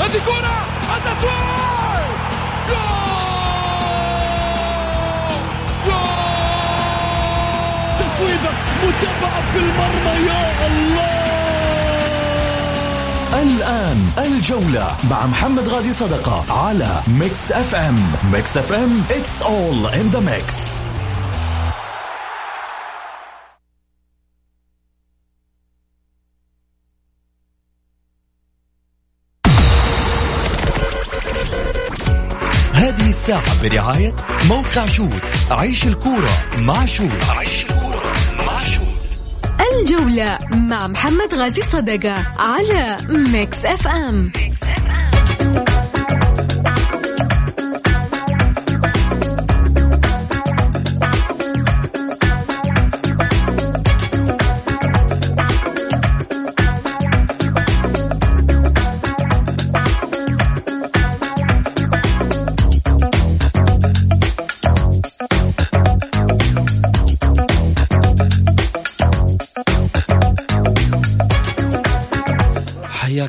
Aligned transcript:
هذه 0.00 0.20
كرة 0.26 0.56
التسويق 0.96 2.06
goal! 2.68 2.94
goal! 5.86 6.04
تسويبة 7.98 8.50
متابعة 8.84 9.50
في 9.52 9.58
المرمى 9.58 10.26
يا 10.28 10.66
الله! 10.66 11.24
الآن 13.42 13.98
الجولة 14.18 14.96
مع 15.10 15.26
محمد 15.26 15.68
غازي 15.68 15.92
صدقة 15.92 16.44
على 16.66 17.00
ميكس 17.06 17.52
أف 17.52 17.74
أم. 17.74 18.12
ميكس 18.32 18.56
أف 18.56 18.72
أم 18.72 19.04
it's 19.08 19.42
all 19.42 19.86
in 20.00 20.10
the 20.16 20.20
mix. 20.20 20.78
برعاية 33.64 34.14
موقع 34.48 34.86
شوت 34.86 35.22
عيش 35.50 35.86
الكورة 35.86 36.30
مع 36.58 36.86
شوت 36.86 37.10
عيش 37.36 37.62
الكورة 37.64 38.02
مع 38.46 38.60
شوت 38.68 38.84
الجولة 39.80 40.38
مع 40.50 40.86
محمد 40.86 41.34
غازي 41.34 41.62
صدقة 41.62 42.14
على 42.38 42.96
ميكس 43.08 43.64
اف 43.64 43.88
ام 43.88 44.32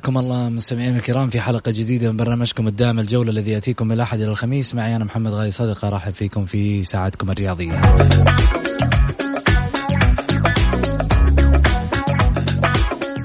حياكم 0.06 0.18
الله 0.18 0.50
مستمعينا 0.50 0.98
الكرام 0.98 1.30
في 1.30 1.42
حلقة 1.42 1.72
جديدة 1.72 2.12
من 2.12 2.18
برنامجكم 2.18 2.68
الدائم 2.68 3.00
الجولة 3.00 3.32
الذي 3.32 3.52
يأتيكم 3.52 3.88
من 3.88 3.92
الأحد 3.92 4.20
إلى 4.20 4.32
الخميس. 4.32 4.76
معي 4.76 4.96
أنا 4.96 5.06
محمد 5.06 5.32
غاي 5.32 5.52
صدقة 5.52 5.88
أرحب 5.88 6.14
فيكم 6.14 6.46
في 6.46 6.84
ساعتكم 6.84 7.32
الرياضية. 7.32 7.82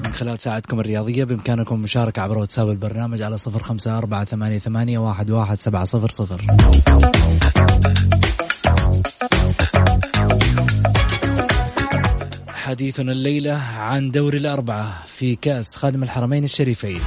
من 0.03 0.13
خلال 0.13 0.39
ساعتكم 0.39 0.79
الرياضية 0.79 1.23
بإمكانكم 1.23 1.75
المشاركة 1.75 2.21
عبر 2.21 2.37
واتساب 2.37 2.69
البرنامج 2.69 3.21
على 3.21 3.37
صفر 3.37 3.63
خمسة 3.63 3.97
أربعة 3.97 4.25
ثمانية, 4.25 4.59
ثمانية 4.59 4.99
واحد, 4.99 5.31
واحد 5.31 5.59
سبعة 5.59 5.83
صفر 5.83 6.09
صفر. 6.09 6.45
حديثنا 12.71 13.11
الليلة 13.11 13.53
عن 13.53 14.11
دوري 14.11 14.37
الأربعة 14.37 15.05
في 15.05 15.35
كأس 15.35 15.75
خادم 15.75 16.03
الحرمين 16.03 16.43
الشريفين. 16.43 16.99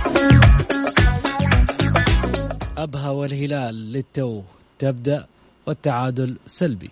أبها 2.77 3.11
والهلال 3.11 3.93
للتو 3.93 4.43
تبدأ 4.79 5.27
والتعادل 5.67 6.39
سلبي. 6.47 6.91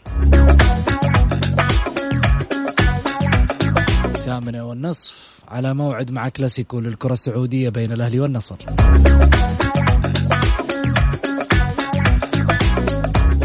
ثامنة 4.15 4.65
والنصف 4.65 5.41
على 5.48 5.75
موعد 5.75 6.10
مع 6.10 6.28
كلاسيكو 6.28 6.81
للكرة 6.81 7.12
السعودية 7.12 7.69
بين 7.69 7.93
الأهلي 7.93 8.21
والنصر. 8.21 8.56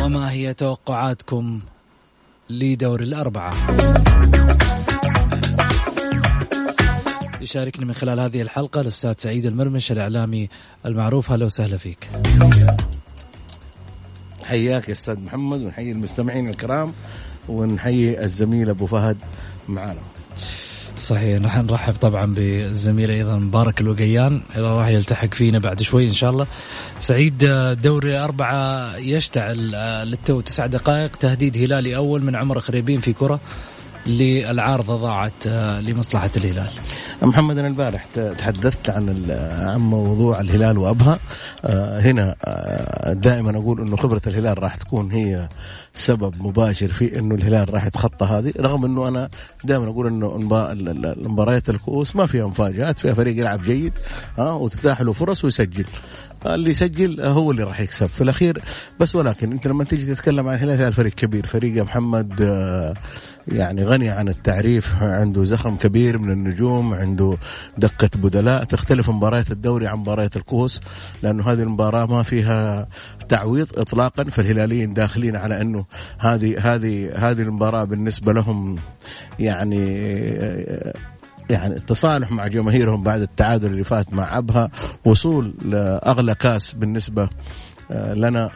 وما 0.02 0.32
هي 0.32 0.54
توقعاتكم 0.54 1.62
لدور 2.50 3.02
الأربعة؟ 3.02 3.54
يشاركني 7.48 7.86
من 7.86 7.94
خلال 7.94 8.20
هذه 8.20 8.42
الحلقة 8.42 8.82
الأستاذ 8.82 9.14
سعيد 9.18 9.46
المرمش 9.46 9.92
الإعلامي 9.92 10.50
المعروف. 10.86 11.32
هلا 11.32 11.46
وسهلا 11.46 11.78
فيك. 11.78 12.10
حياك 14.44 14.88
يا 14.88 14.94
أستاذ 14.94 15.20
محمد 15.20 15.62
ونحيي 15.62 15.92
المستمعين 15.92 16.50
الكرام 16.50 16.94
ونحيي 17.50 18.24
الزميل 18.24 18.70
أبو 18.70 18.86
فهد 18.86 19.18
معنا 19.68 20.00
صحيح 20.98 21.42
نحن 21.42 21.66
نرحب 21.66 21.94
طبعا 21.94 22.34
بالزميل 22.34 23.12
أيضا 23.12 23.36
مبارك 23.36 23.82
الوقيان. 23.82 24.42
اللي 24.56 24.78
راح 24.78 24.88
يلتحق 24.88 25.34
فينا 25.34 25.60
بعد 25.60 25.82
شوي 25.82 26.08
إن 26.08 26.14
شاء 26.14 26.30
الله. 26.30 26.48
سعيد 27.00 27.38
دوري 27.84 28.18
أربعة 28.18 28.96
يشتعل 28.98 29.72
للتو 30.08 30.42
تسع 30.42 30.66
دقائق 30.66 31.16
تهديد 31.16 31.58
هلالي 31.58 31.96
أول 31.96 32.24
من 32.24 32.36
عمر 32.36 32.60
خريبين 32.60 33.02
في 33.02 33.14
كرة. 33.14 33.40
للعارضة 34.08 34.96
ضاعت 34.96 35.48
لمصلحة 35.82 36.30
الهلال. 36.38 36.70
محمد 37.22 37.58
أنا 37.58 37.68
البارح 37.68 38.06
تحدثت 38.38 38.90
عن 38.90 39.26
عن 39.60 39.80
موضوع 39.80 40.42
الهلال 40.42 40.78
وأبها 40.78 41.20
آه، 41.66 42.00
هنا 42.00 42.36
آه، 42.46 43.14
دائما 43.14 43.58
أقول 43.58 43.82
إنه 43.82 43.98
خبرة 43.98 44.22
الهلال 44.28 44.64
راح 44.64 44.76
تكون 44.76 45.12
هي 45.12 45.50
سبب 45.94 46.34
مباشر 46.42 46.88
في 46.88 47.20
إنه 47.20 47.36
الهلال 47.36 47.74
راح 47.74 47.86
يتخطى 47.86 48.26
هذه 48.26 48.54
رغم 48.60 48.86
إنه 48.86 49.08
أنا 49.08 49.30
دائما 49.64 49.90
أقول 49.90 50.08
إنه 50.08 50.36
المباريات 51.18 51.70
الكؤوس 51.70 52.16
ما 52.16 52.26
فيها 52.26 52.48
مفاجآت 52.48 53.00
فيها 53.00 53.14
فريق 53.14 53.40
يلعب 53.40 53.62
جيد 53.62 53.94
ها 54.38 54.52
وتتاح 54.52 55.02
له 55.02 55.14
فرص 55.14 55.44
ويسجل 55.44 55.86
اللي 56.56 56.70
يسجل 56.70 57.22
هو 57.22 57.52
اللي 57.52 57.64
راح 57.64 57.80
يكسب 57.80 58.06
في 58.06 58.22
الأخير. 58.22 58.62
بس 59.00 59.16
ولكن 59.16 59.52
أنت 59.52 59.68
لما 59.68 59.84
تيجي 59.84 60.16
تتكلم 60.16 60.48
عن 60.48 60.56
الهلال 60.56 60.94
فريق 60.94 61.14
كبير 61.14 61.46
فريق 61.46 61.84
محمد 61.84 62.42
آه، 62.42 62.94
يعني 63.48 63.84
غني 63.84 64.10
عن 64.10 64.28
التعريف 64.28 65.04
عنده 65.04 65.44
زخم 65.44 65.76
كبير 65.76 66.18
من 66.18 66.32
النجوم 66.32 66.94
عنده 66.94 67.38
دقة 67.78 68.10
بدلاء. 68.16 68.64
تختلف 68.64 69.10
مباريات 69.10 69.52
الدوري 69.52 69.88
عن 69.88 69.98
مباريات 69.98 70.38
الكؤوس 70.38 70.82
لأنه 71.24 71.52
هذه 71.52 71.64
المباراة 71.64 72.06
ما 72.06 72.24
فيها 72.24 72.88
تعويض 73.30 73.80
إطلاقا 73.80 74.24
فالهلاليين 74.24 74.94
داخلين 74.94 75.36
على 75.36 75.62
أنه 75.62 75.86
هذه 76.18 76.76
هذه 76.76 77.10
هذه 77.16 77.42
المباراة 77.42 77.84
بالنسبة 77.84 78.34
لهم 78.34 78.76
يعني 79.40 79.86
يعني 81.50 81.76
التصالح 81.76 82.32
مع 82.32 82.48
جماهيرهم 82.48 83.04
بعد 83.04 83.22
التعادل 83.22 83.68
اللي 83.72 83.84
فات 83.84 84.14
مع 84.14 84.38
أبها 84.38 84.70
وصول 85.06 85.54
لأغلى 85.66 86.36
كاس 86.36 86.72
بالنسبة 86.72 87.30
آه، 87.92 88.14
لنا 88.14 88.50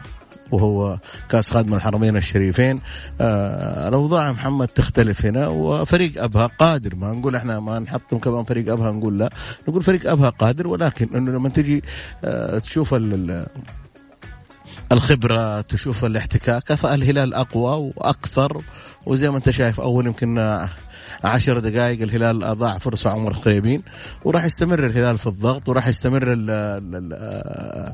وهو 0.50 0.98
كاس 1.28 1.50
خادم 1.50 1.74
الحرمين 1.74 2.16
الشريفين. 2.16 2.80
آه 3.20 3.88
الأوضاع 3.88 4.32
محمد 4.32 4.66
تختلف 4.68 5.26
هنا 5.26 5.46
وفريق 5.48 6.22
أبها 6.22 6.46
قادر. 6.46 6.94
ما 6.94 7.12
نقول 7.12 7.36
إحنا 7.36 7.60
ما 7.60 7.78
نحطم 7.78 8.18
كمان 8.18 8.44
فريق 8.44 8.72
أبها 8.72 8.90
نقول 8.92 9.18
لا. 9.18 9.30
نقول 9.68 9.82
فريق 9.82 10.10
أبها 10.10 10.30
قادر 10.30 10.66
ولكن 10.68 11.08
إنه 11.16 11.30
لما 11.30 11.48
تجي 11.48 11.82
آه 12.24 12.58
تشوف 12.58 12.94
ال- 12.94 13.14
ال- 13.30 13.46
الخبرة 14.92 15.60
تشوف 15.60 16.04
الاحتكاك 16.04 16.72
فالهلال 16.74 17.34
أقوى 17.34 17.92
وأكثر. 17.96 18.62
وزي 19.06 19.30
ما 19.30 19.36
أنت 19.36 19.50
شايف 19.50 19.80
أول 19.80 20.06
يمكن 20.06 20.38
عشر 21.24 21.58
دقائق 21.58 22.02
الهلال 22.02 22.44
أضاع 22.44 22.78
فرصة 22.78 23.10
عمر 23.10 23.32
خريبين 23.32 23.82
وراح 24.24 24.44
يستمر 24.44 24.86
الهلال 24.86 25.18
في 25.18 25.26
الضغط 25.26 25.68
وراح 25.68 25.88
يستمر 25.88 26.32
ال 26.32 26.50
ال 26.50 26.94
ال 26.94 27.92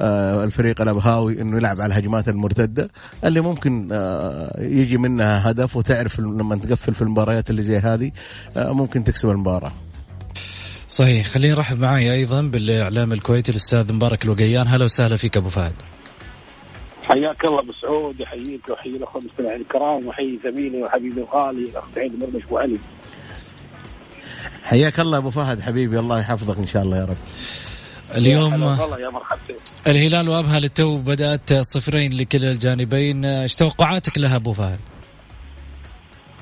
آه، 0.00 0.44
الفريق 0.44 0.80
الأبهاوي 0.80 1.40
إنه 1.40 1.56
يلعب 1.56 1.80
على 1.80 1.92
الهجمات 1.92 2.28
المرتدة 2.28 2.90
اللي 3.24 3.40
ممكن 3.40 3.88
آه، 3.92 4.60
يجي 4.60 4.96
منها 4.96 5.50
هدف 5.50 5.76
وتعرف 5.76 6.20
لما 6.20 6.56
تقفل 6.56 6.94
في 6.94 7.02
المباريات 7.02 7.50
اللي 7.50 7.62
زي 7.62 7.78
هذه 7.78 8.10
آه، 8.56 8.72
ممكن 8.72 9.04
تكسب 9.04 9.30
المباراة 9.30 9.72
صحيح 10.88 11.26
خليني 11.26 11.54
نرحب 11.54 11.78
معي 11.78 12.12
أيضا 12.12 12.42
بالإعلام 12.42 13.12
الكويتي 13.12 13.50
الأستاذ 13.50 13.92
مبارك 13.92 14.24
الوقيان 14.24 14.68
هلا 14.68 14.84
وسهلا 14.84 15.16
فيك 15.16 15.36
أبو 15.36 15.48
فهد. 15.48 15.72
حياك 17.08 17.44
الله 17.44 17.60
أبو 17.60 17.72
سعود 17.72 18.20
يحييك 18.20 18.68
ويحيي 18.68 18.96
الأخوة 18.96 19.22
المستمعين 19.22 19.60
الكرام 19.60 20.06
ويحيي 20.06 20.38
زميلي 20.44 20.82
وحبيبي 20.82 21.20
الغالي 21.20 21.64
الأخ 21.64 21.84
سعيد 21.94 22.14
المرمش 22.14 22.44
أبو 22.44 22.58
علي. 22.58 22.78
حياك 24.64 25.00
الله 25.00 25.18
أبو 25.18 25.30
فهد 25.30 25.60
حبيبي 25.60 25.98
الله 25.98 26.20
يحفظك 26.20 26.58
إن 26.58 26.66
شاء 26.66 26.82
الله 26.82 26.96
يا 26.96 27.04
رب. 27.04 27.16
اليوم 28.14 28.52
يا 28.98 29.08
مرحبتين 29.10 29.56
الهلال 29.86 30.28
وأبها 30.28 30.60
للتو 30.60 30.98
بدأت 30.98 31.54
صفرين 31.54 32.12
لكلا 32.12 32.50
الجانبين. 32.50 33.24
إيش 33.24 33.54
توقعاتك 33.54 34.18
لها 34.18 34.36
أبو 34.36 34.52
فهد؟ 34.52 34.78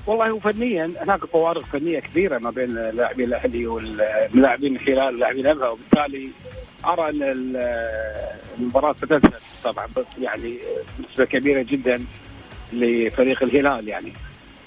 والله 0.06 0.30
هو 0.30 0.38
فنيا 0.38 0.92
هناك 1.00 1.24
فوارق 1.24 1.64
فنية 1.64 2.00
كبيرة 2.00 2.38
ما 2.38 2.50
بين 2.50 2.74
لاعبين 2.74 3.26
الأهلي 3.26 3.66
واللاعبين 3.66 4.76
الهلال 4.76 5.14
ولاعبين 5.14 5.46
ابها 5.46 5.68
وبالتالي 5.68 6.30
أرى 6.92 7.10
أن 7.10 7.22
ال- 7.22 7.56
المباراة 8.58 8.92
ستذهب 8.92 9.32
طبعا 9.64 9.86
بس 9.96 10.04
يعني 10.20 10.58
بنسبه 10.98 11.24
كبيرة 11.24 11.62
جدا 11.62 12.04
لفريق 12.72 13.42
الهلال 13.42 13.88
يعني. 13.88 14.12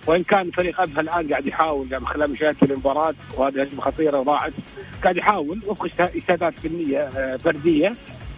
وإن 0.08 0.24
كان 0.24 0.52
فريق 0.52 0.82
ابها 0.82 1.02
الآن 1.02 1.28
قاعد 1.30 1.46
يحاول 1.48 1.88
من 1.92 2.08
خلال 2.08 2.32
مشاهده 2.32 2.58
المباراة 2.74 3.14
وهذه 3.38 3.62
هجمة 3.62 3.82
خطيرة 3.82 4.20
وضاعت 4.20 4.54
قاعد 5.04 5.18
يحاول 5.18 5.60
وفق 5.68 6.02
اجتهادات 6.02 6.60
فنية 6.60 7.00
آه، 7.00 7.38
فردية 7.38 7.92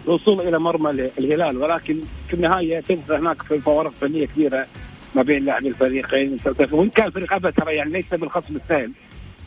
الوصول 0.04 0.40
إلى 0.40 0.58
مرمى 0.58 0.90
الهلال. 0.90 1.56
ولكن 1.58 2.00
في 2.28 2.34
النهاية 2.34 2.80
تبقى 2.80 3.18
هناك 3.18 3.42
فوارق 3.42 3.90
فنية 3.92 4.26
كبيرة 4.26 4.66
ما 5.14 5.22
بين 5.22 5.44
لاعبي 5.44 5.68
الفريقين. 5.68 6.36
وإن 6.72 6.90
كان 6.90 7.10
فريق 7.10 7.32
ابها 7.32 7.50
ترى 7.50 7.74
يعني 7.74 7.90
ليس 7.92 8.14
بالخصم 8.14 8.56
السهل 8.56 8.92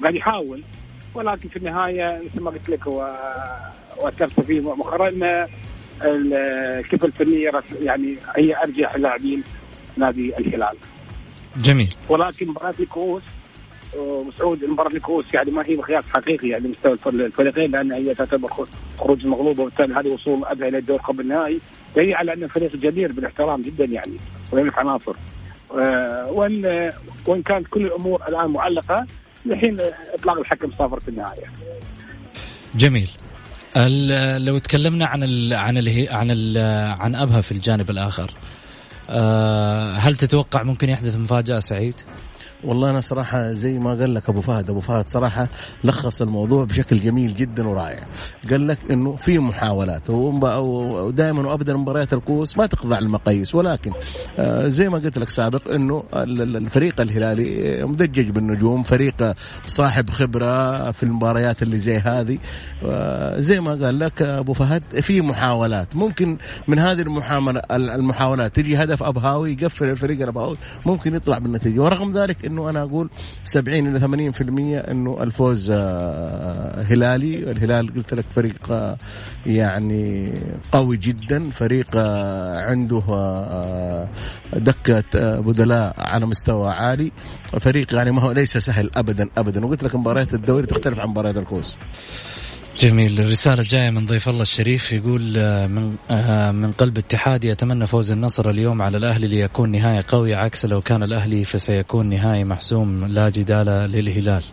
قاعد 0.01 0.15
يحاول. 0.15 0.63
ولكن 1.15 1.49
في 1.49 1.55
النهاية 1.57 2.21
مثل 2.33 2.43
ما 2.43 2.51
قلت 2.51 2.69
لك 2.69 2.87
واثرت 4.01 4.41
فيه 4.41 4.61
مؤخرا 4.61 5.07
ان 5.07 5.47
الكفه 6.01 7.07
الفنية 7.07 7.51
يعني 7.81 8.17
هي 8.37 8.57
أرجح 8.57 8.95
اللاعبين 8.95 9.43
نادي 9.97 10.37
الهلال. 10.37 10.77
جميل. 11.57 11.95
ولكن 12.09 12.47
مباراة 12.47 12.73
الكؤوس 12.79 13.23
وسعود 13.97 14.65
مباراة 14.65 14.95
الكؤوس 14.95 15.33
يعني 15.33 15.51
ما 15.51 15.65
هي 15.65 15.75
مقياس 15.75 16.09
حقيقي 16.09 16.47
يعني 16.47 16.67
مستوى 16.67 16.97
الفريقين 17.13 17.71
لأن 17.71 17.91
هي 17.91 18.15
تعتبر 18.15 18.49
خروج 18.99 19.23
المغلوبه 19.25 19.61
وبالتالي 19.63 19.93
هذه 19.93 20.13
وصول 20.13 20.45
ابها 20.45 20.67
إلى 20.67 20.77
الدور 20.77 20.97
قبل 20.97 21.21
النهائي 21.21 21.59
دليل 21.95 22.13
على 22.13 22.33
أن 22.33 22.43
الفريق 22.43 22.75
جدير 22.75 23.11
بالاحترام 23.11 23.61
جدا 23.61 23.85
يعني 23.85 24.17
ويملك 24.51 24.77
عناصر. 24.77 25.15
آه، 25.79 26.31
وان 26.31 26.91
وإن 27.27 27.41
كانت 27.41 27.67
كل 27.67 27.85
الأمور 27.85 28.27
الآن 28.27 28.49
معلقه 28.49 29.05
لحين 29.45 29.77
إطلاق 30.13 30.37
الحكم 30.37 30.71
صافر 30.71 30.99
في 30.99 31.07
النهاية. 31.07 31.45
جميل. 32.75 33.09
لو 34.37 34.57
تكلمنا 34.57 35.05
عن 35.05 35.23
ال 35.23 35.53
عن 35.53 35.77
ال 35.77 36.07
عن 36.09 36.31
ال 36.31 36.57
عن 37.01 37.15
أبها 37.15 37.41
في 37.41 37.51
الجانب 37.51 37.89
الآخر 37.89 38.31
آه، 39.09 39.95
هل 39.95 40.15
تتوقع 40.15 40.63
ممكن 40.63 40.89
يحدث 40.89 41.15
مفاجأة 41.15 41.59
سعيد؟ 41.59 41.95
والله 42.65 42.89
أنا 42.89 43.01
صراحة 43.01 43.51
زي 43.51 43.79
ما 43.79 43.89
قال 43.89 44.13
لك 44.13 44.29
أبو 44.29 44.41
فهد 44.41 44.69
أبو 44.69 44.79
فهد 44.81 45.07
صراحة 45.07 45.47
لخص 45.83 46.21
الموضوع 46.21 46.63
بشكل 46.63 46.99
جميل 46.99 47.35
جدا 47.35 47.67
ورائع. 47.67 48.03
قال 48.49 48.67
لك 48.67 48.77
إنه 48.91 49.15
في 49.15 49.39
محاولات 49.39 50.09
ودائما 50.09 51.47
وابدا 51.49 51.77
مباريات 51.77 52.13
الكؤوس 52.13 52.57
ما 52.57 52.65
تخضع 52.65 52.97
المقاييس 52.97 53.55
ولكن 53.55 53.91
آه، 54.39 54.67
زي 54.67 54.89
ما 54.89 54.97
قلت 54.97 55.17
لك 55.17 55.29
سابق 55.29 55.71
إنه 55.73 56.03
الفريق 56.13 57.01
الهلالي 57.01 57.83
مدجج 57.85 58.29
بالنجوم 58.29 58.83
فريق 58.83 59.33
صاحب 59.65 60.09
خبرة 60.09 60.91
في 60.91 61.03
المباريات 61.03 61.63
اللي 61.63 61.77
زي 61.77 61.97
هذه. 61.97 62.37
آه، 62.85 63.39
زي 63.39 63.59
ما 63.59 63.71
قال 63.71 63.99
لك 63.99 64.21
أبو 64.21 64.53
فهد 64.53 64.83
في 65.01 65.21
محاولات. 65.21 65.95
ممكن 65.95 66.37
من 66.67 66.79
هذه 66.79 67.01
المحاولات 67.71 68.55
تجي 68.55 68.77
هدف 68.77 69.03
أبهاوي 69.03 69.51
يقفل 69.51 69.85
الفريق 69.89 70.21
الابهاوي 70.21 70.57
ممكن 70.85 71.15
يطلع 71.15 71.37
بالنتيجة. 71.37 71.79
ورغم 71.79 72.17
ذلك 72.17 72.52
إنه 72.53 72.69
أنا 72.69 72.81
أقول 72.83 73.09
70 73.43 73.95
إلى 73.95 73.99
80% 73.99 74.91
إنه 74.91 75.23
الفوز 75.23 75.69
آه، 75.73 76.81
هلالي. 76.81 77.51
الهلال 77.51 77.93
قلت 77.93 78.13
لك 78.13 78.25
فريق 78.35 78.71
آه، 78.71 78.97
يعني 79.45 80.33
قوي 80.71 80.97
جدا. 80.97 81.49
فريق 81.49 81.87
آه، 81.95 82.61
عنده 82.61 83.01
دكة 84.53 85.39
بدلاء 85.39 85.93
على 85.97 86.25
مستوى 86.25 86.71
عالي. 86.71 87.11
فريق 87.59 87.95
يعني 87.95 88.11
ما 88.11 88.21
هو 88.21 88.31
ليس 88.31 88.57
سهل 88.57 88.89
ابدا 88.95 89.29
ابدا. 89.37 89.65
وقلت 89.65 89.83
لك 89.83 89.95
مباريات 89.95 90.33
الدوري 90.33 90.65
تختلف 90.65 90.99
عن 90.99 91.07
مباريات 91.07 91.37
الكوس 91.37 91.77
جميل. 92.79 93.19
الرسالة 93.19 93.63
جاية 93.63 93.89
من 93.89 94.05
ضيف 94.05 94.29
الله 94.29 94.41
الشريف 94.41 94.91
يقول 94.91 95.33
آه، 95.37 95.67
من 95.67 95.95
آه، 96.11 96.51
من 96.51 96.71
قلب 96.71 96.97
اتحادي 96.97 97.51
أتمنى 97.51 97.87
فوز 97.87 98.11
النصر 98.11 98.49
اليوم 98.49 98.81
على 98.81 98.97
الأهلي 98.97 99.27
ليكون 99.27 99.71
نهاية 99.71 100.03
قوية 100.07 100.35
عكس 100.35 100.65
لو 100.65 100.81
كان 100.81 101.03
الأهلي 101.03 101.45
فسيكون 101.45 102.09
نهاية 102.09 102.43
محسوم 102.43 103.05
لا 103.05 103.29
جدال 103.29 103.65
للهلال. 103.91 104.43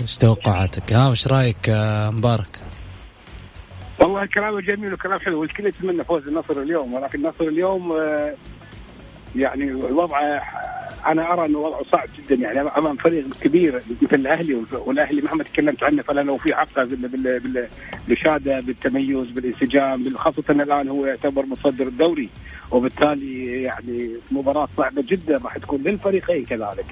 إيش 0.00 0.16
توقعاتك؟ 0.16 0.92
ها 0.92 1.08
وش 1.08 1.26
رأيك 1.26 1.68
آه، 1.68 2.10
مبارك؟ 2.10 2.58
والله 4.00 4.26
كلامه 4.26 4.60
جميل 4.60 4.94
وكلام 4.94 5.18
حلو 5.18 5.40
والكل 5.40 5.66
يتمنى 5.66 6.04
فوز 6.04 6.28
النصر 6.28 6.62
اليوم 6.62 6.94
ولكن 6.94 7.18
النصر 7.18 7.44
اليوم 7.44 7.94
يعني 9.36 9.64
الوضع 9.64 10.40
أنا 11.06 11.32
أرى 11.32 11.46
انه 11.46 11.58
وضعه 11.58 11.82
صعب 11.82 12.08
جدا. 12.18 12.34
يعني 12.34 12.60
امام 12.60 12.96
فريق 12.96 13.24
كبير 13.40 13.82
مثل 14.02 14.14
الأهلي 14.14 14.62
والأهلي 14.72 15.22
مهما 15.22 15.44
تكلمت 15.44 15.84
عنه 15.84 16.02
فلانه 16.02 16.36
في 16.36 16.54
حقه 16.54 16.84
بالاشاده 16.84 18.60
بالتميز 18.60 19.30
بالانسجام 19.30 20.16
خاصة 20.16 20.44
الآن 20.50 20.88
هو 20.88 21.06
يعتبر 21.06 21.46
مصدر 21.46 21.86
الدوري. 21.86 22.28
وبالتالي 22.70 23.62
يعني 23.62 24.10
مباراة 24.32 24.68
صعبة 24.76 25.04
جدا 25.08 25.40
راح 25.44 25.58
تكون 25.58 25.80
للفريقين 25.82 26.44
كذلك. 26.44 26.86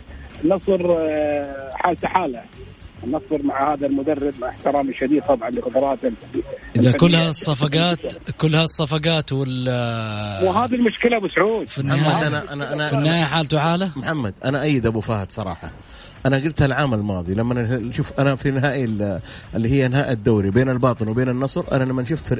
النصر 0.44 0.81
آه، 0.99 1.70
حالته 1.75 2.09
حالة. 2.09 2.43
النصر 3.06 3.43
مع 3.43 3.73
هذا 3.75 3.87
المدرب 3.87 4.35
مع 4.41 4.49
احترامي 4.49 4.91
الشديد 4.91 5.23
طبعا 5.23 5.50
لقدراته 5.50 6.12
إذا 6.76 6.93
كل 6.93 7.14
هالصفقات 7.14 8.00
كل 8.41 8.55
هالصفقات 8.55 9.32
وال 9.32 9.69
وهذه 10.44 10.75
المشكلة 10.75 11.17
أبو 11.17 11.29
سعود. 11.29 11.69
في 11.69 11.79
النهايه 11.79 12.26
أنا 12.26 12.53
أنا 12.53 12.73
أنا 12.73 12.88
في 12.88 12.94
النهاية 12.97 13.25
حالته 13.25 13.58
حالة؟ 13.58 13.91
محمد 13.97 14.35
أنا 14.44 14.62
أيد 14.62 14.87
أبو 14.87 15.00
فهد 15.00 15.31
صراحة. 15.32 15.70
أنا 16.26 16.37
قلتها 16.37 16.64
العام 16.67 16.94
الماضي 16.94 17.34
لما 17.34 17.81
شوف 17.93 18.12
أنا 18.19 18.37
في 18.37 18.50
نهائي 18.50 18.84
اللي 19.55 19.69
هي 19.69 19.88
نهائي 19.88 20.12
الدوري 20.12 20.50
بين 20.50 20.69
الباطن 20.69 21.08
وبين 21.08 21.28
النصر 21.28 21.64
أنا 21.73 21.84
لما 21.84 22.05
شفت 22.05 22.34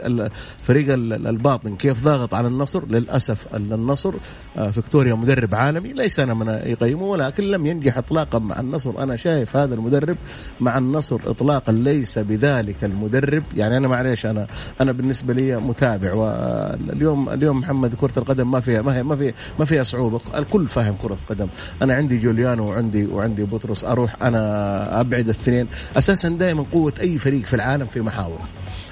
فريق 0.63 0.93
الباطن 0.93 1.77
كيف 1.77 2.05
ضاغط 2.05 2.35
على 2.35 2.49
النصر 2.49 2.87
للأسف 2.87 3.55
النصر 3.55 4.15
آه، 4.59 4.71
فيكتوريا 4.71 5.15
مدرب 5.15 5.55
عالمي 5.55 5.93
ليس 5.93 6.21
أنا 6.21 6.35
من 6.35 6.61
يقيمه 6.67 7.03
ولكن 7.03 7.45
لم 7.45 7.67
ينجح 7.67 7.99
اطلاقا 7.99 8.39
مع 8.39 8.61
النصر. 8.61 9.03
أنا 9.03 9.17
شايف 9.17 9.57
هذا 9.57 9.75
المدرب 9.75 10.17
مع 10.61 10.79
النصر 10.79 11.21
اطلاقا 11.27 11.73
ليس 11.73 12.19
بذلك 12.19 12.85
المدرب. 12.85 13.43
يعني 13.57 13.77
أنا 13.77 13.89
معليش 13.89 14.27
أنا 14.27 14.47
أنا 14.81 14.93
بالنسبة 14.93 15.35
لي 15.35 15.57
متابع 15.57 16.15
واليوم 16.15 17.29
اليوم 17.29 17.61
محمد 17.61 17.95
كرة 17.95 18.19
القدم 18.19 18.51
ما 18.51 18.61
فيها 18.61 18.83
ما 18.83 18.97
هي 18.97 19.03
ما 19.03 19.17
فيها 19.17 19.33
ما 19.59 19.65
فيها 19.65 19.83
صعوبه 19.83 20.21
الكل 20.37 20.69
فاهم 20.69 20.95
كرة 21.03 21.19
قدم 21.31 21.49
أنا 21.83 21.95
عندي 21.95 22.19
جوليانو 22.19 22.69
وعندي 22.69 23.07
وعندي 23.07 23.45
بطرس 23.45 23.76
خلاص 23.77 23.85
أروح 23.85 24.17
أنا 24.23 25.01
أبعد 25.01 25.25
الاثنين 25.25 25.67
أساسا 25.97 26.29
دائما 26.29 26.65
قوة 26.73 26.93
أي 27.01 27.19
فريق 27.19 27.45
في 27.45 27.55
العالم 27.55 27.87
في 27.87 28.01
محاور 28.01 28.39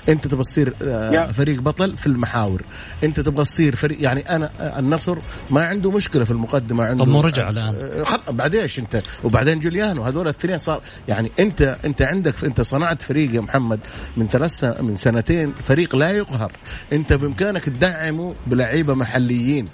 أنت 0.08 0.26
تبغى 0.26 0.42
تصير 0.42 0.74
آه، 0.82 1.32
فريق 1.32 1.60
بطل 1.60 1.96
في 1.96 2.06
المحاور. 2.06 2.62
أنت 3.04 3.20
تبغى 3.20 3.44
تصير 3.44 3.76
فريق 3.76 4.02
يعني 4.02 4.36
أنا 4.36 4.50
آه، 4.60 4.78
النصر 4.78 5.18
ما 5.50 5.66
عنده 5.66 5.90
مشكلة 5.90 6.24
في 6.24 6.30
المقدمة 6.30 6.86
عنده 6.86 7.04
طب 7.04 7.10
مو 7.10 7.20
رجع 7.20 7.50
الآن. 7.50 7.74
آه، 7.74 8.30
بعد 8.30 8.54
إيش 8.54 8.78
أنت؟ 8.78 9.02
وبعدين 9.24 9.60
جوليانو 9.60 10.02
هذول 10.02 10.22
الاثنين 10.22 10.58
صار 10.58 10.82
يعني 11.08 11.30
أنت 11.38 11.76
أنت 11.84 12.02
عندك 12.02 12.44
أنت 12.44 12.60
صنعت 12.60 13.02
فريق 13.02 13.34
يا 13.34 13.40
محمد 13.40 13.80
من 14.16 14.28
ثلاث 14.28 14.64
من 14.80 14.96
سنتين 14.96 15.52
فريق 15.52 15.96
لا 15.96 16.10
يقهر. 16.10 16.52
أنت 16.92 17.12
بإمكانك 17.12 17.64
تدعمه 17.64 18.34
بلعيبة 18.46 18.94
محليين. 18.94 19.66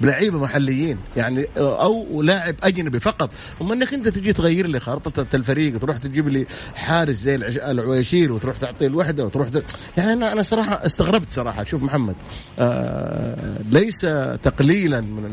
بلعيبه 0.00 0.38
محليين 0.38 0.98
يعني 1.16 1.46
أو 1.56 2.22
لاعب 2.22 2.54
أجنبي 2.62 3.00
فقط. 3.00 3.30
اما 3.60 3.74
إنك 3.74 3.94
أنت 3.94 4.08
تجي 4.08 4.32
تغير 4.32 4.66
لي 4.66 4.80
خارطة 4.80 5.26
الفريق 5.34 5.78
تروح 5.78 5.96
تجيب 5.96 6.28
لي 6.28 6.46
حارس 6.74 7.16
زي 7.16 7.34
العويشير 7.36 8.32
وتروح 8.32 8.56
تعطيه 8.56 8.86
الوحدة 8.86 9.26
وتروح 9.26 9.48
ت... 9.48 9.64
يعني 9.96 10.12
أنا 10.12 10.32
أنا 10.32 10.42
صراحة 10.42 10.86
استغربت 10.86 11.30
صراحة. 11.30 11.64
شوف 11.64 11.82
محمد 11.82 12.14
آه 12.58 13.58
ليس 13.70 14.00
تقليلا 14.42 15.00
من 15.00 15.24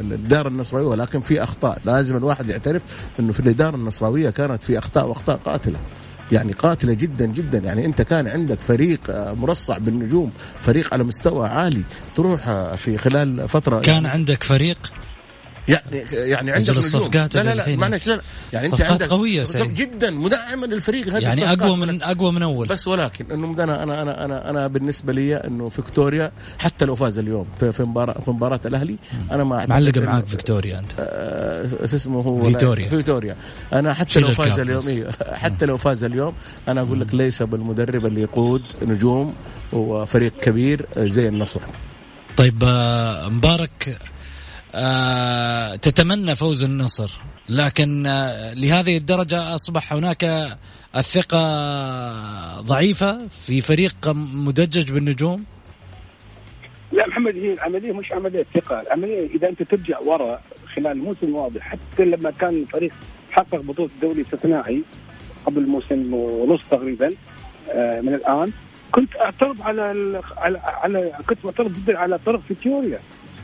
الاداره 0.00 0.48
النصراوية 0.48 0.86
ولكن 0.86 1.20
في 1.20 1.42
أخطاء. 1.42 1.80
لازم 1.84 2.16
الواحد 2.16 2.48
يعترف 2.48 2.82
إنه 3.20 3.32
في 3.32 3.40
الاداره 3.40 3.76
النصراوية 3.76 4.30
كانت 4.30 4.62
في 4.62 4.78
أخطاء 4.78 5.08
وأخطاء 5.08 5.36
قاتلة. 5.36 5.78
يعني 6.32 6.52
قاتلة 6.52 6.92
جدا 6.92 7.26
جدا. 7.26 7.58
يعني 7.58 7.86
أنت 7.86 8.02
كان 8.02 8.28
عندك 8.28 8.58
فريق 8.58 9.00
آه، 9.10 9.32
مرصع 9.34 9.78
بالنجوم 9.78 10.32
فريق 10.60 10.94
على 10.94 11.04
مستوى 11.04 11.48
عالي 11.48 11.82
تروح 12.14 12.48
آه، 12.48 12.76
في 12.76 12.98
خلال 12.98 13.48
فترة 13.48 13.80
كان 13.80 13.94
يعني 13.94 14.08
عندك 14.08 14.42
فريق 14.42 14.78
يعني 15.70 16.04
يعني 16.12 16.50
عندك 16.50 16.76
الصفقات 16.76 17.34
لا 17.34 17.42
لا 17.42 17.54
لا 17.54 17.76
معلش 17.76 18.06
لا 18.06 18.20
يعني 18.52 18.66
أنت 18.66 18.82
عندك 18.82 19.08
قوية 19.08 19.42
سعيد. 19.42 19.74
جدا 19.74 20.10
مدعمه 20.10 20.66
للفريق. 20.66 21.08
هذه 21.08 21.22
يعني 21.22 21.52
أقوى 21.52 21.76
من 21.76 22.02
أقوى 22.02 22.32
من 22.32 22.42
أول. 22.42 22.66
بس 22.68 22.88
ولكن 22.88 23.24
إنه 23.32 23.64
أنا 23.64 23.82
أنا 23.82 24.02
أنا 24.02 24.24
أنا, 24.24 24.50
أنا 24.50 24.66
بالنسبة 24.66 25.12
لي 25.12 25.36
إنه 25.36 25.68
فيكتوريا 25.68 26.32
حتى 26.58 26.84
لو 26.84 26.94
فاز 26.96 27.18
اليوم 27.18 27.46
في 27.60 27.72
في 27.72 27.82
مباراه 27.82 28.20
في 28.20 28.30
مباراة 28.30 28.60
الأهلي 28.66 28.96
أنا 29.30 29.44
ما 29.44 29.66
معلقه 29.66 30.00
معاك 30.00 30.26
فيكتوريا 30.26 30.78
أنت. 30.78 30.92
آه 30.98 31.84
اسمه 31.84 32.20
هو؟ 32.22 32.42
فيتوريا. 32.42 32.88
فيتوريا. 32.88 33.36
أنا 33.72 33.94
حتى 33.94 34.20
لو 34.20 34.30
فاز 34.30 34.58
اليوم 34.58 34.88
إيه 34.88 35.10
حتى 35.32 35.66
لو 35.66 35.76
فاز 35.76 36.04
اليوم 36.04 36.32
أنا 36.68 36.80
أقول 36.80 37.00
لك 37.00 37.14
ليس 37.14 37.42
بالمدرب 37.42 38.06
اللي 38.06 38.20
يقود 38.20 38.62
نجوم 38.82 39.34
وفريق 39.72 40.32
كبير 40.42 40.86
زي 40.98 41.28
النصر 41.28 41.60
طيب 42.36 42.64
آه، 42.64 43.28
مبارك 43.28 43.98
تتمنى 45.76 46.36
فوز 46.36 46.64
النصر. 46.64 47.10
لكن 47.48 48.06
آه، 48.06 48.54
لهذه 48.54 48.96
الدرجة 48.96 49.54
أصبح 49.54 49.92
هناك 49.92 50.24
الثقة 50.96 52.60
ضعيفة 52.60 53.28
في 53.46 53.60
فريق 53.60 53.94
مدجج 54.34 54.92
بالنجوم؟ 54.92 55.44
لا 56.92 57.06
محمد 57.06 57.34
هي 57.34 57.52
العملية 57.52 57.92
مش 57.92 58.12
عملية 58.12 58.46
ثقة. 58.54 58.80
العملية 58.80 59.26
إذا 59.26 59.48
أنت 59.48 59.62
ترجع 59.62 59.98
وراء 59.98 60.42
خلال 60.76 60.92
الموسم 60.92 61.26
الماضي 61.26 61.60
حتى 61.60 62.04
لما 62.04 62.30
كان 62.30 62.54
الفريق 62.54 62.92
حقق 63.32 63.60
بطولة 63.60 63.90
الدوري 63.94 64.22
استثنائي 64.22 64.82
قبل 65.46 65.66
موسم 65.66 66.14
ونص 66.14 66.60
تقريبا 66.70 67.10
آه، 67.72 68.00
من 68.00 68.14
الآن 68.14 68.52
كنت 68.92 69.16
اعترض 69.16 69.62
على 69.62 69.82
على, 70.36 70.58
على 70.64 71.12
كنت 71.28 71.44
معترض 71.44 71.72
جدا 71.72 71.98
على 71.98 72.18
طرق 72.18 72.40
فيتوريا. 72.48 73.00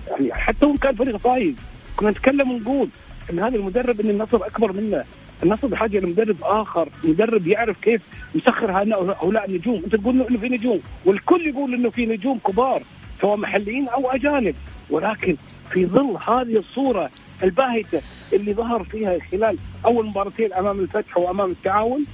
يعني 0.09 0.35
حتى 0.35 0.67
وان 0.67 0.77
كان 0.77 0.95
فريق 0.95 1.17
فايز. 1.17 1.55
كنا 1.97 2.11
نتكلم 2.11 2.51
ونقول 2.51 2.89
إن 3.31 3.39
هذا 3.39 3.57
المدرب 3.57 4.01
ان 4.01 4.11
النصر 4.11 4.37
أكبر 4.37 4.73
منه. 4.73 5.05
النصر 5.43 5.67
بحاجه 5.67 5.99
لمدرب 5.99 6.37
آخر 6.43 6.89
مدرب 7.05 7.47
يعرف 7.47 7.81
كيف 7.81 8.03
يسخر 8.35 8.83
هؤلاء 8.83 9.51
النجوم. 9.51 9.83
أنت 9.85 9.97
تقول 9.97 10.21
إنه 10.21 10.39
في 10.39 10.49
نجوم 10.49 10.81
والكل 11.05 11.47
يقول 11.47 11.75
إنه 11.75 11.91
في 11.91 12.07
نجوم 12.07 12.39
كبار 12.39 12.83
سواء 13.21 13.37
محليين 13.37 13.89
أو 13.89 14.11
أجانب. 14.11 14.55
ولكن 14.91 15.37
في 15.71 15.87
ظل 15.87 16.19
هذه 16.29 16.57
الصورة 16.57 17.11
الباهتة 17.43 18.03
اللي 18.33 18.55
ظهر 18.55 18.85
فيها 18.85 19.19
خلال 19.33 19.59
أول 19.87 20.07
مباراتين 20.07 20.53
أمام 20.53 20.81
الفتح 20.81 21.17
وأمام 21.17 21.51
التعاون 21.51 22.05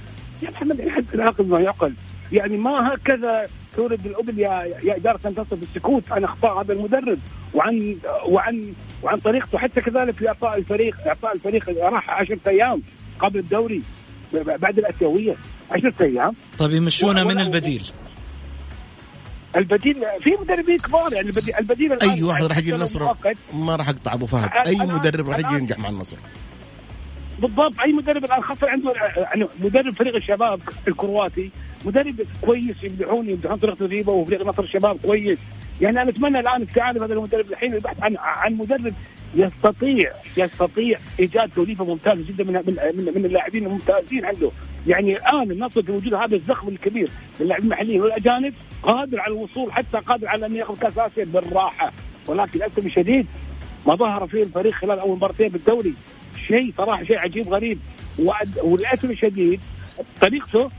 يا 0.41 0.49
محمد 0.49 0.79
الحد 0.79 1.05
العاقل 1.13 1.47
ما 1.47 1.59
يعقل. 1.59 1.93
يعني 2.33 2.57
ما 2.57 2.93
هكذا 2.93 3.43
تورد 3.75 4.05
الابل 4.05 4.39
يا 4.39 4.79
يا 4.83 4.95
إدارة 4.95 5.19
ان 5.25 5.35
تصف 5.35 5.53
بالسكوت 5.53 6.03
عن 6.11 6.23
أخطاء 6.23 6.61
هذا 6.61 6.73
المدرب 6.73 7.19
وعن 7.53 7.97
وعن 8.25 8.73
وعن 9.03 9.17
طريقته. 9.17 9.57
حتى 9.57 9.81
كذلك 9.81 10.15
في 10.15 10.27
إعطاء 10.27 10.57
الفريق 10.57 10.95
إعطاء 11.07 11.33
الفريق 11.33 11.69
راح 11.69 12.09
10 12.09 12.37
أيام 12.47 12.81
قبل 13.19 13.39
الدوري 13.39 13.81
بعد 14.33 14.77
الأسيوية. 14.79 15.35
10 15.71 15.93
أيام. 16.01 16.35
طيب 16.59 16.71
يمشونا 16.71 17.23
من 17.23 17.39
البديل. 17.39 17.91
البديل 19.57 19.95
في 20.21 20.33
مدربين 20.41 20.77
كبار 20.77 21.13
يعني 21.13 21.27
البديل, 21.27 21.55
البديل 21.55 22.01
أي 22.01 22.23
واحد 22.23 22.43
راح 22.43 22.57
يجي 22.57 22.75
النصر؟ 22.75 23.13
ما 23.53 23.75
راح 23.75 23.89
أقطع 23.89 24.13
أبو 24.13 24.25
فهد. 24.25 24.67
أي 24.67 24.75
مدرب 24.75 25.29
راح 25.29 25.39
يجي 25.39 25.53
ينجح 25.53 25.79
مع 25.79 25.89
النصر؟ 25.89 26.17
بالضبط 27.39 27.79
أي 27.79 27.93
مدرب 27.93 28.23
الآن 28.23 28.41
خاصه 28.43 28.69
عنده 28.69 28.93
يعني 29.17 29.47
مدرب 29.63 29.93
فريق 29.93 30.15
الشباب 30.15 30.59
الكرواتي 30.87 31.51
مدرب 31.85 32.15
كويس 32.41 32.83
يمدحون 32.83 33.29
يمدحون 33.29 33.57
طريقه 33.57 33.75
تدريبه 33.75 34.11
وفريق 34.11 34.47
نصر 34.47 34.63
الشباب 34.63 34.97
كويس. 35.05 35.39
يعني 35.81 36.01
أنا 36.01 36.09
أتمنى 36.09 36.39
الآن 36.39 36.61
استعانه 36.61 37.05
هذا 37.05 37.13
المدرب 37.13 37.51
الحين 37.51 37.73
البحث 37.73 38.03
عن 38.03 38.15
عن 38.17 38.53
مدرب 38.53 38.93
يستطيع 39.35 40.11
يستطيع 40.37 40.97
إيجاد 41.19 41.49
توليفة 41.55 41.85
ممتازة 41.85 42.23
جدا 42.27 42.43
من 42.43 42.53
من 42.53 43.13
من, 43.15 43.25
اللاعبين 43.25 43.65
الممتازين 43.65 44.25
عنده. 44.25 44.51
يعني 44.87 45.15
الآن 45.15 45.51
النصر 45.51 45.81
بوجود 45.81 46.13
هذا 46.13 46.35
الزخم 46.35 46.67
الكبير 46.67 47.09
من 47.09 47.41
اللاعبين 47.41 47.65
المحليين 47.65 48.01
والاجانب 48.01 48.53
قادر 48.83 49.19
على 49.19 49.33
الوصول 49.33 49.71
حتى 49.71 49.97
قادر 49.97 50.27
على 50.27 50.45
أن 50.45 50.55
يأخذ 50.55 50.77
كأس 50.77 50.97
آسيا 50.97 51.25
بالراحة. 51.25 51.91
ولكن 52.27 52.59
للاسف 52.59 52.85
الشديد 52.85 53.27
ما 53.87 53.95
ظهر 53.95 54.27
فيه 54.27 54.41
الفريق 54.41 54.73
خلال 54.73 54.99
أول 54.99 55.15
مباراتين 55.15 55.47
بالدوري. 55.47 55.93
شيء 56.47 56.73
صراحة 56.77 57.03
شيء 57.03 57.19
عجيب 57.19 57.47
غريب. 57.47 57.79
وللأسف 58.63 59.11
الشديد 59.11 59.59
طريقته 60.21 60.69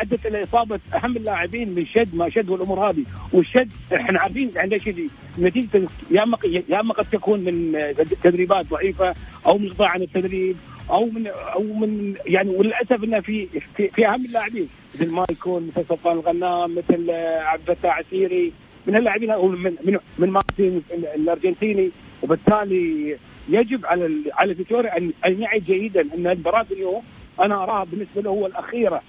ادت 0.00 0.26
إلى 0.26 0.42
إصابة 0.42 0.80
أهم 0.94 1.16
اللاعبين 1.16 1.74
من 1.74 1.86
شد 1.86 2.14
ما 2.14 2.30
شد 2.30 2.50
والأمور 2.50 2.90
هذه. 2.90 3.04
والشد 3.32 3.72
إحنا 3.94 4.20
عارفين 4.20 4.50
عند 4.56 4.76
شيء 4.76 5.08
نتيجة 5.38 5.88
يا 6.10 6.22
إما 6.22 6.38
يا 6.68 6.80
إما 6.80 6.94
قد 6.94 7.06
تكون 7.12 7.40
من 7.40 7.78
تدريبات 8.22 8.66
ضعيفة 8.66 9.14
أو 9.46 9.58
من 9.58 9.68
قطاع 9.68 9.88
عن 9.88 10.02
التدريب 10.02 10.56
أو 10.90 11.04
من 11.06 11.26
أو 11.26 11.62
من 11.62 12.14
يعني 12.26 12.50
وللأسف 12.50 13.04
انه 13.04 13.20
في 13.20 13.46
في, 13.76 13.88
في 13.88 14.06
أهم 14.08 14.24
اللاعبين. 14.24 14.68
مثل 14.94 15.10
مايكون 15.10 15.66
مثل 15.66 15.86
سلطان 15.88 16.16
الغنام 16.16 16.74
مثل 16.74 17.10
عبد 17.40 17.70
الفتاح 17.70 17.98
عسيري 17.98 18.52
من 18.86 18.96
اللاعبين 18.96 19.30
هؤلاء 19.30 19.56
من 19.56 19.76
من 19.84 19.98
من 20.18 20.30
مارتين 20.30 20.82
الأرجنتيني. 21.14 21.90
وبالتالي 22.22 23.16
يجب 23.48 23.86
على 23.86 24.22
على 24.32 24.54
فيتوريا 24.54 24.98
ان 24.98 25.12
أن 25.26 25.42
يعي 25.42 25.60
جيدا 25.60 26.00
أن 26.14 26.26
المباراة 26.26 26.66
اليوم 26.70 27.02
أنا 27.40 27.62
أراها 27.62 27.84
بالنسبة 27.84 28.22
له 28.22 28.30
هو 28.30 28.46
الأخيرة. 28.46 29.02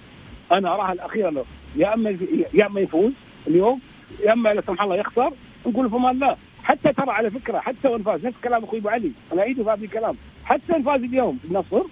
أنا 0.52 0.74
اراها 0.74 0.92
الاخيره 0.92 1.30
له. 1.30 1.44
يا 1.76 1.94
أما 1.94 2.16
يا 2.54 2.66
أما 2.66 2.80
يفوز 2.80 3.12
اليوم 3.46 3.80
يا 4.24 4.32
أما 4.32 4.54
لا 4.54 4.60
سمح 4.60 4.82
الله 4.82 4.96
يخسر 4.96 5.32
نقول 5.66 5.90
في 5.90 5.96
أمان 5.96 6.14
الله. 6.14 6.36
حتى 6.64 6.92
ترى 6.92 7.10
على 7.10 7.30
فكرة 7.30 7.58
حتى 7.58 7.88
وإن 7.88 8.02
فاز 8.02 8.26
نفس 8.26 8.36
كلام 8.44 8.64
أخوي 8.64 8.78
أبو 8.78 8.88
علي. 8.88 9.12
أنا 9.32 9.42
أعيد 9.42 9.62
في 9.62 9.70
هذا 9.70 9.84
الكلام. 9.84 10.16
حتى 10.44 10.76
ان 10.76 10.82
فاز 10.82 11.02
اليوم 11.02 11.38
النصر 11.44 11.82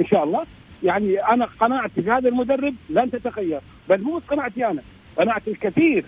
إن 0.00 0.06
شاء 0.06 0.24
الله. 0.24 0.46
يعني 0.82 1.28
أنا 1.28 1.48
قناعتي 1.60 2.00
بهذا 2.00 2.28
المدرب 2.28 2.74
لن 2.90 3.10
تتغير. 3.10 3.60
بل 3.88 4.02
مو 4.02 4.20
قناعتي 4.28 4.66
أنا 4.66 4.82
قناعه 5.16 5.42
الكثير. 5.48 6.04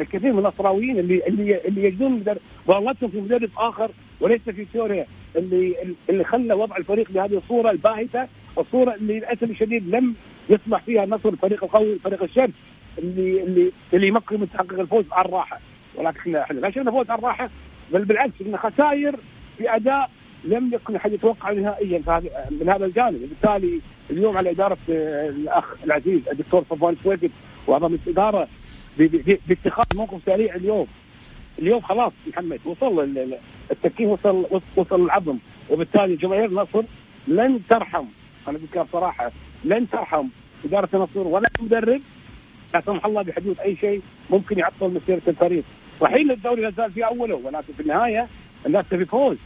الكثير 0.00 0.32
من 0.32 0.38
النصراويين 0.38 0.98
اللي 0.98 1.26
اللي 1.26 1.60
اللي 1.68 1.84
يجدون 1.84 2.12
مدرب 2.12 2.38
ضالتهم 2.68 3.10
في 3.10 3.20
مدرب 3.20 3.50
آخر 3.58 3.90
وليس 4.20 4.40
في 4.40 4.66
سوريا 4.72 5.06
اللي 5.36 5.74
اللي 6.10 6.24
خلى 6.24 6.54
وضع 6.54 6.76
الفريق 6.76 7.10
بهذه 7.10 7.36
الصورة 7.36 7.70
الباهتة 7.70 8.28
الصورة 8.58 8.94
اللي 8.94 9.18
للأسف 9.18 9.42
الشديد 9.42 9.94
لم 9.94 10.14
يصبح 10.50 10.82
فيها 10.82 11.04
النصر 11.04 11.28
الفريق 11.28 11.64
القوي 11.64 11.98
فريق 11.98 12.22
الشمس 12.22 12.54
اللي 12.98 13.42
اللي 13.42 13.72
اللي 13.94 14.08
يمكن 14.08 14.40
من 14.40 14.50
تحقق 14.50 14.80
الفوز 14.80 15.04
على 15.12 15.28
الراحه 15.28 15.60
ولكن 15.94 16.36
إحنا 16.36 16.60
لا 16.60 16.70
شفنا 16.70 16.90
فوز 16.90 17.10
على 17.10 17.18
الراحه 17.18 17.50
بل 17.92 18.04
بالعكس 18.04 18.32
شفنا 18.40 18.58
خسائر 18.58 19.16
في 19.58 19.76
اداء 19.76 20.10
لم 20.44 20.70
يكن 20.74 20.96
أحد 20.96 21.12
يتوقع 21.12 21.52
نهائيا 21.52 21.98
من 22.50 22.68
هذا 22.68 22.84
الجانب. 22.86 23.22
وبالتالي 23.22 23.80
اليوم 24.10 24.36
على 24.36 24.50
إدارة 24.50 24.78
آه، 24.90 25.28
الأخ 25.28 25.74
العزيز 25.84 26.28
الدكتور 26.28 26.64
صفوان 26.70 26.96
سويفد 27.04 27.30
واعضاء 27.66 27.90
الإدارة 28.06 28.48
باتخاذ 29.48 29.84
موقف 29.94 30.20
سريع 30.26 30.54
اليوم. 30.54 30.86
اليوم 31.58 31.80
خلاص 31.80 32.12
محمد 32.28 32.60
وصل 32.64 33.00
ال- 33.00 33.18
ال- 33.18 33.38
التكييف 33.70 34.10
وصل 34.10 34.60
وصل 34.76 35.04
العظم. 35.04 35.38
وبالتالي 35.70 36.16
جماهير 36.16 36.44
النصر 36.44 36.82
لن 37.28 37.60
ترحم. 37.68 38.04
أنا 38.48 38.58
بذكر 38.58 38.82
بصراحه 38.82 39.30
لن 39.66 39.88
ترحم 39.90 40.26
إدارة 40.64 40.88
النصر 40.94 41.20
ولا 41.26 41.48
المدرب 41.60 42.00
لا 42.74 42.80
سمح 42.80 43.06
الله 43.06 43.22
بحدوث 43.22 43.60
أي 43.60 43.76
شيء 43.76 44.02
ممكن 44.30 44.58
يعطل 44.58 44.88
مسيرة 44.94 45.22
الفريق. 45.28 45.64
صحيح 46.00 46.30
الدوري 46.30 46.62
لا 46.62 46.70
زال 46.70 46.92
في 46.92 47.04
أوله 47.06 47.34
ولكن 47.44 47.72
في 47.72 47.80
النهاية 47.80 48.26
الناس 48.66 48.84
تبي 48.90 49.04
فوز. 49.04 49.36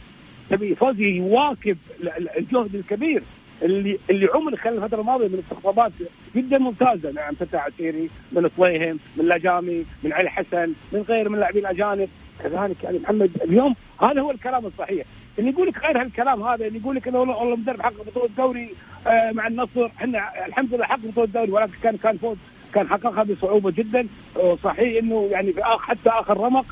تبي 0.49 0.75
فوز 0.75 0.99
يواكب 0.99 1.77
ال- 2.01 2.09
ال- 2.09 2.37
الجهد 2.37 2.75
الكبير 2.75 3.23
اللي 3.61 3.97
اللي 4.09 4.27
عمل 4.35 4.57
خلال 4.57 4.83
الفترة 4.83 5.01
الماضية 5.01 5.27
من 5.27 5.39
استقطابات 5.39 5.91
جدا 6.35 6.57
ممتازة. 6.57 7.11
نعم 7.11 7.33
فتح 7.33 7.65
عسيري 7.65 8.09
من 8.31 8.47
طويهم 8.57 8.99
من 9.17 9.25
لجامي 9.25 9.85
من 10.03 10.13
علي 10.13 10.29
حسن 10.29 10.73
من 10.93 11.01
غير 11.09 11.29
من 11.29 11.35
اللاعبين 11.35 11.61
الاجانب 11.65 12.09
كذلك 12.43 12.83
يعني 12.83 12.99
محمد 12.99 13.31
اليوم 13.43 13.75
هذا 14.01 14.21
هو 14.21 14.31
الكلام 14.31 14.65
الصحيح. 14.65 15.05
اللي 15.39 15.49
يقول 15.49 15.67
لك 15.67 15.77
غير 15.85 16.01
هالكلام 16.01 16.43
هذا 16.43 16.67
اللي 16.67 16.79
يقول 16.79 16.95
لك 16.95 17.07
إنه 17.07 17.19
والله 17.19 17.37
والله 17.37 17.55
مدرب 17.55 17.81
حقق 17.81 18.03
بطوله 18.07 18.25
الدوري 18.25 18.69
آه 19.07 19.31
مع 19.31 19.47
النصر. 19.47 19.85
إحنا 19.85 20.45
الحمد 20.45 20.73
لله 20.73 20.85
حقق 20.85 20.99
بطوله 21.03 21.25
الدوري 21.27 21.51
ولكن 21.51 21.73
كان 21.83 21.97
كان 21.97 22.17
فوز 22.17 22.37
كان 22.73 22.87
حققها 22.89 23.23
بصعوبة 23.23 23.71
جدا. 23.71 24.07
صحيح 24.63 25.03
إنه 25.03 25.27
يعني 25.31 25.53
في 25.53 25.61
آخر 25.61 25.79
حتى 25.83 26.09
آخر 26.09 26.37
رمق 26.37 26.65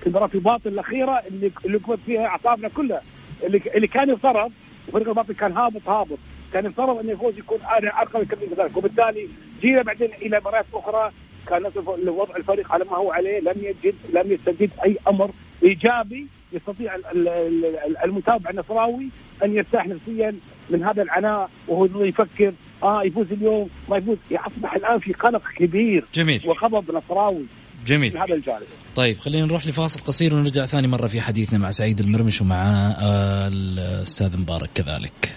في 0.00 0.08
مباراه 0.10 0.30
الباطن 0.34 0.70
الأخيرة 0.70 1.22
اللي 1.30 1.50
اللي 1.64 1.78
كبت 1.78 1.98
فيها 2.06 2.26
اعصابنا 2.26 2.68
كلها. 2.68 3.02
اللي 3.42 3.60
اللي 3.74 3.86
كان 3.86 4.10
يفترض 4.10 4.52
فريق 4.92 5.08
الباطن 5.08 5.34
كان 5.34 5.52
هابط 5.52 5.88
هابط. 5.88 6.18
كان 6.52 6.66
يفترض 6.66 6.98
ان 6.98 7.10
الفوز 7.10 7.38
يكون 7.38 7.58
ارقى 7.62 8.24
كبير 8.24 8.48
ذلك 8.58 8.76
وبالتالي 8.76 9.28
جينا 9.60 9.82
بعدين 9.82 10.08
إلى 10.22 10.38
مباريات 10.40 10.66
أخرى. 10.74 11.10
كان 11.46 11.70
وضع 12.06 12.36
الفريق 12.36 12.72
على 12.72 12.84
ما 12.84 12.96
هو 12.96 13.12
عليه 13.12 13.40
لم 13.40 13.54
يجد 13.62 13.94
لم 14.12 14.32
يستجد 14.32 14.70
أي 14.84 14.96
أمر 15.08 15.30
إيجابي 15.64 16.26
يستطيع 16.52 16.94
ال- 16.94 17.06
ال- 17.28 17.28
ال- 17.64 17.96
المتابع 18.04 18.50
النصراوي 18.50 19.08
أن 19.44 19.54
يرتاح 19.56 19.86
نفسيا 19.86 20.34
من 20.70 20.84
هذا 20.84 21.02
العناء 21.02 21.50
وهو 21.68 22.04
يفكر 22.04 22.52
آه 22.82 23.02
يفوز 23.04 23.26
اليوم 23.32 23.68
ما 23.90 23.96
يفوز. 23.96 24.16
أصبح 24.32 24.74
الآن 24.74 24.98
في 24.98 25.12
قلق 25.12 25.42
كبير 25.56 26.04
جميل. 26.14 26.42
وغضب 26.46 26.90
نصراوي 26.94 27.44
جميل. 27.86 28.14
من 28.14 28.20
هذا 28.20 28.34
الجانب. 28.34 28.62
طيب 28.96 29.18
خلينا 29.18 29.46
نروح 29.46 29.66
لفاصل 29.66 30.00
قصير 30.00 30.34
ونرجع 30.34 30.66
ثاني 30.66 30.88
مرة 30.88 31.06
في 31.06 31.20
حديثنا 31.20 31.58
مع 31.58 31.70
سعيد 31.70 32.00
المرمش 32.00 32.40
ومع 32.40 32.62
آه، 33.00 33.48
الأستاذ 33.48 34.36
مبارك 34.40 34.70
كذلك. 34.74 35.36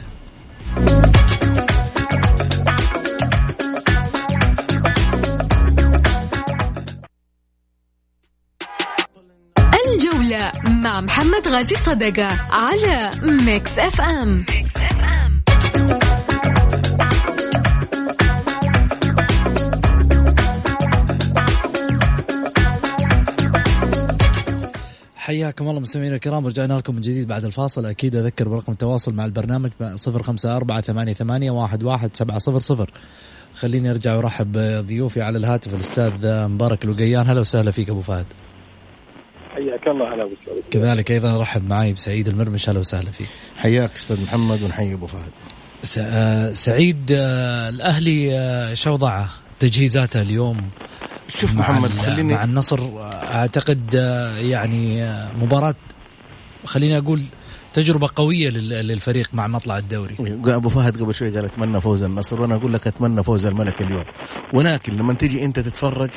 مع 10.83 11.01
محمد 11.01 11.47
غازي 11.47 11.75
صدقة 11.75 12.27
على 12.51 13.09
ميكس 13.45 13.79
اف 13.79 14.01
ام 14.01 14.45
حياكم 25.15 25.67
الله 25.69 25.79
مستمعينا 25.79 26.15
الكرام 26.15 26.47
رجعنا 26.47 26.73
لكم 26.73 26.95
من 26.95 27.01
جديد 27.01 27.27
بعد 27.27 27.45
الفاصل. 27.45 27.85
أكيد 27.85 28.15
أذكر 28.15 28.49
برقم 28.49 28.71
التواصل 28.71 29.13
مع 29.13 29.25
البرنامج 29.25 29.71
صفر 29.93 30.23
خمسة 30.23 30.57
أربعة 30.57 30.81
ثمانية, 30.81 31.13
ثمانية 31.13 31.51
واحد, 31.51 31.83
واحد 31.83 32.15
سبعة 32.15 32.37
صفر 32.37 32.59
صفر. 32.59 32.91
خليني 33.55 33.91
أرجع 33.91 34.15
وأرحب 34.15 34.51
بضيوفي 34.51 35.21
على 35.21 35.37
الهاتف 35.37 35.73
الأستاذ 35.73 36.47
مبارك 36.47 36.85
الوقيان. 36.85 37.29
هلا 37.29 37.39
وسهلا 37.41 37.71
فيك 37.71 37.89
أبو 37.89 38.01
فهد. 38.01 38.25
حياك 39.63 39.87
الله 39.87 40.13
هلا 40.13 40.29
كذلك 40.71 41.11
أيضا 41.11 41.41
رحب 41.41 41.69
معي 41.69 41.93
بسعيد 41.93 42.27
المرمش 42.27 42.69
أهلا 42.69 42.79
وسهلا 42.79 43.11
فيك 43.11 43.27
حياك 43.57 43.91
أستاذ 43.95 44.23
محمد 44.23 44.63
ونحيي 44.63 44.93
أبو 44.93 45.07
فهد. 45.07 45.31
آه، 45.99 46.53
سعيد 46.53 47.11
آه، 47.11 47.69
الأهلي 47.69 48.37
آه، 48.37 48.73
شو 48.73 48.91
وضعه 48.91 49.29
تجهيزاته 49.59 50.21
اليوم 50.21 50.61
شوف 51.37 51.55
محمد 51.55 51.91
خليني 51.91 52.33
مع 52.33 52.43
النصر. 52.43 52.79
أعتقد 53.11 53.93
يعني 54.37 55.13
مباراة 55.41 55.75
خليني 56.65 56.97
أقول 56.97 57.21
تجربة 57.73 58.09
قوية 58.15 58.49
للفريق 58.49 59.29
مع 59.33 59.47
مطلع 59.47 59.77
الدوري. 59.77 60.15
أبو 60.45 60.69
فهد 60.69 61.01
قبل 61.01 61.15
شوي 61.15 61.35
قال 61.35 61.45
أتمنى 61.45 61.81
فوز 61.81 62.03
النصر 62.03 62.41
وأنا 62.41 62.55
أقول 62.55 62.73
لك 62.73 62.87
أتمنى 62.87 63.23
فوز 63.23 63.45
الملك 63.45 63.81
اليوم. 63.81 64.05
ولكن 64.53 64.97
لما 64.97 65.13
تيجي 65.13 65.45
أنت 65.45 65.59
تتفرج 65.59 66.09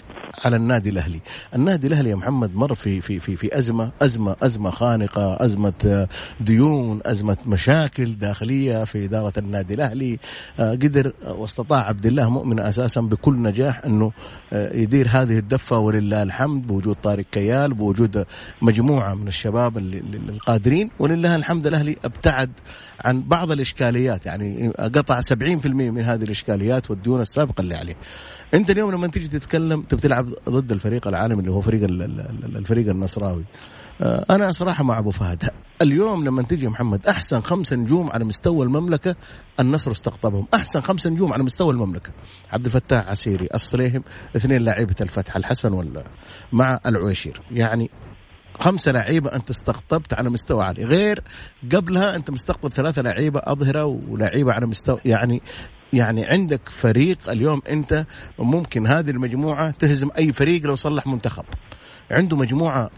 على 0.44 0.56
النادي 0.56 0.90
الأهلي، 0.90 1.20
النادي 1.54 1.86
الأهلي 1.86 2.10
يا 2.10 2.14
محمد 2.14 2.56
مر 2.56 2.74
في 2.74 3.00
في 3.00 3.20
في 3.20 3.36
في 3.36 3.58
أزمة 3.58 3.90
أزمة 4.02 4.36
أزمة 4.42 4.70
خانقة، 4.70 5.44
أزمة 5.44 6.08
ديون، 6.40 7.00
أزمة 7.06 7.36
مشاكل 7.46 8.12
داخلية 8.12 8.84
في 8.84 9.04
إدارة 9.04 9.32
النادي 9.38 9.74
الأهلي، 9.74 10.18
آه، 10.60 10.70
قدر 10.70 11.12
واستطاع 11.28 11.88
عبد 11.88 12.06
الله 12.06 12.30
مؤمن 12.30 12.60
أساسا 12.60 13.00
بكل 13.00 13.42
نجاح 13.42 13.84
أنه 13.84 14.12
آه، 14.52 14.76
يدير 14.76 15.08
هذه 15.10 15.38
الدفة 15.38 15.78
ولله 15.78 16.22
الحمد 16.22 16.66
بوجود 16.66 16.96
طارق 17.02 17.24
كيال 17.32 17.74
بوجود 17.74 18.26
مجموعة 18.62 19.14
من 19.14 19.28
الشباب 19.28 19.78
القادرين. 20.28 20.90
ولله 20.98 21.36
الحمد 21.36 21.66
الأهلي 21.66 21.96
ابتعد 22.04 22.50
عن 23.04 23.20
بعض 23.20 23.50
الإشكاليات. 23.50 24.26
يعني 24.26 24.68
قطع 24.68 25.20
70% 25.20 25.90
من 25.90 26.04
هذه 26.04 26.24
الإشكاليات 26.24 26.90
والديون 26.90 27.20
السابقة 27.20 27.60
اللي 27.60 27.74
عليه. 27.74 27.96
انت 28.56 28.70
اليوم 28.70 28.92
لما 28.92 29.06
تيجي 29.06 29.28
تتكلم 29.28 29.82
تبي 29.82 30.00
تلعب 30.00 30.28
ضد 30.48 30.72
الفريق 30.72 31.08
العالمي 31.08 31.40
اللي 31.40 31.52
هو 31.52 31.60
فريق 31.60 31.84
الفريق 32.56 32.88
النصراوي. 32.90 33.44
آه، 34.00 34.26
أنا 34.30 34.52
صراحة 34.52 34.84
مع 34.84 34.98
أبو 34.98 35.10
فهد. 35.10 35.50
اليوم 35.82 36.24
لما 36.24 36.42
تجي 36.42 36.68
محمد 36.68 37.06
أحسن 37.06 37.40
خمسة 37.40 37.76
نجوم 37.76 38.10
على 38.10 38.24
مستوى 38.24 38.66
المملكة 38.66 39.16
النصر 39.60 39.90
استقطبهم. 39.90 40.46
أحسن 40.54 40.80
خمسة 40.80 41.10
نجوم 41.10 41.32
على 41.32 41.42
مستوى 41.42 41.70
المملكة. 41.70 42.10
عبد 42.52 42.64
الفتاح 42.64 43.06
عسيري 43.06 43.48
الصليهم 43.54 44.04
اثنين 44.36 44.62
لاعيبه 44.62 44.94
الفتح 45.00 45.36
الحسن 45.36 45.72
ولا 45.72 46.04
مع 46.52 46.80
العويشير. 46.86 47.40
يعني 47.50 47.90
خمسة 48.60 48.92
لعيبة 48.92 49.34
أنت 49.34 49.50
استقطبت 49.50 50.14
على 50.14 50.30
مستوى 50.30 50.64
عالي. 50.64 50.84
غير 50.84 51.22
قبلها 51.72 52.16
أنت 52.16 52.30
مستقطب 52.30 52.68
ثلاثة 52.68 53.02
لعيبة 53.02 53.40
أظهرة 53.44 53.84
ولعيبة 53.84 54.52
على 54.52 54.66
مستوى 54.66 54.98
يعني 55.04 55.42
يعني 55.92 56.26
عندك 56.26 56.60
فريق 56.68 57.30
اليوم 57.30 57.62
انت 57.68 58.06
ممكن 58.38 58.86
هذه 58.86 59.10
المجموعة 59.10 59.70
تهزم 59.70 60.10
أي 60.18 60.32
فريق 60.32 60.66
لو 60.66 60.76
صلح 60.76 61.06
منتخب. 61.06 61.44
عنده 62.10 62.36
مجموعة 62.36 62.90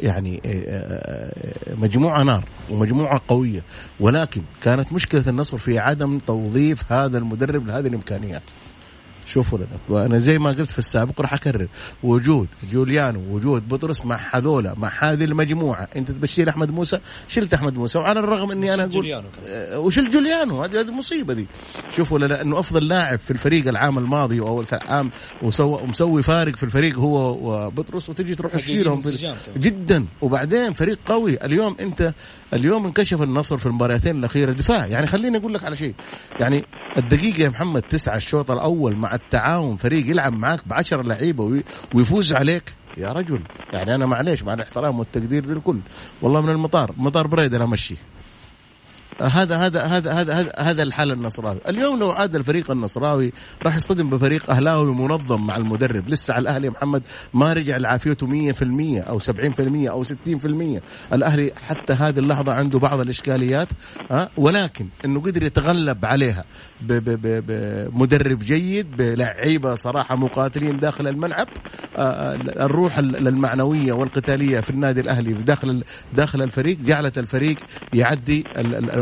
يعني 0.00 0.40
آه، 0.46 0.50
آه، 0.66 1.74
مجموعة 1.74 2.22
نار 2.22 2.44
ومجموعة 2.70 3.20
قوية. 3.28 3.62
ولكن 4.00 4.42
كانت 4.62 4.92
مشكلة 4.92 5.24
النصر 5.28 5.58
في 5.58 5.78
عدم 5.78 6.18
توظيف 6.18 6.92
هذا 6.92 7.18
المدرب 7.18 7.66
لهذه 7.66 7.86
الإمكانيات. 7.86 8.42
شوفوا 9.26 9.58
لنا. 9.58 9.66
وأنا 9.88 10.18
زي 10.18 10.38
ما 10.38 10.50
قلت 10.50 10.70
في 10.70 10.78
السابق 10.78 11.20
راح 11.20 11.34
أكرر. 11.34 11.68
وجود 12.02 12.48
جوليانو 12.72 13.20
وجود 13.30 13.68
بطرس 13.68 14.04
مع 14.04 14.20
هذولا 14.32 14.74
مع 14.76 14.92
هذه 14.98 15.24
المجموعة. 15.24 15.88
أنت 15.96 16.10
تبشير 16.10 16.48
أحمد 16.48 16.70
موسى؟ 16.70 17.00
شلت 17.28 17.54
أحمد 17.54 17.74
موسى. 17.74 17.98
وعلى 17.98 18.20
الرغم 18.20 18.50
إني 18.50 18.74
أنا 18.74 18.84
أقول 18.84 19.22
آه، 19.46 19.78
وشل 19.78 20.10
جوليانو. 20.10 20.62
هذه 20.62 20.80
هذه 20.80 20.90
مصيبة 20.90 21.34
دي. 21.34 21.46
شوفوا 21.96 22.18
لنا 22.18 22.42
إنه 22.42 22.58
أفضل 22.58 22.88
لاعب 22.88 23.18
في 23.18 23.30
الفريق 23.30 23.68
العام 23.68 23.98
الماضي 23.98 24.40
أو 24.40 24.64
العام 24.72 25.10
ومسوي 25.42 26.22
فارق 26.22 26.56
في 26.56 26.62
الفريق 26.62 26.98
هو 26.98 27.36
وبطرس 27.42 28.08
وتجي 28.08 28.34
تروح 28.34 28.56
تشيلهم 28.56 29.02
جدا. 29.56 30.06
وبعدين 30.22 30.72
فريق 30.72 30.98
قوي. 31.06 31.44
اليوم 31.44 31.76
أنت 31.80 32.14
اليوم 32.52 32.86
انكشف 32.86 33.22
النصر 33.22 33.58
في 33.58 33.66
المباراتين 33.66 34.18
الأخيرة 34.18 34.52
دفاع. 34.52 34.86
يعني 34.86 35.06
خليني 35.06 35.38
أقول 35.38 35.54
لك 35.54 35.64
على 35.64 35.76
شيء. 35.76 35.94
يعني 36.40 36.64
الدقيقة 36.96 37.42
يا 37.42 37.48
محمد 37.48 37.82
تسعة 37.82 38.16
الشوط 38.16 38.50
الأول 38.50 38.96
مع 38.96 39.14
التعاون 39.14 39.76
فريق 39.76 40.10
يلعب 40.10 40.32
معاك 40.32 40.68
بعشر 40.68 41.02
لعيبة 41.02 41.62
ويفوز 41.94 42.32
عليك. 42.32 42.72
يا 42.96 43.12
رجل 43.12 43.40
يعني 43.72 43.94
أنا 43.94 44.06
معليش 44.06 44.42
مع 44.42 44.54
الاحترام 44.54 44.98
والتقدير 44.98 45.46
للكل. 45.46 45.78
والله 46.22 46.40
من 46.40 46.50
المطار 46.50 46.90
مطار 46.96 47.26
بريد 47.26 47.54
أنا 47.54 47.64
أمشي. 47.64 47.94
هذا 49.22 49.56
هذا 49.56 49.82
هذا 49.82 50.12
هذا 50.12 50.52
هذا 50.58 50.82
الحال 50.82 51.12
النصراوي، 51.12 51.60
اليوم 51.68 51.98
لو 51.98 52.10
عاد 52.10 52.36
الفريق 52.36 52.70
النصراوي 52.70 53.32
راح 53.62 53.76
يصطدم 53.76 54.10
بفريق 54.10 54.50
أهلاوي 54.50 54.94
منظم 54.94 55.46
مع 55.46 55.56
المدرب، 55.56 56.08
لسه 56.08 56.34
على 56.34 56.42
الأهلي 56.42 56.70
محمد 56.70 57.02
ما 57.34 57.52
رجع 57.52 57.76
لعافيته 57.76 58.26
100% 58.26 59.08
أو 59.08 59.18
70% 59.18 59.90
أو 59.90 60.04
60%، 60.04 60.80
الأهلي 61.12 61.52
حتى 61.68 61.92
هذه 61.92 62.18
اللحظة 62.18 62.52
عنده 62.52 62.78
بعض 62.78 63.00
الإشكاليات 63.00 63.68
ها 64.10 64.30
ولكن 64.36 64.88
إنه 65.04 65.20
قدر 65.20 65.42
يتغلب 65.42 66.04
عليها 66.04 66.44
بمدرب 66.80 68.38
جيد 68.38 68.96
بلعيبة 68.96 69.74
صراحة 69.74 70.16
مقاتلين 70.16 70.78
داخل 70.78 71.08
الملعب 71.08 71.48
الروح 71.96 72.98
المعنوية 72.98 73.92
والقتالية 73.92 74.60
في 74.60 74.70
النادي 74.70 75.00
الأهلي 75.00 75.32
داخل 75.32 75.84
داخل 76.14 76.42
الفريق 76.42 76.78
جعلت 76.78 77.18
الفريق 77.18 77.56
يعدي 77.92 78.44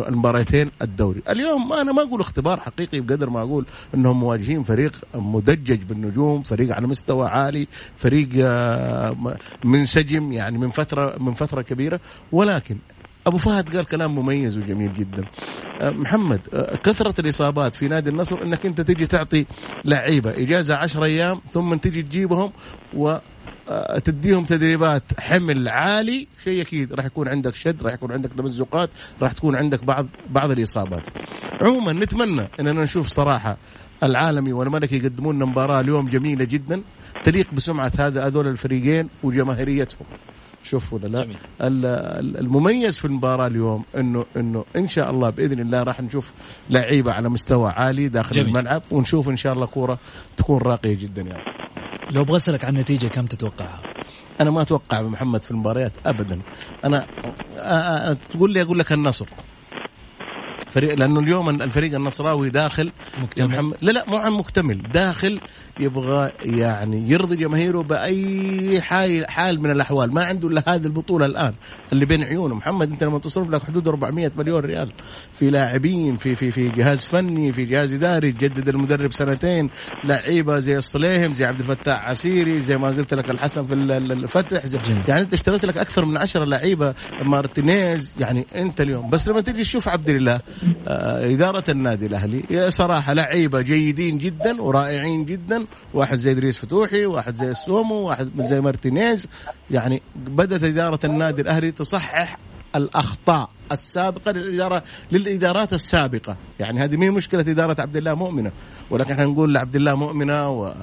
المباراتين 0.08 0.70
الدوري. 0.82 1.22
اليوم 1.30 1.72
أنا 1.72 1.92
ما 1.92 2.02
أقول 2.02 2.20
اختبار 2.20 2.60
حقيقي 2.60 3.00
بقدر 3.00 3.30
ما 3.30 3.42
أقول 3.42 3.64
إنهم 3.94 4.20
مواجهين 4.20 4.62
فريق 4.62 4.92
مدجج 5.14 5.82
بالنجوم 5.82 6.42
فريق 6.42 6.74
على 6.74 6.86
مستوى 6.86 7.28
عالي 7.28 7.66
فريق 7.96 8.28
آه، 8.38 9.36
منسجم 9.64 10.32
يعني 10.32 10.58
من 10.58 10.70
فترة 10.70 11.16
من 11.18 11.34
فترة 11.34 11.62
كبيرة. 11.62 12.00
ولكن 12.32 12.76
أبو 13.26 13.38
فهد 13.38 13.76
قال 13.76 13.86
كلام 13.86 14.14
مميز 14.14 14.58
وجميل 14.58 14.94
جدا. 14.94 15.24
آه، 15.80 15.90
محمد 15.90 16.40
آه، 16.54 16.76
كثرة 16.76 17.20
الإصابات 17.20 17.74
في 17.74 17.88
نادي 17.88 18.10
النصر 18.10 18.42
إنك 18.42 18.66
أنت 18.66 18.80
تجي 18.80 19.06
تعطي 19.06 19.46
لعيبة 19.84 20.30
إجازة 20.30 20.74
10 20.74 21.04
أيام 21.04 21.40
ثم 21.46 21.74
تجي 21.74 22.02
تجيبهم 22.02 22.50
و 22.96 23.16
تديهم 24.04 24.44
تدريبات 24.44 25.02
حمل 25.18 25.68
عالي 25.68 26.26
شيء 26.44 26.62
أكيد. 26.62 26.92
راح 26.92 27.04
يكون 27.04 27.28
عندك 27.28 27.54
شد 27.54 27.82
راح 27.82 27.94
يكون 27.94 28.12
عندك 28.12 28.32
تمزقات 28.32 28.90
راح 29.22 29.32
تكون 29.32 29.56
عندك 29.56 29.84
بعض 29.84 30.06
بعض 30.30 30.50
الإصابات. 30.50 31.02
عموما 31.60 31.92
نتمنى 31.92 32.48
إننا 32.60 32.82
نشوف 32.82 33.08
صراحة 33.08 33.56
العالمي 34.02 34.52
والملكي 34.52 34.96
يقدمون 34.96 35.36
لنا 35.36 35.44
مباراة 35.44 35.80
اليوم 35.80 36.04
جميلة 36.04 36.44
جدا 36.44 36.82
تليق 37.24 37.54
بسمعة 37.54 37.92
هذا 37.98 38.26
هذول 38.26 38.46
الفريقين 38.48 39.08
وجماهيريتهم. 39.22 40.06
شوف 40.62 40.92
ولا 40.92 41.08
لا. 41.08 41.26
المميز 42.40 42.98
في 42.98 43.04
المباراة 43.04 43.46
اليوم 43.46 43.84
انه 43.96 44.24
إنه 44.36 44.64
إن 44.76 44.88
شاء 44.88 45.10
الله 45.10 45.30
بإذن 45.30 45.60
الله 45.60 45.82
راح 45.82 46.00
نشوف 46.00 46.32
لعيبة 46.70 47.12
على 47.12 47.28
مستوى 47.28 47.70
عالي 47.70 48.08
داخل 48.08 48.36
جميل. 48.36 48.48
الملعب 48.48 48.82
ونشوف 48.90 49.28
إن 49.28 49.36
شاء 49.36 49.52
الله 49.52 49.66
كورة 49.66 49.98
تكون 50.36 50.58
راقية 50.62 50.94
جدا 50.94 51.22
يعني. 51.22 51.63
لو 52.10 52.22
أبغى 52.22 52.36
أسألك 52.36 52.64
عن 52.64 52.74
النتيجه 52.76 53.06
كم 53.06 53.26
تتوقعها؟ 53.26 53.82
أنا 54.40 54.50
ما 54.50 54.62
أتوقع 54.62 55.02
محمد 55.02 55.42
في 55.42 55.50
المباريات 55.50 55.92
ابدا 56.06 56.40
أنا 56.84 57.06
تقول 58.30 58.52
لي 58.52 58.62
أقول 58.62 58.78
لك 58.78 58.92
النصر 58.92 59.26
فريق 60.74 60.94
لأنه 60.94 61.20
اليوم 61.20 61.50
الفريق 61.50 61.94
النصراوي 61.94 62.50
داخل 62.50 62.92
مكتمل. 63.22 63.74
لا 63.82 63.92
لا 63.92 64.04
مو 64.08 64.16
عن 64.16 64.32
مكتمل 64.32 64.82
داخل 64.82 65.40
يبغى 65.80 66.30
يعني 66.44 67.10
يرضي 67.10 67.36
جماهيره 67.36 67.82
بأي 67.82 68.80
حال 68.80 69.30
حال 69.30 69.60
من 69.60 69.70
الأحوال. 69.70 70.14
ما 70.14 70.24
عنده 70.24 70.48
إلا 70.48 70.62
هذه 70.66 70.86
البطولة 70.86 71.26
الآن 71.26 71.54
اللي 71.92 72.06
بين 72.06 72.22
عيونه. 72.22 72.54
محمد 72.54 72.90
أنت 72.90 73.04
لما 73.04 73.18
تصرف 73.18 73.50
لك 73.50 73.62
حدود 73.62 73.88
400 73.88 74.32
مليون 74.36 74.60
ريال 74.60 74.92
في 75.32 75.50
لاعبين 75.50 76.16
في 76.16 76.34
في 76.34 76.50
في 76.50 76.68
جهاز 76.68 77.04
فني 77.04 77.52
في 77.52 77.64
جهاز 77.64 77.92
إداري 77.92 78.32
تجدد 78.32 78.68
المدرب 78.68 79.12
سنتين 79.12 79.70
لعيبة 80.04 80.58
زي 80.58 80.76
الصليهم 80.76 81.34
زي 81.34 81.44
عبد 81.44 81.60
الفتاح 81.60 82.08
عسيري 82.08 82.60
زي 82.60 82.78
ما 82.78 82.88
قلت 82.88 83.14
لك 83.14 83.30
الحسن 83.30 83.66
في 83.66 83.74
الفتح 83.74 84.66
زي 84.66 84.78
يعني 85.08 85.20
أنت 85.20 85.32
اشتريت 85.32 85.64
لك 85.64 85.78
أكثر 85.78 86.04
من 86.04 86.16
10 86.16 86.44
لعيبة 86.44 86.94
مارتينيز 87.22 88.14
يعني 88.20 88.46
أنت 88.54 88.80
اليوم. 88.80 89.10
بس 89.10 89.28
لما 89.28 89.40
تجي 89.40 89.62
تشوف 89.62 89.88
عبد 89.88 90.08
الله 90.08 90.40
إدارة 90.86 91.64
النادي 91.68 92.06
الأهلي. 92.06 92.70
صراحة 92.70 93.12
لعيبة 93.12 93.60
جيدين 93.60 94.18
جدا 94.18 94.62
ورائعين 94.62 95.24
جدا. 95.24 95.66
واحد 95.94 96.16
زي 96.16 96.32
ادريس 96.32 96.58
فتوحي 96.58 97.06
واحد 97.06 97.34
زي 97.34 97.50
السومة 97.50 97.94
واحد 97.94 98.30
زي 98.38 98.60
مارتينيز. 98.60 99.26
يعني 99.70 100.02
بدأت 100.16 100.62
إدارة 100.62 101.00
النادي 101.04 101.42
الأهلي 101.42 101.70
تصحح 101.70 102.38
الأخطاء 102.76 103.50
السابقة 103.72 104.30
للاداره 104.32 104.82
للإدارات 105.12 105.72
السابقة. 105.72 106.36
يعني 106.60 106.80
هذه 106.84 106.96
مين 106.96 107.12
مشكلة 107.12 107.40
إدارة 107.40 107.80
عبد 107.80 107.96
الله 107.96 108.14
مؤمنة. 108.14 108.52
ولكن 108.90 109.12
إحنا 109.12 109.24
نقول 109.24 109.54
لعبد 109.54 109.76
الله 109.76 109.94
مؤمنة 109.94 110.50
و... 110.50 110.74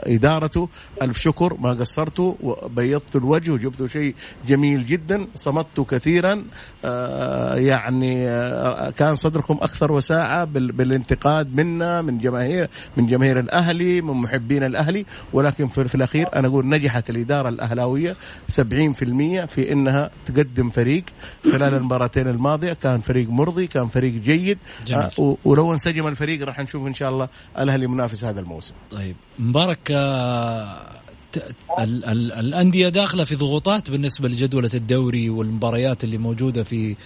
ادارته 0.00 0.68
ألف 1.02 1.18
شكر 1.18 1.54
ما 1.60 1.70
قصرتوا 1.70 2.34
وبيضتوا 2.42 3.20
الوجه 3.20 3.50
وجبتوا 3.50 3.86
شيء 3.86 4.14
جميل 4.46 4.86
جدا 4.86 5.26
صمتوا 5.34 5.84
كثيرا. 5.84 6.44
آه، 6.84 7.54
يعني 7.56 8.28
آه، 8.28 8.90
كان 8.90 9.14
صدركم 9.14 9.58
أكثر 9.62 9.92
وساعة 9.92 10.44
بالانتقاد 10.44 11.56
منا 11.56 12.02
من 12.02 12.18
جماهير 12.18 12.68
من 12.96 13.06
جماهير 13.06 13.38
الأهلي 13.40 14.00
من 14.00 14.14
محبين 14.14 14.62
الأهلي. 14.64 15.06
ولكن 15.32 15.68
في 15.68 15.94
الأخير 15.94 16.28
أنا 16.36 16.48
أقول 16.48 16.68
نجحت 16.68 17.10
الإدارة 17.10 17.48
الأهلاوية 17.48 18.16
70% 18.48 19.44
في 19.46 19.72
إنها 19.72 20.10
تقدم 20.26 20.70
فريق. 20.70 21.04
خلال 21.44 21.74
المباراتين 21.74 22.28
الماضية 22.28 22.72
كان 22.72 23.00
فريق 23.00 23.28
مرضي 23.30 23.66
كان 23.66 23.88
فريق 23.88 24.12
جيد. 24.12 24.58
جميل. 24.86 25.02
آه 25.18 25.36
ولو 25.44 25.72
انسجم 25.72 26.06
الفريق 26.06 26.44
راح 26.44 26.60
نشوف 26.60 26.86
إن 26.86 26.94
شاء 26.94 27.10
الله 27.10 27.28
الأهلي 27.58 27.86
منافس 27.86 28.24
هذا 28.24 28.40
الموسم. 28.40 28.74
طيب 28.90 29.16
مبارك 29.38 29.78
ال 29.90 32.04
ال 32.04 32.32
الأندية 32.32 32.88
داخلة 32.88 33.24
في 33.24 33.34
ضغوطات 33.34 33.90
بالنسبة 33.90 34.28
لجدولة 34.28 34.70
الدوري 34.74 35.30
والمباريات 35.30 36.04
اللي 36.04 36.18
موجودة 36.18 36.64
في 36.64 36.96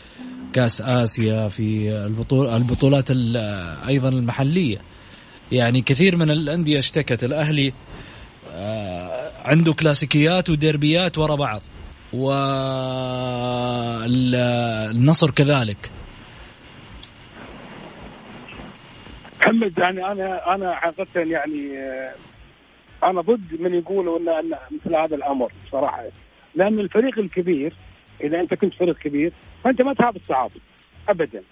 كأس 0.53 0.81
آسيا 0.81 1.49
في 1.49 1.91
البطول 2.07 2.49
البطولات 2.49 3.11
أيضا 3.89 4.09
المحلية. 4.09 4.79
يعني 5.53 5.83
كثير 5.83 6.17
من 6.17 6.31
الأندية 6.31 6.79
اشتكت 6.79 7.25
الأهلي 7.25 7.73
آه، 8.53 9.31
عنده 9.45 9.73
كلاسيكيات 9.73 10.51
وديربيات 10.51 11.19
ورا 11.19 11.35
بعض 11.35 11.63
والنصر 12.13 12.91
كذلك. 15.31 15.91
محمد 19.41 19.79
يعني 19.79 20.13
أنا 20.13 20.55
أنا 20.55 20.75
حقيقه 20.75 21.21
يعني 21.21 21.79
آه، 21.79 22.15
أنا 23.11 23.21
ضد 23.21 23.61
من 23.61 23.75
يقولوا 23.75 24.19
ان 24.19 24.55
مثل 24.71 24.97
هذا 24.97 25.15
الأمر 25.17 25.53
صراحة. 25.73 26.05
لأن 26.55 26.79
الفريق 26.81 27.19
الكبير 27.19 27.73
إذا 28.21 28.41
أنت 28.41 28.55
كنت 28.55 28.75
فريق 28.75 28.99
كبير 28.99 29.33
فأنت 29.65 29.83
ما 29.83 29.95
تهاب 29.95 30.17
الصعاب 30.17 30.51
ابدا. 31.09 31.43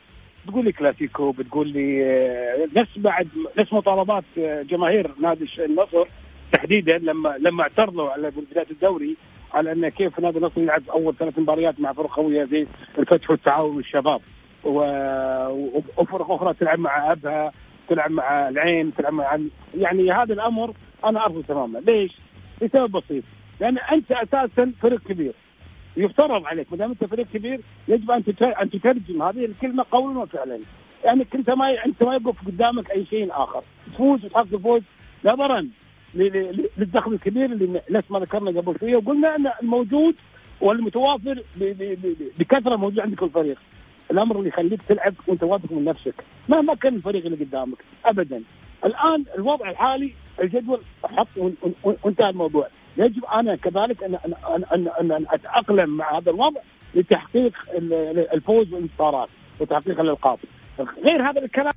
تقول 0.47 0.65
لي 0.65 0.73
كلاسيكو 0.73 1.31
بتقول 1.31 1.69
لي 1.69 2.05
آه، 2.05 2.69
نفس 2.77 2.99
بعد 2.99 3.29
نفس 3.59 3.73
مطالبات 3.73 4.25
آه، 4.39 4.63
جماهير 4.63 5.11
نادي 5.21 5.49
النصر 5.59 6.07
تحديدا 6.53 6.99
لما 6.99 7.37
لما 7.39 7.63
اعترضوا 7.63 8.11
على 8.11 8.31
بداية 8.31 8.67
الدوري 8.71 9.17
على 9.55 9.73
إن 9.73 9.89
كيف 9.89 10.21
نادي 10.21 10.39
النصر 10.39 10.61
يلعب 10.61 10.83
أول 10.91 11.17
ثلاث 11.17 11.39
مباريات 11.39 11.81
مع 11.81 11.93
فرق 11.93 12.11
قوية 12.17 12.45
زي 12.45 12.67
الفتح 12.99 13.31
والتعاون 13.31 13.77
والشباب 13.77 14.21
وفرق 14.65 16.31
أخرى 16.31 16.55
تلعب 16.55 16.79
مع 16.79 17.13
أبها. 17.13 17.53
تلعب 17.89 18.11
مع 18.11 18.49
العين 18.49 18.95
تلعب 18.95 19.13
مع 19.13 19.39
يعني 19.75 20.13
هذا 20.13 20.35
الأمر 20.35 20.75
أنا 21.05 21.25
ارفض 21.27 21.45
تماما. 21.49 21.79
ليش؟ 21.79 22.13
لسبب 22.63 22.91
بسيط. 22.91 23.25
لأن 23.61 23.79
أنت 23.79 24.13
أساسا 24.13 24.73
فريق 24.83 25.01
كبير. 25.01 25.33
يفترض 25.97 26.47
عليك 26.47 26.67
ما 26.71 26.77
دام 26.79 26.91
أنت 26.91 27.05
فريق 27.05 27.27
كبير 27.35 27.61
يجب 27.89 28.11
أن 28.11 28.23
أن 28.43 28.71
تترجم 28.71 29.23
هذه 29.23 29.45
الكلمة 29.45 29.85
قولا 29.91 30.19
وفعلا. 30.19 30.61
يعني 31.05 31.27
أنت 31.35 31.51
ما 31.51 31.85
أنت 31.87 32.03
ما 32.03 32.15
يقف 32.15 32.47
قدامك 32.47 32.91
أي 32.91 33.05
شيء 33.05 33.29
آخر. 33.31 33.63
تفوز 33.87 34.25
وتحقق 34.25 34.57
فوز. 34.57 34.83
نظرا 35.25 35.69
للدخل 36.15 37.13
الكبير 37.13 37.45
اللي 37.45 37.81
نفس 37.91 38.11
ما 38.11 38.19
ذكرنا 38.19 38.61
قبل 38.61 38.81
شوية. 38.81 38.97
وقلنا 38.97 39.37
أن 39.37 39.51
الموجود 39.63 40.15
والمتوافر 40.61 41.43
بكثرة 42.39 42.77
موجود 42.77 43.01
عندك 43.01 43.23
الفريق 43.23 43.59
الأمر 44.11 44.39
اللي 44.39 44.49
يخليك 44.49 44.83
تلعب 44.83 45.15
وأنت 45.27 45.43
واثق 45.43 45.73
من 45.73 45.85
نفسك. 45.85 46.15
مهما 46.49 46.75
كان 46.75 46.95
الفريق 46.95 47.25
اللي 47.25 47.45
قدامك 47.45 47.79
ابدا. 48.05 48.43
الآن 48.85 49.25
الوضع 49.39 49.71
الحالي 49.71 50.13
الجدول 50.43 50.81
حط 51.05 51.29
وانتهى 51.83 52.31
الموضوع. 52.31 52.69
يجب 52.97 53.25
أنا 53.25 53.57
كذلك 53.57 54.03
ان 54.03 54.15
ان 54.15 54.65
ان, 54.75 55.13
أن, 55.13 55.27
أتأقلم 55.31 55.97
مع 55.97 56.19
هذا 56.19 56.31
الوضع 56.31 56.61
لتحقيق 56.95 57.53
الفوز 58.35 58.73
والانتصارات 58.73 59.29
وتحقيق 59.61 60.01
الألقاب. 60.01 60.39
غير 60.79 61.31
هذا 61.31 61.45
الكلام 61.45 61.73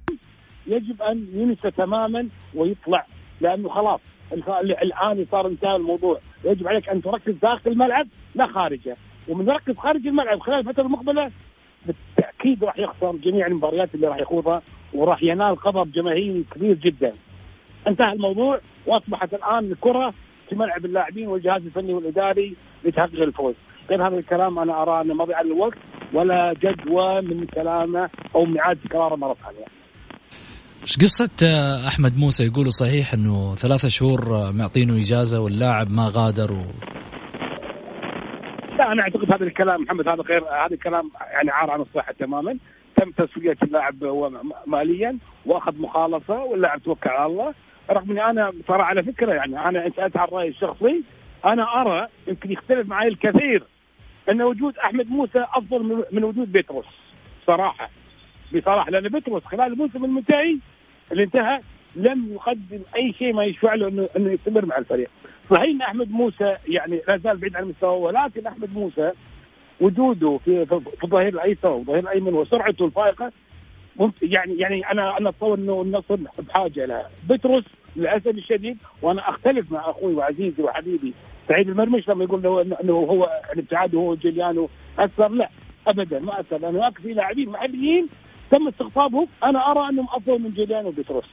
يجب 0.67 1.01
أن 1.01 1.27
ينسى 1.33 1.71
تماما 1.71 2.27
ويطلع. 2.55 3.05
لأنه 3.41 3.69
خلاص 3.69 3.99
الآن 4.57 5.25
صار 5.31 5.47
انتهى 5.47 5.75
الموضوع. 5.75 6.19
يجب 6.43 6.67
عليك 6.67 6.89
أن 6.89 7.01
تركز 7.01 7.35
داخل 7.35 7.71
الملعب 7.71 8.07
لا 8.35 8.47
خارجه. 8.47 8.97
ومن 9.27 9.47
يركز 9.47 9.77
خارج 9.77 10.07
الملعب 10.07 10.39
خلال 10.39 10.59
الفترة 10.59 10.83
المقبلة 10.83 11.31
بالتأكيد 11.87 12.63
راح 12.63 12.79
يخسر 12.79 13.15
جميع 13.15 13.47
المباريات 13.47 13.95
اللي 13.95 14.07
راح 14.07 14.17
يخوضها 14.17 14.61
وراح 14.93 15.23
ينال 15.23 15.55
غضب 15.65 15.91
جماهيري 15.91 16.45
كبير 16.55 16.73
جدا. 16.73 17.13
انتهى 17.87 18.13
الموضوع 18.13 18.59
وأصبحت 18.85 19.33
الآن 19.33 19.71
الكرة 19.71 20.13
في 20.49 20.55
ملعب 20.55 20.85
اللاعبين 20.85 21.27
والجهاز 21.27 21.61
الفني 21.65 21.93
والإداري 21.93 22.55
لتحقيق 22.85 23.21
الفوز. 23.21 23.55
غير 23.89 24.07
هذا 24.07 24.17
الكلام 24.17 24.59
أنا 24.59 24.81
ارى 24.81 25.01
أنه 25.01 25.13
مضيعه 25.13 25.43
للوقت 25.43 25.77
ولا 26.13 26.53
جدوى 26.63 27.21
من 27.21 27.45
كلامه 27.45 28.09
أو 28.35 28.45
من 28.45 28.59
اعاده 28.59 28.79
تكراره 28.85 29.15
مرة 29.15 29.33
ثانية. 29.33 29.65
إيش 30.81 30.97
قصة 30.97 31.29
أحمد 31.87 32.17
موسى 32.17 32.45
يقولوا 32.45 32.71
صحيح 32.71 33.13
أنه 33.13 33.55
ثلاثة 33.55 33.87
شهور 33.87 34.51
معطينه 34.51 34.99
إجازة 34.99 35.39
واللاعب 35.39 35.91
ما 35.91 36.11
غادر 36.15 36.53
و... 36.53 36.63
أنا 38.91 39.01
أعتقد 39.01 39.31
هذا 39.31 39.43
الكلام 39.43 39.81
محمد 39.81 40.07
هذا 40.07 40.21
غير 40.21 40.43
هذا 40.43 40.73
الكلام 40.73 41.11
يعني 41.31 41.49
عار 41.51 41.71
عن 41.71 41.81
الصحة 41.81 42.13
تماما. 42.19 42.57
تم 42.95 43.11
تسوية 43.11 43.57
اللاعب 43.63 43.95
ماليا 44.67 45.17
وأخذ 45.45 45.81
مخالصه 45.81 46.43
واللاعب 46.43 46.83
توكل 46.83 47.09
على 47.09 47.25
الله. 47.25 47.53
رغم 47.89 48.11
إني 48.11 48.25
أنا 48.29 48.53
ترى 48.67 48.81
على 48.81 49.03
فكرة 49.03 49.33
يعني 49.33 49.59
أنا 49.69 49.85
إنت 49.85 50.17
عن 50.17 50.27
رايي 50.31 50.49
الشخصي 50.49 51.03
أنا 51.45 51.81
أرى 51.81 52.07
يمكن 52.27 52.51
يختلف 52.51 52.89
معي 52.89 53.07
الكثير 53.07 53.63
أن 54.29 54.41
وجود 54.41 54.77
أحمد 54.77 55.09
موسى 55.09 55.45
أفضل 55.55 56.05
من 56.11 56.23
وجود 56.23 56.51
بيتروس 56.51 56.85
صراحة. 57.47 57.89
بصراحة 58.55 58.91
لأن 58.91 59.07
بيتروس 59.09 59.43
خلال 59.43 59.71
الموسم 59.73 60.05
المنتهي 60.05 60.57
اللي 61.11 61.23
انتهى 61.23 61.59
لم 61.95 62.29
يقدم 62.33 62.79
أي 62.95 63.13
شيء 63.13 63.33
ما 63.33 63.43
يشفع 63.45 63.73
له 63.75 63.87
انه 63.87 64.09
إنه 64.17 64.31
يستمر 64.31 64.65
مع 64.65 64.77
الفريق. 64.77 65.09
صحيح 65.49 65.63
إن 65.63 65.81
أحمد 65.81 66.11
موسى 66.11 66.55
يعني 66.67 67.01
لا 67.07 67.17
زال 67.17 67.37
بعيد 67.37 67.55
عن 67.55 67.63
المستوى 67.63 67.97
ولكن 67.99 68.47
أحمد 68.47 68.73
موسى 68.77 69.11
وجوده 69.81 70.39
في 70.45 70.65
في 70.65 71.03
الظهير 71.03 71.27
الأيسر 71.33 71.67
والظهير 71.69 71.99
الأيمن 71.99 72.33
وسرعته 72.33 72.85
الفائقة 72.85 73.31
يعني 74.21 74.57
يعني 74.57 74.91
أنا 74.91 75.17
أنا 75.17 75.29
أتصور 75.29 75.57
إنه 75.57 75.81
النصر 75.81 76.15
بحاجه 76.39 76.85
لها. 76.85 77.09
بتروس 77.29 77.63
للأسف 77.95 78.27
الشديد 78.27 78.77
وأنا 79.01 79.29
أختلف 79.29 79.71
مع 79.71 79.89
أخوي 79.89 80.13
وعزيزي 80.15 80.63
وحبيبي 80.63 81.13
سعيد 81.47 81.69
المرمش 81.69 82.09
لما 82.09 82.23
يقول 82.23 82.41
له 82.41 82.61
إنه 82.61 82.93
هو 82.93 83.29
الابتعاد 83.53 83.95
هو 83.95 84.15
جيليانو 84.15 84.69
اثر 84.99 85.27
لا 85.29 85.49
ابدا 85.87 86.19
ما 86.19 86.39
اثر 86.39 86.57
لأنه 86.57 86.79
هناك 86.79 86.97
في 86.97 87.13
لاعبين 87.13 87.49
محليين 87.49 88.07
تم 88.51 88.67
استقطابهم. 88.67 89.27
أنا 89.43 89.71
أرى 89.71 89.89
أنهم 89.89 90.07
أفضل 90.11 90.39
من 90.41 90.49
جيليانو 90.49 90.87
وبتروس 90.87 91.25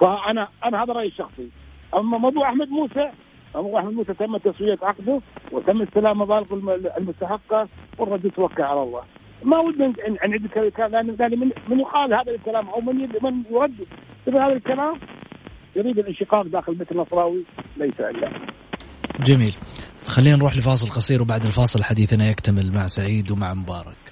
فانا 0.00 0.48
أنا 0.64 0.82
هذا 0.82 0.92
رأيي 0.92 1.08
الشخصي. 1.08 1.48
أما 1.94 2.18
موضوع 2.18 2.48
أحمد 2.48 2.68
موسى 2.68 3.10
موضوع 3.54 3.80
أحمد 3.80 3.92
موسى 3.92 4.14
تم 4.14 4.36
تسوية 4.36 4.78
عقده 4.82 5.20
وتم 5.52 5.82
استلام 5.82 6.18
مبالغ 6.18 6.46
المستحقة 6.98 7.68
والرجل 7.98 8.30
توكل 8.30 8.62
على 8.62 8.82
الله. 8.82 9.02
ما 9.44 9.58
ودنا 9.58 9.92
نعيد 10.26 10.44
الكلام 10.56 10.90
لأن 10.90 11.40
من, 11.40 11.50
من 11.68 11.80
يقال 11.80 12.14
هذا 12.14 12.30
الكلام 12.32 12.68
أو 12.68 12.80
من 12.80 13.08
من 13.22 13.42
يردد 13.50 13.86
هذا 14.28 14.52
الكلام 14.52 14.98
يريد 15.76 15.98
الانشقاق 15.98 16.42
داخل 16.42 16.74
بيت 16.74 16.92
النصراوي 16.92 17.44
ليس 17.76 18.00
إلا. 18.00 18.30
جميل. 19.20 19.54
خلينا 20.06 20.36
نروح 20.36 20.56
لفاصل 20.56 20.88
قصير 20.88 21.22
وبعد 21.22 21.44
الفاصل 21.44 21.84
حديثنا 21.84 22.30
يكتمل 22.30 22.72
مع 22.72 22.86
سعيد 22.86 23.30
ومع 23.30 23.54
مبارك. 23.54 24.09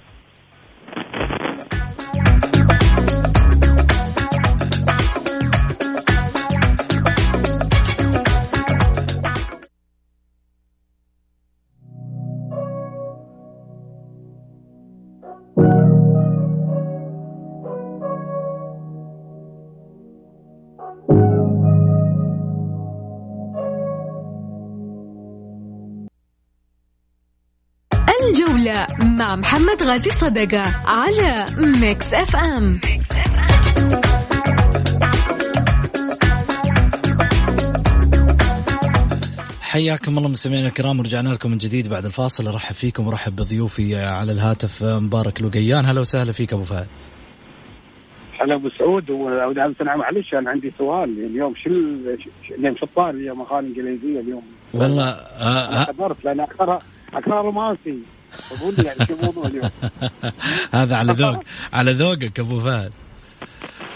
غازي 29.89 30.09
صدقة 30.09 30.63
على 30.85 31.45
ميكس 31.57 32.13
اف 32.13 32.35
ام 32.35 32.79
حياكم 39.61 40.17
الله 40.17 40.29
مستمعينا 40.29 40.67
الكرام 40.67 40.99
ورجعنا 40.99 41.29
لكم 41.29 41.51
من 41.51 41.57
جديد 41.57 41.89
بعد 41.89 42.05
الفاصل. 42.05 42.47
أرحب 42.47 42.75
فيكم 42.75 43.07
ورحب 43.07 43.35
بضيوفي 43.35 43.95
على 43.95 44.31
الهاتف 44.31 44.83
مبارك 44.83 45.41
الوقيان 45.41 45.85
هلا 45.85 46.01
وسهلا 46.01 46.31
فيك 46.31 46.53
أبو 46.53 46.63
فهد. 46.63 46.87
هلا 48.41 48.55
أبو 48.55 48.69
سعود 48.69 49.09
ودعم 49.09 49.75
معلش 49.79 50.33
أنا 50.33 50.49
عندي 50.49 50.73
سؤال. 50.77 51.25
اليوم 51.25 51.53
شو 51.55 51.69
اليوم 51.69 52.75
شو 52.77 52.85
الطار 52.85 53.09
اليوم 53.09 53.41
اغاني 53.41 53.67
إنجليزية 53.67 54.19
اليوم. 54.19 54.43
والله 54.73 55.09
آه 55.09 55.83
قدرت 55.83 56.25
لأن 56.25 56.39
اكثرها 56.39 56.79
اكثرها 57.13 57.41
رومانسي. 57.41 57.99
يعني 58.77 59.05
شو 59.07 59.13
الموضوع 59.13 59.47
اليوم؟ 59.47 59.69
هذا 60.73 60.95
على 60.95 61.13
ذوق 61.13 61.43
على 61.73 61.91
ذوقك 61.91 62.39
أبو 62.39 62.59
فهد. 62.59 62.91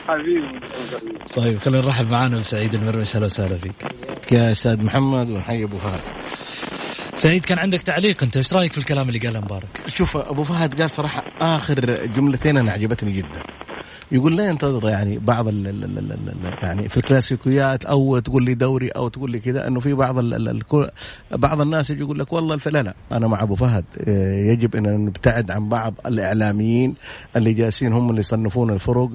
حبيبي 0.07 0.59
طيب 1.35 1.59
خلينا 1.59 1.85
نرحب 1.85 2.11
معانا 2.11 2.37
بسعيد 2.37 2.73
المروش 2.73 3.15
أهلا 3.15 3.25
وسهلا 3.25 3.57
فيك. 3.57 3.85
يا 4.31 4.51
أستاذ 4.51 4.83
محمد 4.83 5.29
وحي 5.29 5.63
أبو 5.63 5.77
فهد. 5.77 6.01
سعيد 7.15 7.45
كان 7.45 7.59
عندك 7.59 7.81
تعليق 7.81 8.23
أنت؟ 8.23 8.37
إيش 8.37 8.53
رأيك 8.53 8.71
في 8.71 8.77
الكلام 8.77 9.07
اللي 9.07 9.19
قاله 9.19 9.39
مبارك؟ 9.39 9.83
شوف 9.87 10.17
أبو 10.17 10.43
فهد 10.43 10.81
قال 10.81 10.89
صراحة 10.89 11.23
آخر 11.41 12.05
جملتين 12.05 12.57
أنا 12.57 12.71
عجبتني 12.71 13.11
جدا. 13.11 13.43
يقول 14.13 14.37
لا 14.37 14.49
ينتظر 14.49 14.89
يعني 14.89 15.19
بعض 15.19 15.47
ال 15.47 15.67
ال 15.67 15.83
ال 15.83 16.11
ال 16.11 16.53
يعني 16.63 16.89
في 16.89 16.97
الكلاسيكيات 16.97 17.85
أو 17.85 18.19
تقول 18.19 18.43
لي 18.43 18.53
دوري 18.53 18.89
أو 18.89 19.07
تقول 19.07 19.31
لي 19.31 19.39
كذا 19.39 19.67
إنه 19.67 19.79
في 19.79 19.93
بعض 19.93 20.17
ال 20.17 20.49
ال 20.49 20.63
بعض 21.31 21.61
الناس 21.61 21.89
يجي 21.89 22.01
يقول 22.01 22.19
لك 22.19 22.33
والله 22.33 22.59
لا 22.65 22.83
لا 22.83 22.93
أنا 23.11 23.27
مع 23.27 23.43
أبو 23.43 23.55
فهد. 23.55 23.85
آه، 24.07 24.33
يجب 24.35 24.75
إن 24.75 25.05
نبتعد 25.05 25.51
عن 25.51 25.69
بعض 25.69 25.93
الإعلاميين 26.05 26.95
اللي 27.35 27.53
جالسين 27.53 27.93
هم 27.93 28.09
اللي 28.09 28.19
يصنفون 28.19 28.69
الفرق 28.69 29.09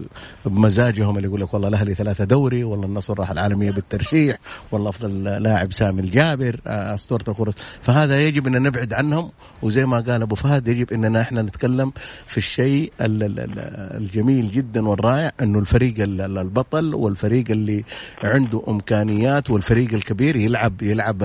بمزاجهم 0.45 1.17
اللي 1.17 1.29
يقول 1.29 1.41
لك 1.41 1.55
والله 1.55 1.69
الأهلي 1.69 1.95
ثلاثة 1.95 2.25
دوري 2.25 2.65
والله 2.65 2.87
النصر 2.87 3.19
راح 3.19 3.31
العالمية 3.31 3.71
بالترشيح 3.71 4.37
والله 4.73 4.91
أفضل 4.91 5.25
لاعب 5.25 5.73
سامي 5.73 6.01
الجابر 6.01 6.61
آه، 6.67 6.95
أسطورة 6.95 7.25
الكره 7.29 7.55
فهذا 7.83 8.21
يجب 8.27 8.47
إن 8.47 8.63
نبعد 8.63 8.93
عنهم 8.93 9.31
وزي 9.63 9.87
ما 9.87 10.01
قال 10.01 10.23
أبو 10.23 10.35
فهد 10.35 10.69
يجب 10.69 10.93
إننا 10.93 11.21
إحنا 11.21 11.43
نتكلم 11.43 11.93
في 12.27 12.39
الشيء 12.39 12.93
الجميل 13.01 14.51
جدا 14.51 14.88
والرائع 14.89 15.31
انه 15.43 15.59
الفريق 15.59 15.95
البطل 15.99 16.95
والفريق 16.95 17.45
اللي 17.51 17.85
عنده 18.23 18.63
إمكانيات 18.69 19.51
والفريق 19.51 19.95
الكبير 19.95 20.37
يلعب 20.37 20.83
يلعب 20.83 21.23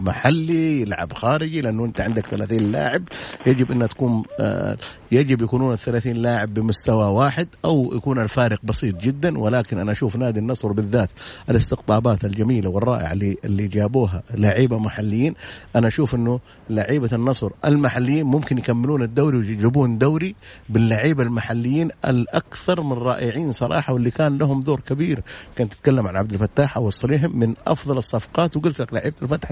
محلي 0.00 0.80
يلعب 0.80 1.12
خارجي 1.12 1.60
لأنه 1.60 1.84
أنت 1.84 2.00
عندك 2.00 2.26
30 2.26 2.58
لاعب 2.58 3.02
يجب 3.46 3.70
أن 3.70 3.88
تكون 3.88 4.22
آه، 4.40 4.76
يجب 5.12 5.42
يكونون 5.42 5.72
ال 5.72 5.78
30 5.78 6.12
لاعب 6.12 6.54
بمستوى 6.54 7.04
واحد 7.04 7.48
أو 7.64 7.92
يكون 7.94 8.18
الفارق 8.18 8.58
بسيط 8.64 8.96
جدا 8.96 9.38
ولكن 9.38 9.78
أنا 9.78 9.92
أشوف 9.92 10.16
نادي 10.16 10.38
النصر 10.38 10.72
بالذات 10.72 11.10
الاستقطابات 11.50 12.24
الجميلة 12.24 12.68
والرائعة 12.68 13.12
اللي 13.12 13.36
اللي 13.44 13.68
جابوها 13.68 14.22
لعيبة 14.34 14.78
محليين 14.78 15.34
أنا 15.76 15.88
أشوف 15.88 16.14
أنه 16.14 16.40
لعيبة 16.70 17.08
النصر 17.12 17.50
المحليين 17.64 18.26
ممكن 18.26 18.58
يكملون 18.58 19.02
الدوري 19.02 19.36
ويجيبون 19.38 19.98
دوري 19.98 20.34
باللعيبة 20.68 21.22
المحليين 21.22 21.90
الأكثر 22.04 22.82
من 22.82 22.92
رائعين 23.06 23.52
صراحة 23.52 23.92
واللي 23.92 24.10
كان 24.10 24.38
لهم 24.38 24.62
دور 24.62 24.80
كبير. 24.80 25.22
كنت 25.58 25.74
تتكلم 25.74 26.06
عن 26.06 26.16
عبد 26.16 26.32
الفتاح 26.32 26.76
أو 26.76 26.88
الصليهم 26.88 27.38
من 27.38 27.54
أفضل 27.66 27.98
الصفقات 27.98 28.56
وقلت 28.56 28.80
لك 28.80 28.92
لعيبة 28.92 29.16
الفتح 29.22 29.50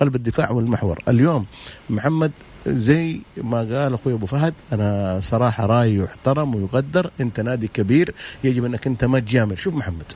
قلب 0.00 0.14
الدفاع 0.14 0.50
والمحور. 0.50 0.98
اليوم 1.08 1.46
محمد 1.90 2.32
زي 2.66 3.20
ما 3.36 3.58
قال 3.58 3.94
أخوي 3.94 4.12
أبو 4.12 4.26
فهد 4.26 4.54
أنا 4.72 5.20
صراحة 5.22 5.66
رأي 5.66 5.96
يحترم 5.96 6.54
ويقدر. 6.54 7.10
أنت 7.20 7.40
نادي 7.40 7.68
كبير 7.68 8.14
يجب 8.44 8.64
أنك 8.64 8.86
أنت 8.86 9.04
ما 9.04 9.18
تجامل. 9.18 9.58
شوف 9.58 9.74
محمد 9.74 10.12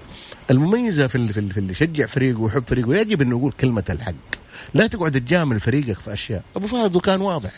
المميزة 0.50 1.06
في 1.06 1.14
اللي, 1.14 1.32
في 1.32 1.60
اللي 1.60 1.72
يشجع 1.72 2.06
فريقه 2.06 2.40
ويحب 2.40 2.62
فريقه 2.66 2.94
يجب 2.94 3.22
انه 3.22 3.38
يقول 3.38 3.52
كلمة 3.52 3.84
الحق. 3.90 4.14
لا 4.74 4.86
تقعد 4.86 5.12
تجامل 5.12 5.60
فريقك 5.60 6.00
في 6.00 6.12
أشياء. 6.12 6.42
أبو 6.56 6.66
فهد 6.66 6.96
وكان 6.96 7.20
واضح. 7.20 7.50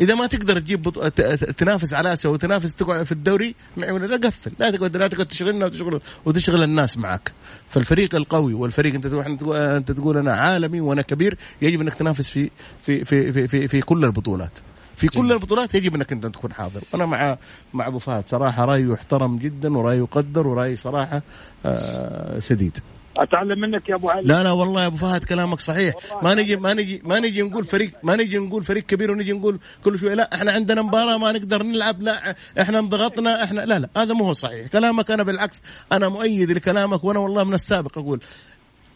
إذا 0.00 0.14
ما 0.14 0.26
تقدر 0.26 0.60
تجيب 0.60 0.82
بطو... 0.82 1.08
تنافس 1.56 1.94
على 1.94 2.12
آسيا 2.12 2.30
وتنافس 2.30 2.74
تقعد 2.74 3.02
في 3.02 3.12
الدوري 3.12 3.54
لا 3.76 4.16
قفل 4.16 4.52
لا 4.58 4.70
تقعد 4.70 4.96
لا 4.96 5.08
تقعد 5.08 5.26
تشغلنا 5.26 5.66
وتشغل 5.66 6.00
وتشغل 6.24 6.62
الناس 6.62 6.98
معك 6.98 7.32
فالفريق 7.68 8.14
القوي 8.14 8.54
والفريق 8.54 8.94
أنت 8.94 9.06
تقول 9.06 9.56
أنت 9.56 9.92
تقول 9.92 10.16
أنا 10.16 10.32
عالمي 10.32 10.80
وأنا 10.80 11.02
كبير 11.02 11.38
يجب 11.62 11.80
أنك 11.80 11.94
تنافس 11.94 12.30
في 12.30 12.50
في 12.82 13.04
في 13.04 13.32
في, 13.32 13.48
في, 13.48 13.68
في 13.68 13.80
كل 13.80 14.04
البطولات. 14.04 14.58
في 14.96 15.08
كل 15.08 15.32
البطولات 15.32 15.74
يجب 15.74 15.94
أنك 15.94 16.12
أنت 16.12 16.26
تكون 16.26 16.52
حاضر. 16.52 16.82
أنا 16.94 17.06
مع 17.06 17.38
مع 17.74 17.86
أبو 17.86 17.98
فهد 17.98 18.26
صراحة 18.26 18.64
رايه 18.64 18.92
يحترم 18.92 19.38
جدا 19.38 19.78
ورايه 19.78 19.98
يقدر 19.98 20.46
ورأي 20.46 20.76
صراحة 20.76 21.22
آه 21.66 22.38
سديد. 22.38 22.78
أتعلم 23.18 23.60
منك 23.60 23.88
يا 23.88 23.94
أبو 23.94 24.10
علي. 24.10 24.22
لا 24.26 24.42
لا 24.42 24.50
والله 24.50 24.82
يا 24.82 24.86
أبو 24.86 24.96
فهد 24.96 25.24
كلامك 25.24 25.60
صحيح. 25.60 25.94
ما 26.22 26.34
نجي 26.34 26.56
ما 26.56 26.74
نجي 26.74 27.02
ما 27.04 27.20
نجي 27.20 27.42
نقول 27.42 27.64
فريق 27.64 27.90
ما 28.02 28.16
نجي 28.16 28.38
نقول 28.38 28.64
فريق 28.64 28.86
كبير 28.86 29.10
ونجي 29.10 29.32
نقول 29.32 29.58
كل 29.84 29.98
شوية 29.98 30.14
لا 30.14 30.34
إحنا 30.34 30.52
عندنا 30.52 30.82
مباراة 30.82 31.16
ما 31.16 31.32
نقدر 31.32 31.62
نلعب 31.62 32.02
لا 32.02 32.34
إحنا 32.60 32.78
انضغطنا 32.78 33.44
إحنا 33.44 33.60
لا 33.60 33.78
لا 33.78 33.88
هذا 33.96 34.14
مو 34.14 34.24
هو 34.24 34.32
صحيح. 34.32 34.66
كلامك 34.66 35.10
أنا 35.10 35.22
بالعكس 35.22 35.62
أنا 35.92 36.08
مؤيد 36.08 36.50
لكلامك 36.50 37.04
وأنا 37.04 37.18
والله 37.18 37.44
من 37.44 37.54
السابق 37.54 37.98
أقول 37.98 38.20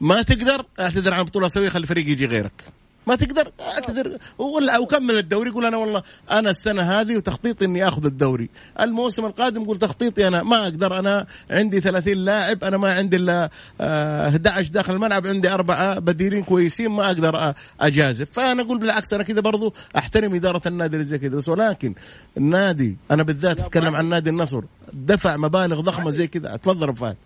ما 0.01 0.23
تقدر 0.23 0.65
اعتذر 0.81 1.15
عن 1.15 1.21
البطوله 1.21 1.47
اسويها 1.47 1.71
خلي 1.71 1.83
الفريق 1.83 2.09
يجي 2.09 2.27
غيرك. 2.27 2.78
ما 3.09 3.14
تقدر 3.14 3.53
اعتذر. 3.61 4.18
ولا 4.38 4.79
وكمل 4.79 5.18
الدوري 5.18 5.51
يقول 5.51 5.66
أنا 5.66 5.77
والله 5.77 6.03
أنا 6.31 6.51
السنة 6.51 6.83
هذه 6.83 7.16
وتخطيطي 7.16 7.64
إني 7.64 7.88
آخذ 7.88 8.05
الدوري. 8.07 8.49
الموسم 8.81 9.25
القادم 9.25 9.62
يقول 9.62 9.79
تخطيطي 9.79 10.29
أنا. 10.29 10.42
ما 10.42 10.62
أقدر 10.62 10.99
أنا 10.99 11.27
عندي 11.51 11.81
30 11.81 12.14
لاعب 12.14 12.64
أنا 12.64 12.77
ما 12.77 12.92
عندي 12.94 13.16
إلا 13.16 13.51
11 13.81 14.68
آه، 14.68 14.73
داخل 14.73 14.92
الملعب 14.94 15.27
عندي 15.27 15.51
أربعة 15.51 15.99
بديلين 15.99 16.42
كويسين 16.42 16.88
ما 16.88 17.07
أقدر 17.07 17.55
أجازف. 17.81 18.31
فأنا 18.31 18.62
أقول 18.62 18.79
بالعكس 18.79 19.12
أنا 19.12 19.23
كذا 19.23 19.40
برضو 19.40 19.75
أحترم 19.97 20.35
إدارة 20.35 20.62
النادي 20.66 20.97
اللي 20.97 21.05
زي 21.05 21.18
كذا. 21.18 21.37
بس 21.37 21.49
ولكن 21.49 21.94
النادي 22.37 22.97
أنا 23.11 23.23
بالذات 23.23 23.61
أتكلم 23.61 23.97
عن 23.97 24.09
نادي 24.09 24.31
النصر 24.31 24.62
دفع 24.92 25.37
مبالغ 25.37 25.81
ضخمة 25.81 26.11
زي 26.11 26.27
كذا. 26.27 26.55
أتفضل 26.55 26.97
فهد. 26.97 27.16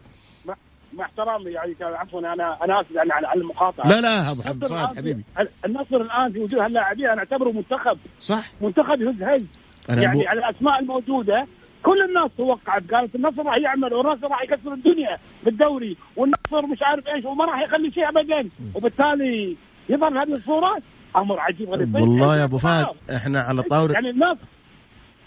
مع 1.02 1.08
احترامي 1.08 1.50
يعني 1.50 1.74
عفوا 1.80 2.20
أنا 2.20 2.64
أنا 2.64 2.80
آسف 2.80 2.90
يعني 2.90 3.10
على 3.12 3.40
المقاطعة. 3.40 3.88
لا 3.88 4.00
لا 4.00 4.30
أبو 4.30 4.42
حمد 4.42 4.64
فهد 4.64 4.96
حبيبي. 4.96 5.24
النصر 5.64 5.96
الآن 5.96 6.32
في 6.32 6.38
وجود 6.38 6.58
هاللاعبين 6.58 7.06
أنا 7.06 7.18
أعتبره 7.18 7.50
منتخب. 7.50 7.98
صح. 8.20 8.50
منتخب 8.60 9.00
يهز 9.02 9.22
هز. 9.22 9.46
يعني 9.88 10.16
بو... 10.16 10.28
على 10.28 10.40
الأسماء 10.40 10.80
الموجودة 10.80 11.46
كل 11.82 12.02
الناس 12.08 12.30
توقعت 12.38 12.82
قالت 12.94 13.14
النصر 13.14 13.42
راح 13.42 13.56
يعمل 13.56 13.94
والنصر 13.94 14.28
راح 14.28 14.42
يكسر 14.42 14.72
الدنيا 14.72 15.18
بالدوري 15.44 15.96
والنصر 16.16 16.66
مش 16.72 16.78
عارف 16.82 17.06
إيش 17.06 17.24
وما 17.24 17.44
راح 17.44 17.62
يخلي 17.62 17.90
شيء 17.90 18.08
ابدا. 18.08 18.48
وبالتالي 18.74 19.56
يظهر 19.88 20.22
هذه 20.22 20.34
الصورة؟ 20.34 20.78
أمر 21.16 21.40
عجيب 21.40 21.70
غريب. 21.70 21.94
والله 21.94 22.36
يا 22.36 22.44
أبو 22.44 22.58
فهد 22.58 22.86
إحنا 23.16 23.40
على 23.40 23.62
طاوله 23.62 23.94
يعني 23.94 24.10
الناس 24.10 24.38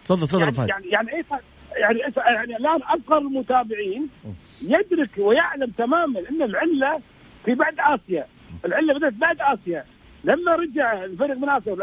تفضل 0.05 0.27
تفضل 0.27 0.69
يعني, 0.69 0.87
يعني 0.87 0.87
يعني 0.87 1.15
إيش 1.15 1.25
يعني 1.77 1.99
يعني 2.25 2.55
الآن 2.57 2.79
أكثر 2.83 3.17
المتابعين 3.17 4.09
يدرك 4.61 5.09
ويعلم 5.17 5.69
تماما 5.71 6.19
إن 6.29 6.41
العلة 6.41 7.01
في 7.45 7.55
بعد 7.55 7.75
آسيا. 7.79 8.25
العلة 8.65 8.93
بدأت 8.93 9.13
بعد 9.13 9.37
آسيا. 9.41 9.85
لما 10.23 10.55
رجع 10.55 11.03
الفريق 11.03 11.37
من 11.37 11.49
آسيا 11.49 11.75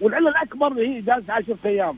والعلة 0.00 0.28
الأكبر 0.30 0.72
هي 0.72 1.00
جالسة 1.00 1.32
10 1.32 1.56
أيام. 1.66 1.96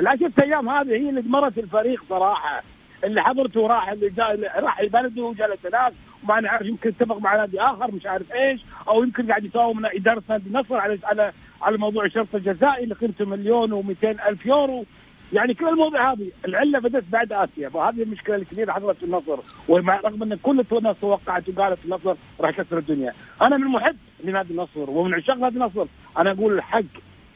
العشرة 0.00 0.32
أيام 0.42 0.68
هذه 0.68 0.88
هي 0.88 1.08
اللي 1.08 1.22
دمرت 1.22 1.58
الفريق 1.58 2.04
صراحة. 2.08 2.62
اللي 3.04 3.22
حضرته 3.22 3.66
راح 3.66 3.88
اللي 3.88 4.08
جاء 4.10 4.60
راح 4.62 4.84
بلده 4.84 5.22
وجلس 5.22 5.66
هناك. 5.66 5.92
وما 6.24 6.40
نعرف 6.40 6.66
يمكن 6.66 6.88
اتفق 6.88 7.18
مع 7.18 7.36
نادي 7.36 7.60
آخر 7.60 7.90
مش 7.90 8.06
عارف 8.06 8.32
إيش. 8.32 8.60
أو 8.88 9.02
يمكن 9.02 9.28
قاعد 9.28 9.44
يساوم 9.44 9.86
اداره 9.86 10.22
نادي 10.28 10.48
النصر 10.48 10.74
على 10.76 10.98
على 11.04 11.32
على 11.62 11.78
موضوع 11.78 12.04
الشرط 12.04 12.34
الجزائي 12.34 12.84
اللي 12.84 12.94
قيمته 12.94 13.24
مليون 13.26 13.82
و200 13.82 14.28
ألف 14.28 14.46
يورو. 14.46 14.84
يعني 15.32 15.54
كل 15.54 15.68
المواضيع 15.68 16.12
هذه 16.12 16.30
العلة 16.44 16.78
بدأت 16.78 17.04
بعد 17.12 17.32
آسيا 17.32 17.68
فهذه 17.68 18.02
المشكلة 18.02 18.36
الكبيرة 18.36 18.72
حصلت 18.72 18.98
في 18.98 19.04
النصر 19.04 19.38
رغم 19.70 20.22
أن 20.22 20.34
كل 20.42 20.64
الناس 20.72 20.96
توقعت 21.00 21.48
وقالت 21.48 21.84
النصر 21.84 22.14
راح 22.40 22.58
يكسر 22.58 22.78
الدنيا. 22.78 23.12
أنا 23.42 23.56
من 23.56 23.66
محب 23.66 23.96
لنادي 24.24 24.50
النصر 24.50 24.90
ومن 24.90 25.14
عشاق 25.14 25.36
نادي 25.36 25.56
النصر. 25.56 25.86
أنا 26.18 26.30
أقول 26.30 26.52
الحق. 26.54 26.82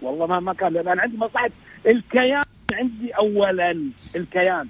والله 0.03 0.27
ما 0.27 0.41
ما 0.41 0.53
كان 0.53 0.73
لأن 0.73 0.89
أنا 0.89 1.03
عندي 1.03 1.17
مصلحة. 1.17 1.51
الكيان 1.87 2.43
عندي 2.73 3.11
اولا. 3.11 3.91
الكيان. 4.17 4.69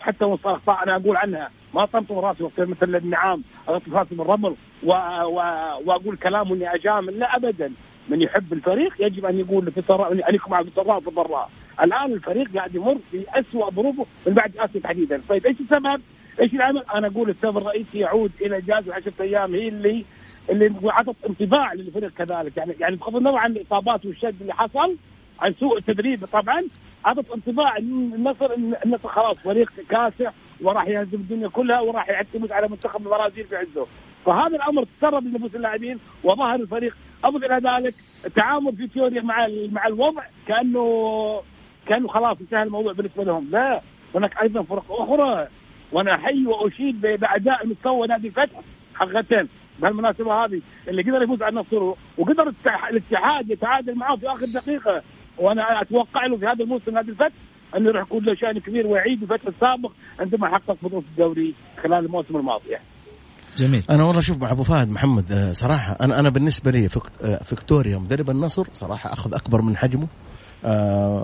حتى 0.00 0.24
اخطاء 0.24 0.82
أنا 0.82 0.96
أقول 0.96 1.16
عنها. 1.16 1.50
ما 1.74 1.84
طمطم 1.84 2.18
راسي 2.18 2.42
وقت 2.42 2.60
مثل 2.60 2.96
النعام. 2.96 3.42
اطمط 3.68 3.94
راسي 3.94 4.14
بالرمل. 4.14 4.54
وأقول 4.82 6.16
كلام 6.16 6.52
اني 6.52 6.74
أجامل. 6.74 7.18
لا 7.18 7.36
ابدا. 7.36 7.72
من 8.08 8.22
يحب 8.22 8.52
الفريق 8.52 8.94
يجب 9.00 9.24
أن 9.26 9.38
يقول 9.38 9.72
في 9.72 9.78
الضراء 9.78 10.12
أن 10.12 10.34
يكون 10.34 10.52
معه 10.52 10.62
في 10.62 11.08
الضراء 11.08 11.50
الآن 11.84 12.12
الفريق 12.12 12.54
قاعد 12.56 12.74
يمر 12.74 12.98
في 13.10 13.24
اسوء 13.34 13.70
ظروفه 13.70 14.06
من 14.26 14.34
بعد 14.34 14.56
آسيا 14.56 14.80
تحديدا 14.80 15.22
طيب 15.28 15.46
إيش 15.46 15.56
السبب؟ 15.60 16.00
إيش 16.40 16.54
العمل؟ 16.54 16.84
أنا 16.94 17.06
أقول 17.06 17.30
السبب 17.30 17.56
الرئيسي 17.56 17.98
يعود 17.98 18.32
إلى 18.40 18.56
اجازه 18.56 18.94
10 18.94 19.12
أيام 19.20 19.54
هي 19.54 19.68
اللي 19.68 20.04
اللي 20.50 20.74
عطت 20.84 21.16
انطباع 21.28 21.72
للفريق 21.72 22.10
كذلك 22.10 22.56
يعني 22.56 22.74
يعني 22.80 22.96
بغض 22.96 23.16
النظر 23.16 23.36
عن 23.36 23.50
الإصابات 23.50 24.06
والشد 24.06 24.40
اللي 24.40 24.54
حصل 24.54 24.96
عن 25.40 25.54
سوء 25.60 25.78
التدريب 25.78 26.24
طبعا 26.24 26.62
عطت 27.04 27.30
انطباع 27.30 27.76
إن 27.76 28.12
النصر 28.14 28.52
النصر 28.84 29.08
خلاص 29.08 29.38
فريق 29.38 29.72
كاسح 29.88 30.32
وراح 30.60 30.88
يهزم 30.88 31.14
الدنيا 31.14 31.48
كلها 31.48 31.80
وراح 31.80 32.08
يعتمد 32.08 32.52
على 32.52 32.68
منتخب 32.68 33.02
البرازيل 33.02 33.44
في 33.44 33.56
عزه 33.56 33.86
فهذا 34.26 34.56
الأمر 34.56 34.84
تسرب 34.84 35.26
لنفوس 35.26 35.54
اللاعبين 35.54 35.98
وظهر 36.24 36.54
الفريق 36.54 36.96
اضف 37.24 37.44
إلى 37.44 37.70
ذلك 37.70 37.94
التعامل 38.26 38.76
في 38.76 38.86
تيوريا 38.86 39.22
مع 39.22 39.48
مع 39.72 39.86
الوضع 39.86 40.22
كأنه 40.46 40.84
كانه 41.86 42.08
خلاص 42.08 42.36
انتهى 42.40 42.62
الموضوع 42.62 42.92
بالنسبة 42.92 43.24
لهم. 43.24 43.50
لا 43.50 43.80
هناك 44.14 44.42
أيضا 44.42 44.62
فرق 44.62 44.84
أخرى. 44.90 45.48
وأنا 45.92 46.14
احيي 46.14 46.46
وأشيد 46.46 47.00
بأداء 47.00 47.66
مستوى 47.66 48.06
نادي 48.06 48.28
الفتح 48.28 48.60
حقيقتين 48.94 49.48
بهالمناسبة 49.80 50.44
هذه 50.44 50.60
اللي 50.88 51.02
قدر 51.02 51.22
يفوز 51.22 51.42
على 51.42 51.50
النصر 51.50 51.82
وقدر 52.18 52.52
الاتحاد 52.90 53.50
يتعادل 53.50 53.94
معاه 53.94 54.16
في 54.16 54.26
آخر 54.28 54.46
دقيقة. 54.46 55.02
وأنا 55.38 55.82
أتوقع 55.82 56.26
له 56.26 56.36
في 56.36 56.46
هذا 56.46 56.64
الموسم 56.64 56.94
نادي 56.94 57.10
الفتح 57.10 57.34
انه 57.76 57.90
راح 57.90 58.02
يكون 58.02 58.24
له 58.24 58.34
شأن 58.34 58.58
كبير 58.58 58.86
ويعيد 58.86 59.22
الفتح 59.22 59.46
السابق 59.46 59.92
عندما 60.20 60.48
حقق 60.48 60.76
بطولة 60.82 61.04
الدوري 61.10 61.54
خلال 61.82 62.04
الموسم 62.04 62.36
الماضي. 62.36 62.68
يعني. 62.68 62.84
جميل. 63.56 63.84
أنا 63.90 64.04
والله 64.04 64.20
شوف 64.20 64.42
مع 64.42 64.52
أبو 64.52 64.62
فهد 64.62 64.90
محمد 64.90 65.32
آه، 65.32 65.52
صراحة 65.52 65.96
أنا 66.00 66.20
أنا 66.20 66.28
بالنسبة 66.28 66.70
لي 66.70 66.88
آه، 67.24 67.42
فيكتوريا 67.42 67.98
مدرب 67.98 68.30
النصر 68.30 68.66
صراحة 68.72 69.12
أخذ 69.12 69.34
أكبر 69.34 69.62
من 69.62 69.76
حجمه. 69.76 70.08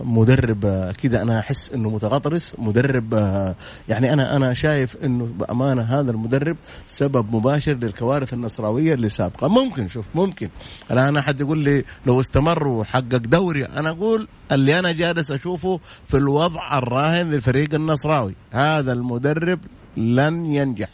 مدرب 0.04 0.64
آه، 0.66 0.92
كذا 0.92 1.22
أنا 1.22 1.38
أحس 1.38 1.72
إنه 1.72 1.90
متغطرس. 1.90 2.54
مدرب 2.58 3.14
آه، 3.14 3.54
يعني 3.88 4.12
أنا 4.12 4.36
أنا 4.36 4.54
شايف 4.54 4.96
إنه 5.04 5.28
بأمانة 5.38 5.82
هذا 5.82 6.10
المدرب 6.10 6.56
سبب 6.86 7.34
مباشر 7.34 7.72
للكوارث 7.72 8.32
النصراوية 8.34 8.94
اللي 8.94 9.08
سابقة. 9.08 9.48
ممكن 9.48 9.88
شوف 9.88 10.06
ممكن. 10.14 10.48
الان 10.90 11.16
احد 11.16 11.40
يقول 11.40 11.58
لي 11.58 11.84
لو 12.06 12.20
استمر 12.20 12.68
وحقق 12.68 13.16
دوري 13.16 13.64
أنا 13.64 13.90
أقول 13.90 14.28
اللي 14.52 14.78
أنا 14.78 14.92
جالس 14.92 15.30
أشوفه 15.30 15.80
في 16.06 16.16
الوضع 16.16 16.78
الراهن 16.78 17.30
للفريق 17.30 17.74
النصراوي. 17.74 18.34
هذا 18.52 18.92
المدرب 18.92 19.60
لن 19.96 20.46
ينجح. 20.46 20.88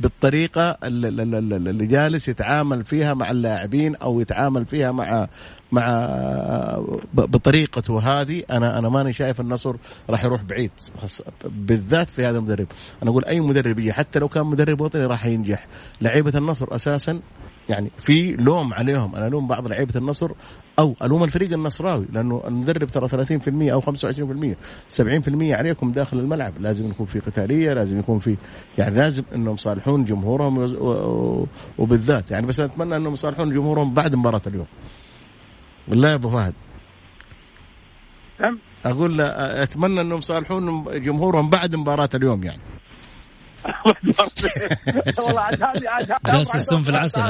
بالطريقة 0.00 0.78
اللي 0.84 1.86
جالس 1.86 2.28
يتعامل 2.28 2.84
فيها 2.84 3.14
مع 3.14 3.30
اللاعبين 3.30 3.96
أو 3.96 4.20
يتعامل 4.20 4.66
فيها 4.66 4.92
مع 4.92 5.28
مع 5.72 6.08
بطريقته 7.14 7.98
هذه 7.98 8.42
أنا 8.50 8.78
أنا 8.78 8.88
ماني 8.88 9.12
شايف 9.12 9.40
النصر 9.40 9.74
راح 10.10 10.24
يروح 10.24 10.42
بعيد 10.42 10.70
بالذات 11.44 12.08
في 12.08 12.24
هذا 12.24 12.38
المدرب. 12.38 12.66
أنا 13.02 13.10
أقول 13.10 13.24
أي 13.24 13.40
مدرب 13.40 13.90
حتى 13.90 14.18
لو 14.18 14.28
كان 14.28 14.46
مدرب 14.46 14.80
وطني 14.80 15.06
راح 15.06 15.26
ينجح. 15.26 15.66
لعيبة 16.00 16.38
النصر 16.38 16.74
أساسا 16.74 17.20
يعني 17.68 17.90
في 17.98 18.36
لوم 18.36 18.74
عليهم. 18.74 19.14
أنا 19.16 19.26
ألوم 19.26 19.46
بعض 19.46 19.68
لعيبة 19.68 19.98
النصر 19.98 20.30
أو 20.78 20.94
ألوم 21.02 21.24
الفريق 21.24 21.52
النصراوي 21.52 22.06
لأنه 22.12 22.42
المدرب 22.46 22.88
ترى 22.88 23.08
30% 23.08 23.72
أو 23.72 23.80
25% 23.80 24.56
70% 24.88 25.52
عليكم 25.52 25.92
داخل 25.92 26.18
الملعب. 26.18 26.52
لازم 26.60 26.90
يكون 26.90 27.06
في 27.06 27.20
قتالية 27.20 27.72
لازم 27.72 27.98
يكون 27.98 28.18
في 28.18 28.36
يعني 28.78 28.96
لازم 28.96 29.22
إنهم 29.34 29.54
يصالحون 29.54 30.04
جمهورهم 30.04 30.76
وبالذات. 31.78 32.30
يعني 32.30 32.46
بس 32.46 32.60
أتمنى 32.60 32.96
إنهم 32.96 33.12
يصالحون 33.12 33.50
جمهورهم 33.50 33.94
بعد 33.94 34.14
مباراة 34.14 34.42
اليوم. 34.46 34.66
بالله 35.88 36.08
يا 36.08 36.14
أبو 36.14 36.28
فهد. 36.30 36.54
أقول 38.84 39.20
أتمنى 39.20 40.00
إنهم 40.00 40.18
يصالحون 40.18 40.84
جمهورهم 40.84 41.50
بعد 41.50 41.74
مباراة 41.74 42.08
اليوم 42.14 42.44
يعني. 42.44 42.60
والله 45.18 45.40
عاد 45.46 45.62
هذه 45.62 45.88
عاد 45.88 46.12
جالس 46.26 46.54
السم 46.54 46.82
في 46.82 46.88
العسل 46.88 47.20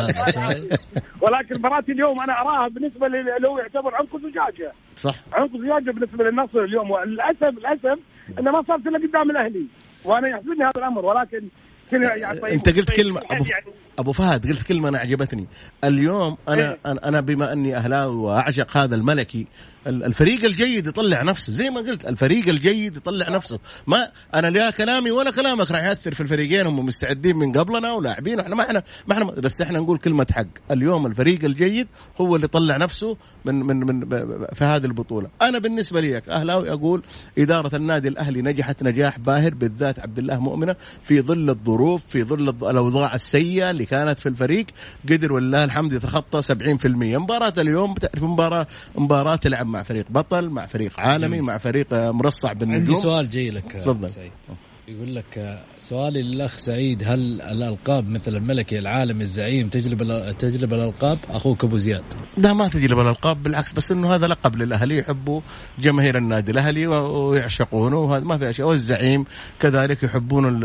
ولكن 1.20 1.58
مباراة 1.58 1.84
اليوم 1.88 2.20
أنا 2.20 2.40
أراها 2.40 2.68
بالنسبة 2.68 3.08
له 3.08 3.58
يعتبر 3.58 3.94
عنق 3.94 4.16
زجاجة. 4.16 4.72
صح. 4.96 5.16
عنق 5.32 5.50
زجاجة 5.56 5.90
بالنسبة 5.94 6.24
للنصر 6.24 6.58
اليوم 6.64 6.90
وللاسف 6.90 7.58
للاسف 7.58 7.98
انه 8.38 8.50
ما 8.50 8.62
صارت 8.68 8.86
إلا 8.86 9.08
قدام 9.08 9.30
الأهلي. 9.30 9.66
وأنا 10.04 10.28
يحزنني 10.28 10.64
هذا 10.64 10.78
الأمر 10.78 11.04
ولكن 11.04 11.48
يعني 11.92 12.40
طيب. 12.40 12.52
أنت 12.52 12.68
قلت 12.68 12.88
طيب. 12.88 12.96
كلمه 12.96 13.20
ابو 13.30 13.44
يعني 13.44 13.66
أبو 13.98 14.12
فهد 14.12 14.46
قلت 14.46 14.62
كلمة 14.62 14.88
أنا 14.88 14.98
عجبتني 14.98 15.46
اليوم 15.84 16.36
أنا 16.48 16.70
إيه؟ 16.70 16.78
أنا 17.04 17.20
بما 17.20 17.52
أني 17.52 17.76
أهلاوي 17.76 18.16
وأعشق 18.16 18.76
هذا 18.76 18.94
الملكي 18.94 19.46
الفريق 19.86 20.44
الجيد 20.44 20.86
يطلع 20.86 21.22
نفسه. 21.22 21.52
زي 21.52 21.70
ما 21.70 21.80
قلت 21.80 22.04
الفريق 22.04 22.48
الجيد 22.48 22.96
يطلع 22.96 23.28
نفسه. 23.28 23.58
ما 23.86 24.08
أنا 24.34 24.46
لا 24.46 24.70
كلامي 24.70 25.10
ولا 25.10 25.30
كلامك 25.30 25.70
راح 25.70 25.82
يأثر 25.84 26.14
في 26.14 26.20
الفريقين 26.20 26.66
هم 26.66 26.86
مستعدين 26.86 27.36
من 27.36 27.52
قبلنا 27.52 27.92
ولاعبين. 27.92 28.40
إحنا 28.40 28.54
ما 28.54 28.62
إحنا 28.62 28.82
ما 29.06 29.14
إحنا 29.14 29.24
بس 29.24 29.60
إحنا 29.62 29.78
نقول 29.78 29.98
كلمة 29.98 30.26
حق. 30.32 30.46
اليوم 30.70 31.06
الفريق 31.06 31.44
الجيد 31.44 31.86
هو 32.20 32.36
اللي 32.36 32.46
طلع 32.46 32.76
نفسه 32.76 33.16
من 33.44 33.54
من 33.54 33.76
من 33.76 34.08
في 34.54 34.64
هذه 34.64 34.84
البطولة. 34.84 35.28
أنا 35.42 35.58
بالنسبة 35.58 36.00
لي 36.00 36.22
أهلاوي 36.28 36.72
أقول 36.72 37.02
إدارة 37.38 37.76
النادي 37.76 38.08
الأهلي 38.08 38.42
نجحت 38.42 38.82
نجاح 38.82 39.18
باهر 39.18 39.54
بالذات 39.54 39.98
عبد 39.98 40.18
الله 40.18 40.38
مؤمنة 40.38 40.76
في 41.02 41.20
ظل 41.20 41.50
الظروف 41.50 42.06
في 42.06 42.22
ظل 42.22 42.48
الأوضاع 42.70 43.14
السيئة 43.14 43.70
اللي 43.70 43.84
كانت 43.84 44.18
في 44.18 44.28
الفريق. 44.28 44.66
قدر 45.10 45.32
ولله 45.32 45.64
الحمد 45.64 45.92
يتخطى 45.92 46.42
70% 46.42 46.86
مباراة 47.18 47.52
اليوم 47.58 47.94
مباراه 48.16 48.66
مباراة 48.94 49.36
تلعب 49.36 49.73
مع 49.74 49.82
فريق 49.82 50.06
بطل 50.10 50.48
مع 50.48 50.66
فريق 50.66 51.00
عالمي 51.00 51.40
مع 51.40 51.58
فريق 51.58 51.92
مرصع 51.92 52.52
بالنجوم. 52.52 52.96
عندي 52.96 53.02
سؤال 53.02 53.30
جاي 53.30 53.50
لك 53.50 53.72
تفضل. 53.72 54.10
يقول 54.88 55.14
لك 55.14 55.64
سؤالي 55.88 56.22
للأخ 56.22 56.56
سعيد 56.56 57.02
هل 57.06 57.40
الألقاب 57.40 58.08
مثل 58.08 58.36
الملكي 58.36 58.78
العالمي 58.78 59.22
الزعيم 59.22 59.68
تجلب 59.68 59.98
تجلب 60.38 60.74
الألقاب؟ 60.74 61.18
أخوك 61.30 61.64
أبو 61.64 61.76
زياد؟ 61.76 62.02
لا 62.36 62.52
ما 62.52 62.68
تجلب 62.68 62.98
الألقاب 62.98 63.42
بالعكس 63.42 63.72
بس 63.72 63.92
إنه 63.92 64.14
هذا 64.14 64.26
لقب 64.26 64.56
للأهلي 64.56 64.98
يحبوا 64.98 65.40
جماهير 65.78 66.18
النادي 66.18 66.52
الأهلي 66.52 66.86
ويعشقونه 66.86 67.98
وهذا 67.98 68.24
ما 68.24 68.38
في 68.38 68.50
أشياء. 68.50 68.68
والزعيم 68.68 69.24
كذلك 69.60 70.02
يحبون 70.02 70.60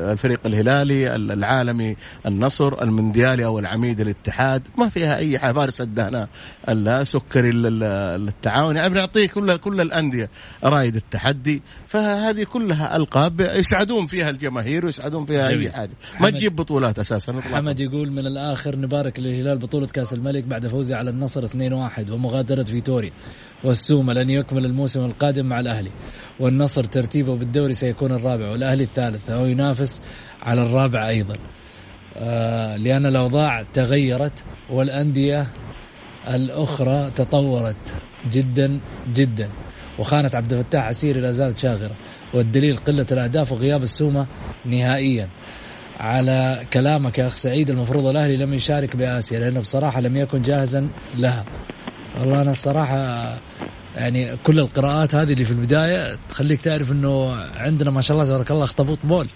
الفريق 0.00 0.40
الهلالي 0.46 1.16
العالمي 1.16 1.96
النصر 2.26 2.82
المونديالي 2.82 3.44
أو 3.44 3.58
العميد 3.58 4.00
الاتحاد. 4.00 4.62
ما 4.78 4.88
فيها 4.88 5.16
أي 5.16 5.38
حاجة 5.38 5.52
فارس 5.52 5.80
الدهناء 5.80 6.28
السكري 6.68 7.50
التعاون 7.54 8.76
يعني 8.76 8.90
بنعطيه 8.90 9.26
كل 9.26 9.56
كل 9.56 9.80
الأندية 9.80 10.30
رايد 10.64 10.96
التحدي. 10.96 11.62
فهذه 11.88 12.44
كلها 12.44 12.96
ألقاب 12.96 13.40
يسعدون 13.40 14.06
فيها 14.06 14.27
الجماهير 14.30 14.86
ويسعدون 14.86 15.26
فيها 15.26 15.48
أي 15.48 15.70
حاجة. 15.70 15.90
ما 16.20 16.30
تجيب 16.30 16.56
بطولات 16.56 16.98
أساسا 16.98 17.40
حمد 17.40 17.80
يقول 17.80 18.12
من 18.12 18.26
الآخر 18.26 18.76
نبارك 18.76 19.20
للهلال 19.20 19.58
بطولة 19.58 19.86
كأس 19.86 20.12
الملك 20.12 20.44
بعد 20.44 20.66
فوزه 20.66 20.96
على 20.96 21.10
النصر 21.10 21.48
2-1 21.48 22.10
ومغادرة 22.10 22.62
فيتوريا. 22.62 23.12
والسومة 23.64 24.12
لن 24.12 24.30
يكمل 24.30 24.64
الموسم 24.64 25.04
القادم 25.04 25.46
مع 25.46 25.60
الأهلي. 25.60 25.90
والنصر 26.40 26.84
ترتيبه 26.84 27.36
بالدوري 27.36 27.72
سيكون 27.72 28.12
الرابع 28.12 28.50
والأهلي 28.50 28.84
الثالث 28.84 29.30
أو 29.30 29.46
ينافس 29.46 30.02
على 30.42 30.62
الرابع 30.62 31.08
أيضا. 31.08 31.36
آه 32.16 32.76
لأن 32.76 33.06
الأوضاع 33.06 33.64
تغيرت 33.74 34.44
والأندية 34.70 35.46
الأخرى 36.28 37.10
تطورت 37.16 37.94
جدا 38.32 38.78
جدا. 39.14 39.48
وخانة 39.98 40.30
عبد 40.34 40.52
الفتاح 40.52 40.84
عسيري 40.84 41.20
لا 41.20 41.30
زالت 41.30 41.58
شاغرة. 41.58 41.94
والدليل 42.32 42.76
قلة 42.76 43.06
الأهداف 43.12 43.52
وغياب 43.52 43.82
السومة 43.82 44.26
نهائيا. 44.64 45.28
على 46.00 46.64
كلامك 46.72 47.18
يا 47.18 47.26
أخ 47.26 47.34
سعيد 47.34 47.70
المفروض 47.70 48.06
الأهلي 48.06 48.36
لم 48.36 48.54
يشارك 48.54 48.96
بآسيا 48.96 49.38
لأنه 49.38 49.60
بصراحة 49.60 50.00
لم 50.00 50.16
يكن 50.16 50.42
جاهزا 50.42 50.88
لها. 51.16 51.44
والله 52.20 52.42
أنا 52.42 52.50
الصراحة 52.50 52.98
يعني 53.96 54.36
كل 54.44 54.60
القراءات 54.60 55.14
هذه 55.14 55.32
اللي 55.32 55.44
في 55.44 55.50
البداية 55.50 56.18
تخليك 56.28 56.60
تعرف 56.60 56.92
أنه 56.92 57.34
عندنا 57.56 57.90
ما 57.90 58.00
شاء 58.00 58.16
الله 58.16 58.28
تبارك 58.28 58.50
الله 58.50 58.64
اخطبوط 58.64 58.98
بول. 59.04 59.28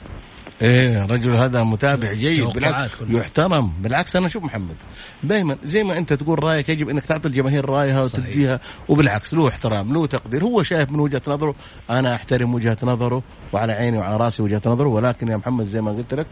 إيه 0.62 1.04
الرجل 1.04 1.36
هذا 1.36 1.62
متابع 1.62 2.12
جيد 2.12 2.46
بالعكس 2.46 2.90
يحترم. 3.08 3.72
بالعكس 3.80 4.16
أنا 4.16 4.28
شوف 4.28 4.44
محمد 4.44 4.76
دائما 5.22 5.56
زي 5.64 5.82
ما 5.82 5.98
أنت 5.98 6.12
تقول 6.12 6.44
رأيك 6.44 6.68
يجب 6.68 6.88
أنك 6.88 7.04
تعطي 7.04 7.28
الجماهير 7.28 7.64
رأيها 7.70 8.02
وتديها 8.02 8.60
وبالعكس 8.88 9.34
له 9.34 9.48
احترام 9.48 9.92
له 9.94 10.06
تقدير. 10.06 10.44
هو 10.44 10.62
شايف 10.62 10.90
من 10.90 11.00
وجهة 11.00 11.22
نظره 11.28 11.54
أنا 11.90 12.14
أحترم 12.14 12.54
وجهة 12.54 12.76
نظره 12.82 13.22
وعلى 13.52 13.72
عيني 13.72 13.98
وعلى 13.98 14.16
رأسي 14.16 14.42
وجهة 14.42 14.62
نظره 14.66 14.88
ولكن 14.88 15.28
يا 15.28 15.36
محمد 15.36 15.64
زي 15.64 15.80
ما 15.80 15.90
قلت 15.90 16.14
لك 16.14 16.26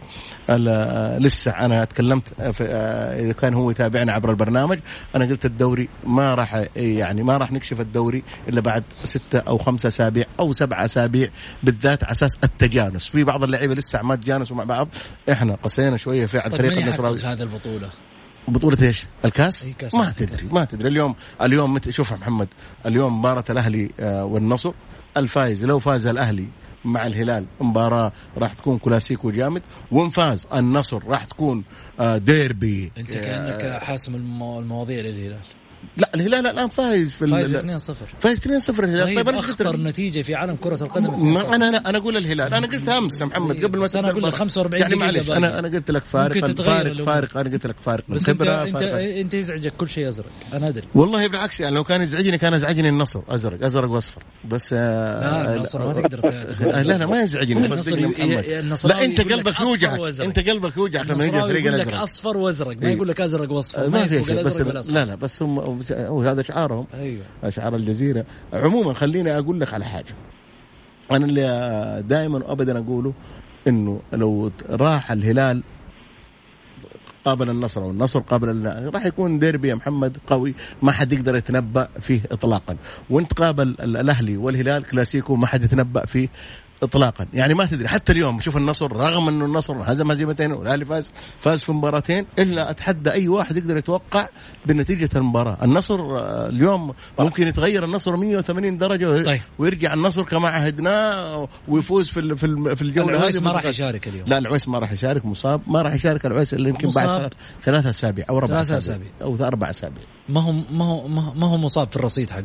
لسه 1.21 1.51
أنا 1.51 1.85
تكلمت 1.85 2.33
إذا 2.41 3.33
كان 3.33 3.55
هو 3.55 3.71
يتابعنا 3.71 4.13
عبر 4.13 4.31
البرنامج 4.31 4.79
أنا 5.17 5.25
قلت 5.25 5.45
الدوري 5.45 5.89
ما 6.07 6.35
راح 6.35 6.65
يعني 6.77 7.23
ما 7.23 7.37
راح 7.37 7.53
نكشف 7.53 7.81
الدوري 7.81 8.23
إلا 8.49 8.61
بعد 8.61 8.83
ستة 9.05 9.39
أو 9.39 9.59
خمسة 9.59 9.87
أسابيع 9.87 10.25
أو 10.41 10.53
سبعة 10.53 10.85
أسابيع 10.85 11.29
بالذات 11.63 12.05
على 12.05 12.13
أساس 12.13 12.39
التجانس. 12.45 13.09
في 13.09 13.25
بعض 13.25 13.45
اللعيبة 13.45 13.75
لسه 13.75 13.99
عمال 14.11 14.21
تجانسوا 14.21 14.57
مع 14.57 14.65
بعض. 14.65 14.89
إحنا 15.33 15.55
قسينا 15.63 15.97
شوية 15.97 16.27
في 16.27 16.39
عند 16.39 16.55
فريق 16.55 16.79
النصراوي 16.79 17.21
هذا 17.21 17.43
البطولة؟ 17.43 17.91
بطولة 18.49 18.77
إيش؟ 18.83 19.07
الكاس؟ 19.25 19.67
كاس 19.79 19.95
ما 19.95 20.11
تدري 20.11 20.49
ما 20.51 20.65
تدري. 20.65 20.89
اليوم 20.89 21.15
اليوم 21.43 21.75
مت... 21.75 21.91
شوف 21.91 22.13
محمد 22.13 22.49
اليوم 22.87 23.19
مباراة 23.19 23.45
الأهلي 23.51 23.91
آه، 24.01 24.25
والنصر. 24.25 24.73
الفايز 25.17 25.65
لو 25.65 25.79
فاز 25.79 26.07
الأهلي 26.07 26.47
مع 26.85 27.07
الهلال 27.07 27.47
مباراة 27.61 28.13
راح 28.39 28.53
تكون 28.53 28.79
كلاسيكو 28.79 29.31
جامد. 29.31 29.63
وإن 29.91 30.11
فاز 30.11 30.47
النصر 30.55 31.05
راح 31.07 31.25
تكون 31.25 31.65
آه، 32.01 32.19
ديربي. 32.19 32.93
أنت 32.99 33.11
كأنك 33.11 33.83
حاسم 33.83 34.15
المواضيع 34.15 35.01
للهلال. 35.01 35.37
لا 35.97 36.11
الهلال 36.15 36.47
الان 36.47 36.69
فايز 36.69 37.15
في 37.15 37.27
فايز 37.27 37.55
ال- 37.55 37.81
2-0 37.81 37.93
فايز 38.21 38.39
2-0 38.41 38.79
الهلال. 38.81 39.07
طيب 39.17 39.29
أنا 39.29 39.39
قلت 39.39 39.61
اخطر 39.61 39.77
نتيجة 39.77 40.23
في 40.23 40.35
عالم 40.35 40.57
كرة 40.57 40.83
القدم 40.83 41.33
ما 41.33 41.55
أنا 41.55 41.69
أنا 41.69 41.89
أنا 41.89 41.99
أقول 41.99 42.17
الهلال. 42.17 42.55
أنا 42.55 42.67
قلت 42.67 42.89
أمس 42.89 43.21
يا 43.21 43.27
محمد 43.27 43.65
قبل 43.65 43.79
ما 43.79 43.87
تبدأ 43.87 43.99
أقول 44.01 44.09
لك 44.09 44.17
المباراة. 44.17 44.37
45 44.39 44.83
يعني 44.83 44.95
معلش. 44.95 45.31
أنا 45.31 45.59
أنا 45.59 45.69
قلت 45.69 45.91
لك 45.91 46.05
فارق 46.05 46.47
فارق. 46.63 47.03
فارق 47.05 47.37
أنا 47.37 47.51
قلت 47.51 47.67
لك 47.67 47.77
فارق. 47.85 48.05
بس 48.09 48.29
انت 48.29 48.43
أنت 48.43 48.77
فارق. 48.77 49.19
أنت 49.19 49.35
يزعجك 49.35 49.73
كل 49.77 49.89
شيء 49.89 50.09
أزرق. 50.09 50.27
أنا 50.53 50.69
أدري. 50.69 50.87
والله 50.95 51.27
بالعكس 51.27 51.61
يعني 51.61 51.75
لو 51.75 51.85
كان 51.85 52.03
يزعجني 52.03 52.39
كان 52.39 52.55
يزعجني 52.55 52.89
النصر. 52.89 53.21
أزرق 53.29 53.65
أزرق 53.65 53.91
وأصفر. 53.91 54.23
بس 54.49 54.71
آه، 54.73 55.45
لا 55.45 55.57
النصر 55.57 55.87
ما 55.87 55.93
تقدر 55.93 56.21
آه، 56.75 56.83
لا 56.83 56.99
لا 56.99 57.07
ما 57.07 57.21
يزعجني 57.21 57.63
صدقني 57.63 58.07
محمد 58.07 58.45
لا 58.85 59.05
انت 59.05 59.19
يقول 59.19 59.33
لك 59.39 59.47
قلبك 59.47 59.61
يوجعك. 59.61 60.21
أنت 60.21 60.39
قلبك 60.39 60.77
يوجعك 60.77 61.07
لما 61.11 61.25
يجي 61.25 61.39
الفريق 61.39 61.61
يقول 61.67 61.73
لك 61.79 61.87
الأزرق. 61.89 62.01
أصفر 62.03 62.37
وأزرق. 62.37 62.77
ما 62.77 62.89
إيه. 62.89 62.95
يقول 62.95 63.09
لك 63.09 63.21
ازرق 63.21 63.51
واصفر 63.53 63.85
آه، 63.85 63.89
ما 63.89 64.07
شيء 64.07 64.21
بس 64.23 64.31
الازرق 64.31 64.67
والاصفر 64.67 64.95
لا 64.95 65.05
لا 65.05 65.15
بس 65.15 65.43
هم 65.43 65.59
هو 65.93 66.23
هذا 66.23 66.43
شعارهم؟ 66.43 66.87
أيوه. 66.95 67.25
اشعار 67.45 67.77
الجزيرة. 67.77 68.25
عموما 68.53 68.95
خليني 68.95 69.39
أقول 69.39 69.61
لك 69.61 69.75
على 69.75 69.85
حاجة. 69.85 70.15
أنا 71.13 71.27
اللي 71.27 72.05
دائما 72.09 72.39
وابدا 72.39 72.79
أقوله 72.79 73.13
إنه 73.69 74.01
لو 74.13 74.51
راح 74.71 75.13
الهلال 75.13 75.63
قابل 77.25 77.51
النصر 77.51 77.83
أو 77.83 77.91
النصر 77.91 78.21
قابل 78.21 78.73
راح 78.95 79.07
يكون 79.07 79.39
ديربي 79.39 79.69
يا 79.69 79.75
محمد 79.75 80.17
قوي. 80.27 80.55
ما 80.83 80.93
حد 80.93 81.13
يقدر 81.13 81.37
يتنبأ 81.37 81.89
فيه 82.01 82.21
اطلاقا. 82.31 82.77
وإنت 83.11 83.33
قابل 83.33 83.69
ال- 83.81 83.97
الأهلي 83.97 84.37
والهلال 84.37 84.85
كلاسيكو 84.85 85.37
ما 85.37 85.47
حد 85.47 85.63
يتنبأ 85.63 86.07
فيه 86.07 86.29
اطلاقا. 86.83 87.27
يعني 87.35 87.55
ما 87.55 87.67
تدري 87.67 87.89
حتى 87.89 88.13
اليوم 88.13 88.41
شوف 88.41 88.57
النصر 88.57 88.93
رغم 88.93 89.29
إنه 89.29 89.45
النصر 89.45 89.75
هزم 89.85 90.11
هزيمتين 90.11 90.53
والأهلي 90.53 90.85
فاز 90.85 91.13
فاز 91.41 91.63
في 91.63 91.73
مباراتين 91.73 92.27
إلا 92.39 92.71
أتحدى 92.71 93.11
أي 93.13 93.29
واحد 93.29 93.57
يقدر 93.57 93.77
يتوقع 93.77 94.29
بنتيجة 94.67 95.09
المباراة. 95.17 95.59
النصر 95.63 96.19
آه، 96.19 96.49
اليوم 96.49 96.95
ممكن 97.19 97.47
يتغير 97.49 97.85
النصر 97.85 98.17
180 98.17 98.77
درجة 98.77 99.23
طيب. 99.23 99.41
ويرجع 99.59 99.95
النصر 99.95 100.23
كما 100.23 100.49
عهدناه 100.49 101.49
ويفوز 101.69 102.09
في 102.09 102.37
في 102.37 102.47
ال- 102.47 102.77
في 102.77 102.83
الجولة 102.83 103.17
العويس 103.17 103.37
ما 103.43 103.51
راح. 103.53 103.65
يشارك 103.65 104.09
اليوم. 104.09 104.29
لا 104.29 104.39
العويس 104.39 104.69
ما 104.69 104.79
راح 104.79 104.93
يشارك 104.93 105.25
مصاب. 105.27 105.61
ما 105.67 105.83
راح 105.83 105.95
يشارك 105.95 106.27
العويس 106.27 106.55
إلا 106.55 106.69
يمكن 106.69 106.89
بعد. 106.89 107.31
ثلاث 107.65 107.87
أسابيع 107.87 108.25
أو 108.31 108.39
أربع 108.39 108.61
أسابيع. 108.61 109.09
أو 109.23 109.37
أربع 109.41 109.71
أسابيع. 109.71 110.03
ما 110.29 110.41
هو 110.43 110.53
ما 110.53 110.85
هو- 110.85 111.09
ما 111.35 111.47
هو 111.47 111.57
مصاب 111.57 111.89
في 111.91 111.97
الرصيد 111.97 112.31
حقه. 112.31 112.45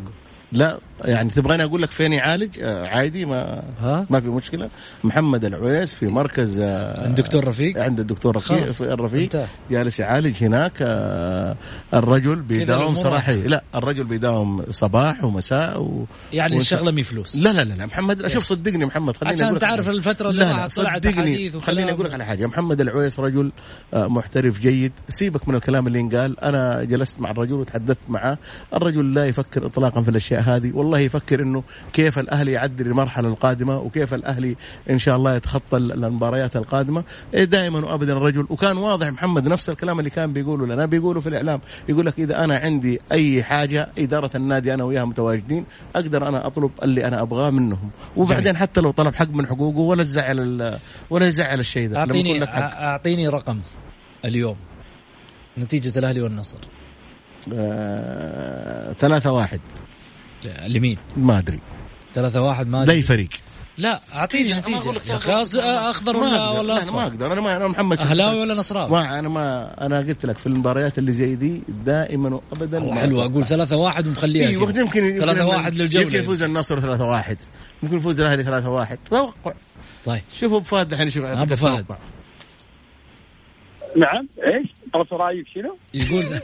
لا 0.52 0.80
يعني 1.06 1.30
تبغاني 1.30 1.64
أقول 1.64 1.82
لك 1.82 1.91
فين 1.91 2.14
يعالج 2.14 2.60
آه 2.62 2.88
عادي 2.88 3.26
ما 3.26 3.64
ها؟ 3.80 4.06
ما 4.10 4.20
في 4.20 4.28
مشكلة 4.28 4.70
محمد 5.04 5.46
العويس 5.46 5.93
في 5.93 6.08
مركز 6.08 6.60
آه 6.60 7.06
الدكتور 7.08 7.48
رفيق 7.48 7.82
عند 7.84 8.00
الدكتور 8.00 8.36
رفيق. 8.36 8.82
الرفيق. 8.82 9.48
جالس 9.72 10.00
يعالج 10.00 10.43
هناك 10.43 10.72
آه 10.82 11.56
الرجل 11.93 12.36
بيداوم 12.36 12.96
صراحة. 12.96 13.34
لا 13.34 13.64
الرجل 13.76 14.04
بيداوم 14.04 14.66
صباح 14.70 15.24
ومساء 15.24 15.82
و... 15.82 16.06
يعني 16.34 16.58
الشغلة 16.58 16.91
مي 16.91 17.04
فلوس 17.04 17.36
لا 17.36 17.54
لا 17.54 17.62
لا 17.64 17.86
محمد 17.86 18.28
شوف 18.28 18.43
صدقني 18.43 18.86
محمد 18.86 19.18
خليني 19.18 19.43
عشان 19.43 19.60
تعرف 19.60 19.86
حاجة. 19.86 19.96
الفترة 19.96 20.30
اللي 20.30 20.41
لا 20.46 20.68
طلعت 20.68 21.06
وكلام. 21.08 21.60
خليني 21.60 21.91
أقول 21.91 22.06
لك 22.06 22.14
على 22.14 22.26
حاجة 22.26 22.46
محمد 22.46 22.82
العويس 22.82 23.20
رجل 23.20 23.52
محترف 23.93 24.60
جيد 24.60 24.91
سيبك 25.10 25.48
من 25.50 25.56
الكلام 25.56 25.88
اللي 25.88 26.00
ينقال 26.00 26.39
أنا 26.39 26.84
جلست 26.84 27.20
مع 27.20 27.32
الرجل 27.32 27.54
وتحدثت 27.54 28.00
معه 28.10 28.38
الرجل 28.74 29.14
لا 29.14 29.26
يفكر 29.26 29.66
اطلاقا 29.66 30.02
في 30.02 30.10
الأشياء 30.10 30.45
هذه. 30.48 30.72
والله 30.74 31.00
يفكر 31.00 31.41
إنه 31.41 31.64
كيف 31.93 32.20
الأهلي 32.20 32.52
يعدي 32.52 32.84
المرحلة 32.84 33.28
القادمة 33.28 33.78
وكيف 33.78 34.14
الأهلي 34.14 34.56
إن 34.89 35.00
شاء 35.00 35.16
الله 35.16 35.36
يتخطى 35.36 35.78
ال- 35.78 35.91
المباريات 36.06 36.56
القادمة. 36.56 37.04
إيه 37.34 37.43
دائما 37.43 37.80
وابدا 37.86 38.14
الرجل. 38.14 38.46
وكان 38.50 38.78
واضح 38.78 39.08
محمد 39.08 39.48
نفس 39.48 39.70
الكلام 39.70 40.00
اللي 40.00 40.10
كان 40.10 40.34
بيقوله 40.34 40.66
لنا. 40.68 40.86
بيقوله 40.86 41.20
في 41.22 41.30
الإعلام 41.30 41.60
يقول 41.89 42.06
لك 42.06 42.20
إذا 42.20 42.43
أنا 42.43 42.58
عندي 42.58 43.00
أي 43.12 43.43
حاجة 43.43 43.89
إدارة 44.00 44.32
النادي 44.36 44.74
أنا 44.74 44.84
وياها 44.84 45.06
متواجدين 45.06 45.66
أقدر 45.96 46.28
أنا 46.28 46.48
أطلب 46.48 46.72
اللي 46.84 47.08
أنا 47.08 47.22
أبغاه 47.22 47.50
منهم. 47.50 47.89
وبعدين 48.18 48.58
حتى 48.58 48.82
لو 48.82 48.91
طلب 48.91 49.16
حق 49.16 49.30
من 49.30 49.48
حقوقه 49.48 49.80
ولا 49.80 50.04
تزعل 50.04 50.39
ال- 50.39 50.80
ولا 51.10 51.26
يزعل 51.28 51.60
الشيء 51.60 51.89
ده. 51.89 52.00
أعطيني. 52.00 52.43
أعطيني 52.43 53.28
رقم 53.28 53.60
اليوم. 54.26 54.56
نتيجة 55.58 56.00
الأهلي 56.00 56.22
والنصر. 56.22 56.58
آه، 57.54 58.93
ثلاثة 58.93 59.32
واحد. 59.32 59.60
لمين؟ 60.68 60.98
ما 61.18 61.38
أدري. 61.38 61.60
ثلاثة 62.16 62.41
واحد 62.41 62.68
ما 62.68 62.86
لأي 62.86 63.02
فريق؟ 63.02 63.30
لا 63.78 64.02
أعطيني 64.16 64.54
نتيجه 64.54 64.93
يا 65.10 65.16
أخي 65.16 65.32
أخضر 65.91 66.14
ما 66.14 66.20
ولا 66.20 66.48
أقدر. 66.48 66.60
ولا 66.60 66.68
لا، 66.68 66.74
ما 66.74 66.78
أصفر؟ 66.78 67.04
أقدر. 67.04 67.34
أنا 67.34 67.41
ما 67.41 67.56
أنا 67.56 67.68
محمد 67.68 68.00
أهلاوي 68.00 68.39
ولا 68.39 68.54
نصراوي؟ 68.54 68.91
ما 68.91 69.20
أنا 69.20 69.30
ما 69.30 69.76
أنا 69.86 69.98
قلت 69.98 70.26
لك 70.26 70.38
في 70.38 70.48
المباريات 70.48 70.98
اللي 70.98 71.12
زي 71.12 71.36
دي 71.36 71.62
دائما 71.86 72.39
وابدا 72.52 72.78
والله 72.80 72.93
ما 72.93 73.02
حلو 73.02 73.12
أتوقع. 73.12 73.32
أقول 73.32 73.46
ثلاثة 73.46 73.76
واحد 73.76 74.08
ومخليها 74.08 74.48
اي 74.48 74.58
وقت 74.58 74.72
كذا. 74.72 74.82
يمكن 74.82 75.04
يمكن 75.06 75.20
ثلاثة 75.20 75.48
واحد 75.48 75.74
للجولة 75.74 76.06
يمكن 76.06 76.20
يفوز 76.20 76.43
النصر 76.43 76.80
3 76.80 77.04
1 77.06 77.38
ممكن 77.84 77.98
يفوز 77.98 78.22
الأهلي 78.22 78.43
3 78.43 78.70
1 78.70 78.98
توقع. 79.10 79.54
طيب. 80.06 80.22
شوفوا 80.39 80.58
أبو 80.58 80.66
فهد 80.66 80.93
الحين 80.93 81.10
شوف 81.10 81.26
أبو 81.26 81.56
فهد. 81.56 81.86
نعم 83.96 84.28
إيش؟ 84.43 84.68
طلبت 84.93 85.14
رأيك 85.14 85.48
شنو؟ 85.48 85.78
يقول 85.93 86.26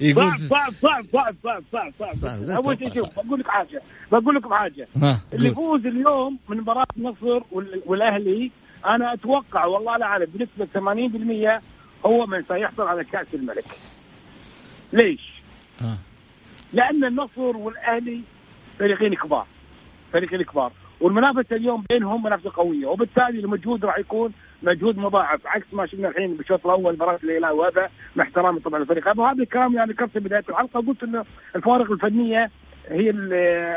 يقول 0.00 0.38
صعب 0.38 0.72
صعب 0.82 1.04
صعب 1.12 1.34
صعب 1.42 1.62
صعب 1.72 1.92
صعب 2.00 2.14
صعب. 2.16 2.42
أول 2.64 2.78
شيء 2.78 2.94
شوف 2.94 3.20
بقول 3.20 3.40
لك 3.40 3.48
حاجة 3.48 3.82
بقول 4.12 4.34
لكم 4.34 4.54
حاجة 4.54 4.88
اللي. 5.32 5.48
يفوز 5.48 5.86
اليوم 5.86 6.38
من 6.48 6.56
مباراة 6.56 6.86
النصر 6.96 7.40
وال- 7.52 7.82
والأهلي 7.86 8.50
أنا 8.86 9.12
أتوقع 9.14 9.64
والله 9.64 9.96
لا 9.96 10.06
أعلم 10.06 10.26
بنسبة 10.34 10.68
80% 10.74 11.62
هو 12.06 12.26
من 12.26 12.44
سيحصل 12.48 12.82
على 12.82 13.04
كأس 13.04 13.34
الملك. 13.34 13.64
ليش؟ 14.92 15.32
ها. 15.80 15.98
لأن 16.72 17.04
النصر 17.04 17.56
والأهلي 17.56 18.20
فريقين 18.78 19.14
كبار 19.14 19.46
فريقين 20.12 20.42
كبار 20.42 20.72
والمنافسة 21.02 21.56
اليوم 21.56 21.84
بينهم 21.90 22.22
منافسة 22.22 22.50
قوية 22.54 22.86
وبالتالي 22.86 23.40
المجهود 23.40 23.84
راح 23.84 23.98
يكون 23.98 24.32
مجهود 24.62 24.98
مضاعف 24.98 25.46
عكس 25.46 25.66
ما 25.74 25.86
شفنا 25.86 26.08
الحين 26.08 26.34
بالشوط 26.36 26.66
الأول 26.66 26.92
مباراة 26.94 27.18
الهلال 27.24 27.52
وهذا 27.52 27.90
مع 28.16 28.24
احترامي 28.24 28.60
طبعا 28.60 28.78
للفريق. 28.80 29.08
هذا 29.08 29.20
وهذا 29.22 29.42
الكلام 29.42 29.74
يعني 29.74 29.92
ذكرته 29.92 30.20
بداية 30.20 30.44
الحلقة 30.48 30.80
قلت 30.86 31.02
إنه 31.02 31.24
الفوارق 31.56 31.90
الفنية 31.90 32.50
هي 32.88 33.10
اللي 33.10 33.76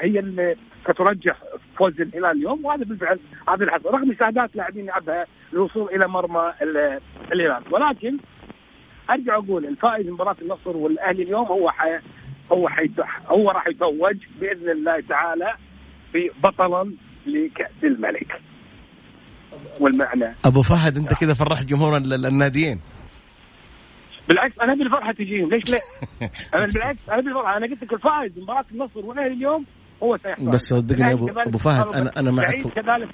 هي 0.00 0.18
اللي 0.18 0.56
سترجح 0.84 1.36
فوز 1.76 2.00
الهلال 2.00 2.30
اليوم 2.36 2.64
وهذا 2.64 2.84
بالفعل 2.84 3.18
هذا 3.48 3.54
اللي 3.64 3.72
رغم 3.86 4.08
مساعدات 4.08 4.56
لاعبين 4.56 4.84
يلعبها 4.84 5.26
للوصول 5.52 5.88
إلى 5.94 6.08
مرمى 6.08 6.52
ال- 6.62 7.00
الهلال. 7.32 7.62
ولكن 7.70 8.16
أرجع 9.10 9.34
أقول 9.36 9.66
الفائز 9.66 10.08
مباراة 10.08 10.36
النصر 10.42 10.76
والأهلي 10.76 11.22
اليوم 11.22 11.46
هو 11.46 11.70
حي... 11.70 11.98
هو 12.52 12.68
حيت... 12.68 12.90
هو 13.26 13.50
راح 13.50 13.66
يتوج 13.68 14.16
بإذن 14.40 14.70
الله 14.70 15.00
تعالى 15.00 15.54
ببطلا 16.16 16.92
لكأس 17.26 17.84
الملك. 17.84 18.40
والمعنى. 19.80 20.34
أبو 20.44 20.62
فهد 20.62 20.96
أنت 20.96 21.14
كذا 21.14 21.34
فرحت 21.34 21.64
جمهور 21.64 21.96
ال- 21.96 22.12
ال- 22.12 22.26
الناديين 22.26 22.80
بالعكس 24.28 24.54
أنا 24.62 24.72
ابي 24.72 24.82
الفرحه 24.82 25.12
تجيهم. 25.12 25.48
ليش 25.50 25.70
لا؟ 25.70 25.78
أنا 26.58 26.66
بالعكس 26.66 26.98
أنا 27.08 27.18
ابي 27.18 27.28
الفرحه 27.28 27.56
أنا 27.56 27.66
قلت 27.66 27.82
لك 27.82 27.92
الفائز 27.92 28.32
مباراة 28.38 28.64
النصر 28.72 29.06
والأهلي 29.06 29.32
اليوم 29.34 29.64
هو 30.02 30.16
سيحصل 30.16 30.50
بس 30.50 30.60
صدقني 30.60 31.12
أبو 31.12 31.58
فهد، 31.58 31.86
أنا- 31.86 32.18
أنا 32.18 32.30
معك 32.30 32.46
بعيد 32.50 32.68
كذلك. 32.68 33.08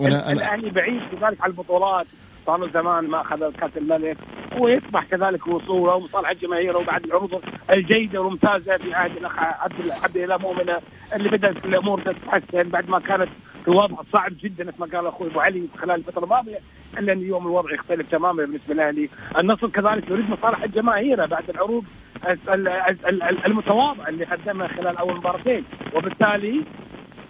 أنا 0.00 0.22
أنا 0.26 0.32
الأهلي 0.32 0.70
بعيد 0.70 1.00
كذلك 1.10 1.40
على 1.40 1.50
البطولات. 1.50 2.06
صار 2.48 2.56
له 2.60 2.68
زمان 2.68 3.06
ما 3.06 3.20
أخذ 3.20 3.52
كأس 3.52 3.70
الملك 3.76 4.16
ويطمح 4.58 5.04
كذلك 5.04 5.46
وصوله 5.46 5.94
ومصالح 5.94 6.30
الجماهير 6.30 6.76
وبعد 6.76 7.04
العروض 7.04 7.42
الجيدة 7.76 8.20
والممتازة 8.20 8.76
في 8.76 8.94
عهد 8.94 9.16
الأخ 9.16 9.38
عبد 9.38 9.90
عبد 10.02 10.16
الإله 10.16 10.36
مؤمنة 10.36 10.78
اللي 11.14 11.28
بدأت 11.28 11.64
الأمور 11.64 12.00
تتحسن 12.00 12.62
بعد 12.62 12.90
ما 12.90 12.98
كانت 13.00 13.28
في 13.64 13.70
وضع 13.70 13.96
صعب 14.12 14.32
جدا 14.42 14.64
مثل 14.64 14.80
ما 14.80 14.86
قال 14.86 15.06
أخوي 15.06 15.28
أبو 15.30 15.40
علي 15.40 15.68
خلال 15.78 15.94
الفترة 15.94 16.24
الماضية 16.24 16.58
إلا 16.98 17.12
أن 17.12 17.18
اليوم 17.18 17.46
الوضع 17.46 17.74
يختلف 17.74 18.10
تماما 18.10 18.44
بالنسبة 18.44 18.74
للأهلي، 18.74 19.08
النصر 19.38 19.68
كذلك 19.68 20.10
يريد 20.10 20.30
مصالح 20.30 20.62
الجماهير 20.62 21.26
بعد 21.26 21.50
العروض 21.50 21.84
ال- 22.28 22.48
ال- 22.48 23.22
ال- 23.22 23.46
المتواضعة 23.46 24.08
اللي 24.08 24.24
قدمها 24.24 24.68
خلال 24.68 24.96
أول 24.96 25.16
مباراتين. 25.16 25.64
وبالتالي 25.94 26.64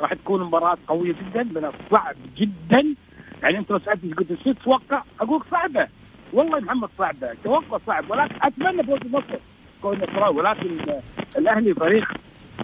راح 0.00 0.12
تكون 0.14 0.42
مباراة 0.44 0.76
قوية 0.88 1.12
جدا 1.12 1.42
من 1.42 1.64
الصعب 1.64 2.14
جدا. 2.36 2.94
يعني 3.42 3.58
انت 3.58 3.70
لو 3.70 3.78
سالتني 3.78 4.12
قلت 4.12 4.28
شو 4.44 4.52
تتوقع؟ 4.52 5.02
أقول 5.20 5.42
صعبة. 5.50 5.88
والله 6.32 6.60
محمد 6.60 6.88
صعبة. 6.98 7.34
توقع 7.44 7.78
صعب 7.86 8.10
ولكن 8.10 8.34
أتمنى 8.42 8.82
فوز 8.82 9.00
النصر 9.00 9.38
كون 9.82 10.00
ولكن 10.28 11.00
الأهلي 11.38 11.74
فريق 11.74 12.08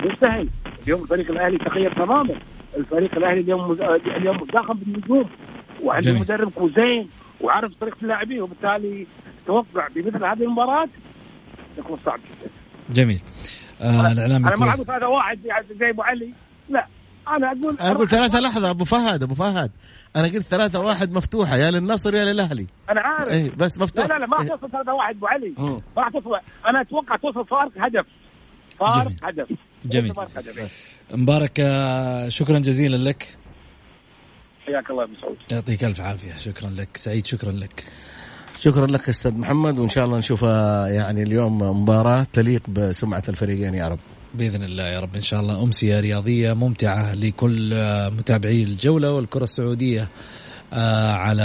مش 0.05 0.13
سهل 0.21 0.49
اليوم 0.83 1.03
الفريق 1.03 1.31
الأهلي 1.31 1.59
تغير 1.59 1.93
تماما. 1.93 2.35
الفريق 2.77 3.15
الأهلي 3.17 3.41
اليوم 3.41 3.71
مز... 3.71 3.81
اليوم 4.07 4.37
داخل 4.53 4.75
بالنجوم. 4.75 5.31
وعنده. 5.83 6.13
مدرب 6.13 6.51
كوزين 6.51 7.09
وعارف 7.41 7.75
طريقة 7.75 7.97
اللاعبين 8.03 8.43
وبالتالي 8.43 9.07
توقع 9.47 9.89
بمثل 9.95 10.25
هذه 10.25 10.43
المباراة 10.43 10.89
يكون 11.79 11.97
صعب 11.97 12.19
جدا. 12.19 12.51
جميل. 12.91 13.21
آه 13.83 14.13
الإعلام 14.13 14.47
أنا 14.47 14.57
ما 14.57 14.69
أعرف 14.69 14.91
هذا 14.91 15.07
واحد 15.07 15.45
يعني 15.45 15.67
زي 15.81 15.91
أبو 15.91 16.03
علي. 16.03 16.33
لا. 16.69 16.87
أنا 17.29 17.53
أقول 17.53 17.77
أنا 17.81 17.93
أقول 17.93 18.09
ثلاثة 18.09 18.41
لحظة 18.41 18.71
أبو 18.71 18.85
فهد 18.85 19.23
أبو 19.23 19.35
فهد. 19.35 19.71
أنا 20.17 20.25
قلت 20.25 20.43
ثلاثة 20.43 20.81
واحد 20.81 21.13
مفتوحة 21.13 21.57
يا 21.57 21.71
للنصر 21.71 22.15
يا 22.15 22.25
للأهلي. 22.25 22.67
أنا 22.91 23.01
عارف. 23.01 23.33
اي 23.33 23.51
بس 23.51 23.79
لا 23.79 23.85
مفتوح. 23.85 24.07
لا 24.07 24.19
لا 24.19 24.27
ما 24.27 24.43
إيه. 24.43 24.49
توصل 24.49 24.71
ثلاثة 24.71 24.93
واحد 24.95 25.17
أبو 25.17 25.27
علي. 25.27 25.55
ما 25.59 25.83
راح 25.99 26.09
توصل 26.09 26.31
أنا 26.67 26.81
أتوقع 26.81 27.17
توصل 27.17 27.47
فارق 27.47 27.73
هدف. 27.77 28.07
فارق 28.81 29.05
جميل. 29.05 29.19
هدف. 29.23 29.49
جميل. 29.85 30.15
فارق 30.15 30.39
هدف. 30.39 30.97
مبارك 31.11 31.61
آه، 31.61 32.29
شكرا 32.29 32.59
جزيلا 32.59 32.97
لك. 32.97 33.37
حياك 34.67 34.91
الله 34.91 35.03
يا 35.03 35.09
أبو 35.09 35.21
سعود. 35.21 35.37
يعطيك 35.53 35.85
ألف 35.85 36.01
عافية. 36.01 36.37
شكرا 36.37 36.71
لك. 36.71 36.97
سعيد 36.97 37.27
شكرا 37.27 37.53
لك. 37.53 37.85
شكرا 38.61 38.87
لك 38.87 39.09
أستاذ 39.09 39.35
محمد 39.39 39.79
وإن 39.79 39.89
شاء 39.89 40.05
الله 40.05 40.19
نشوفها 40.19 40.89
يعني 40.89 41.23
اليوم 41.23 41.83
مباراة 41.83 42.27
تليق 42.33 42.71
بسمعة 42.71 43.23
الفريقين 43.29 43.75
يا 43.75 43.89
رب. 43.89 43.99
بإذن 44.35 44.63
الله 44.63 44.83
يا 44.83 45.01
رب. 45.01 45.17
إن 45.17 45.23
شاء 45.23 45.41
الله 45.41 45.63
أمسية 45.63 46.01
رياضية 46.01 46.53
ممتعة 46.53 47.15
لكل 47.15 47.75
متابعي 48.19 48.63
الجولة 48.63 49.13
والكرة 49.13 49.45
السعودية 49.45 50.09
آه، 50.73 51.13
على 51.13 51.43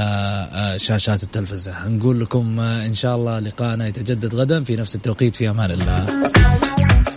آه، 0.53 0.77
شاشات 0.77 1.23
التلفزة. 1.23 1.87
نقول 1.87 2.19
لكم 2.19 2.59
آه، 2.59 2.85
إن 2.85 2.93
شاء 2.93 3.15
الله 3.15 3.39
لقاءنا 3.39 3.87
يتجدد 3.87 4.35
غدا. 4.35 4.63
في 4.63 4.75
نفس 4.75 4.95
التوقيت 4.95 5.35
في 5.35 5.49
أمان 5.49 5.71
الله. 5.71 6.07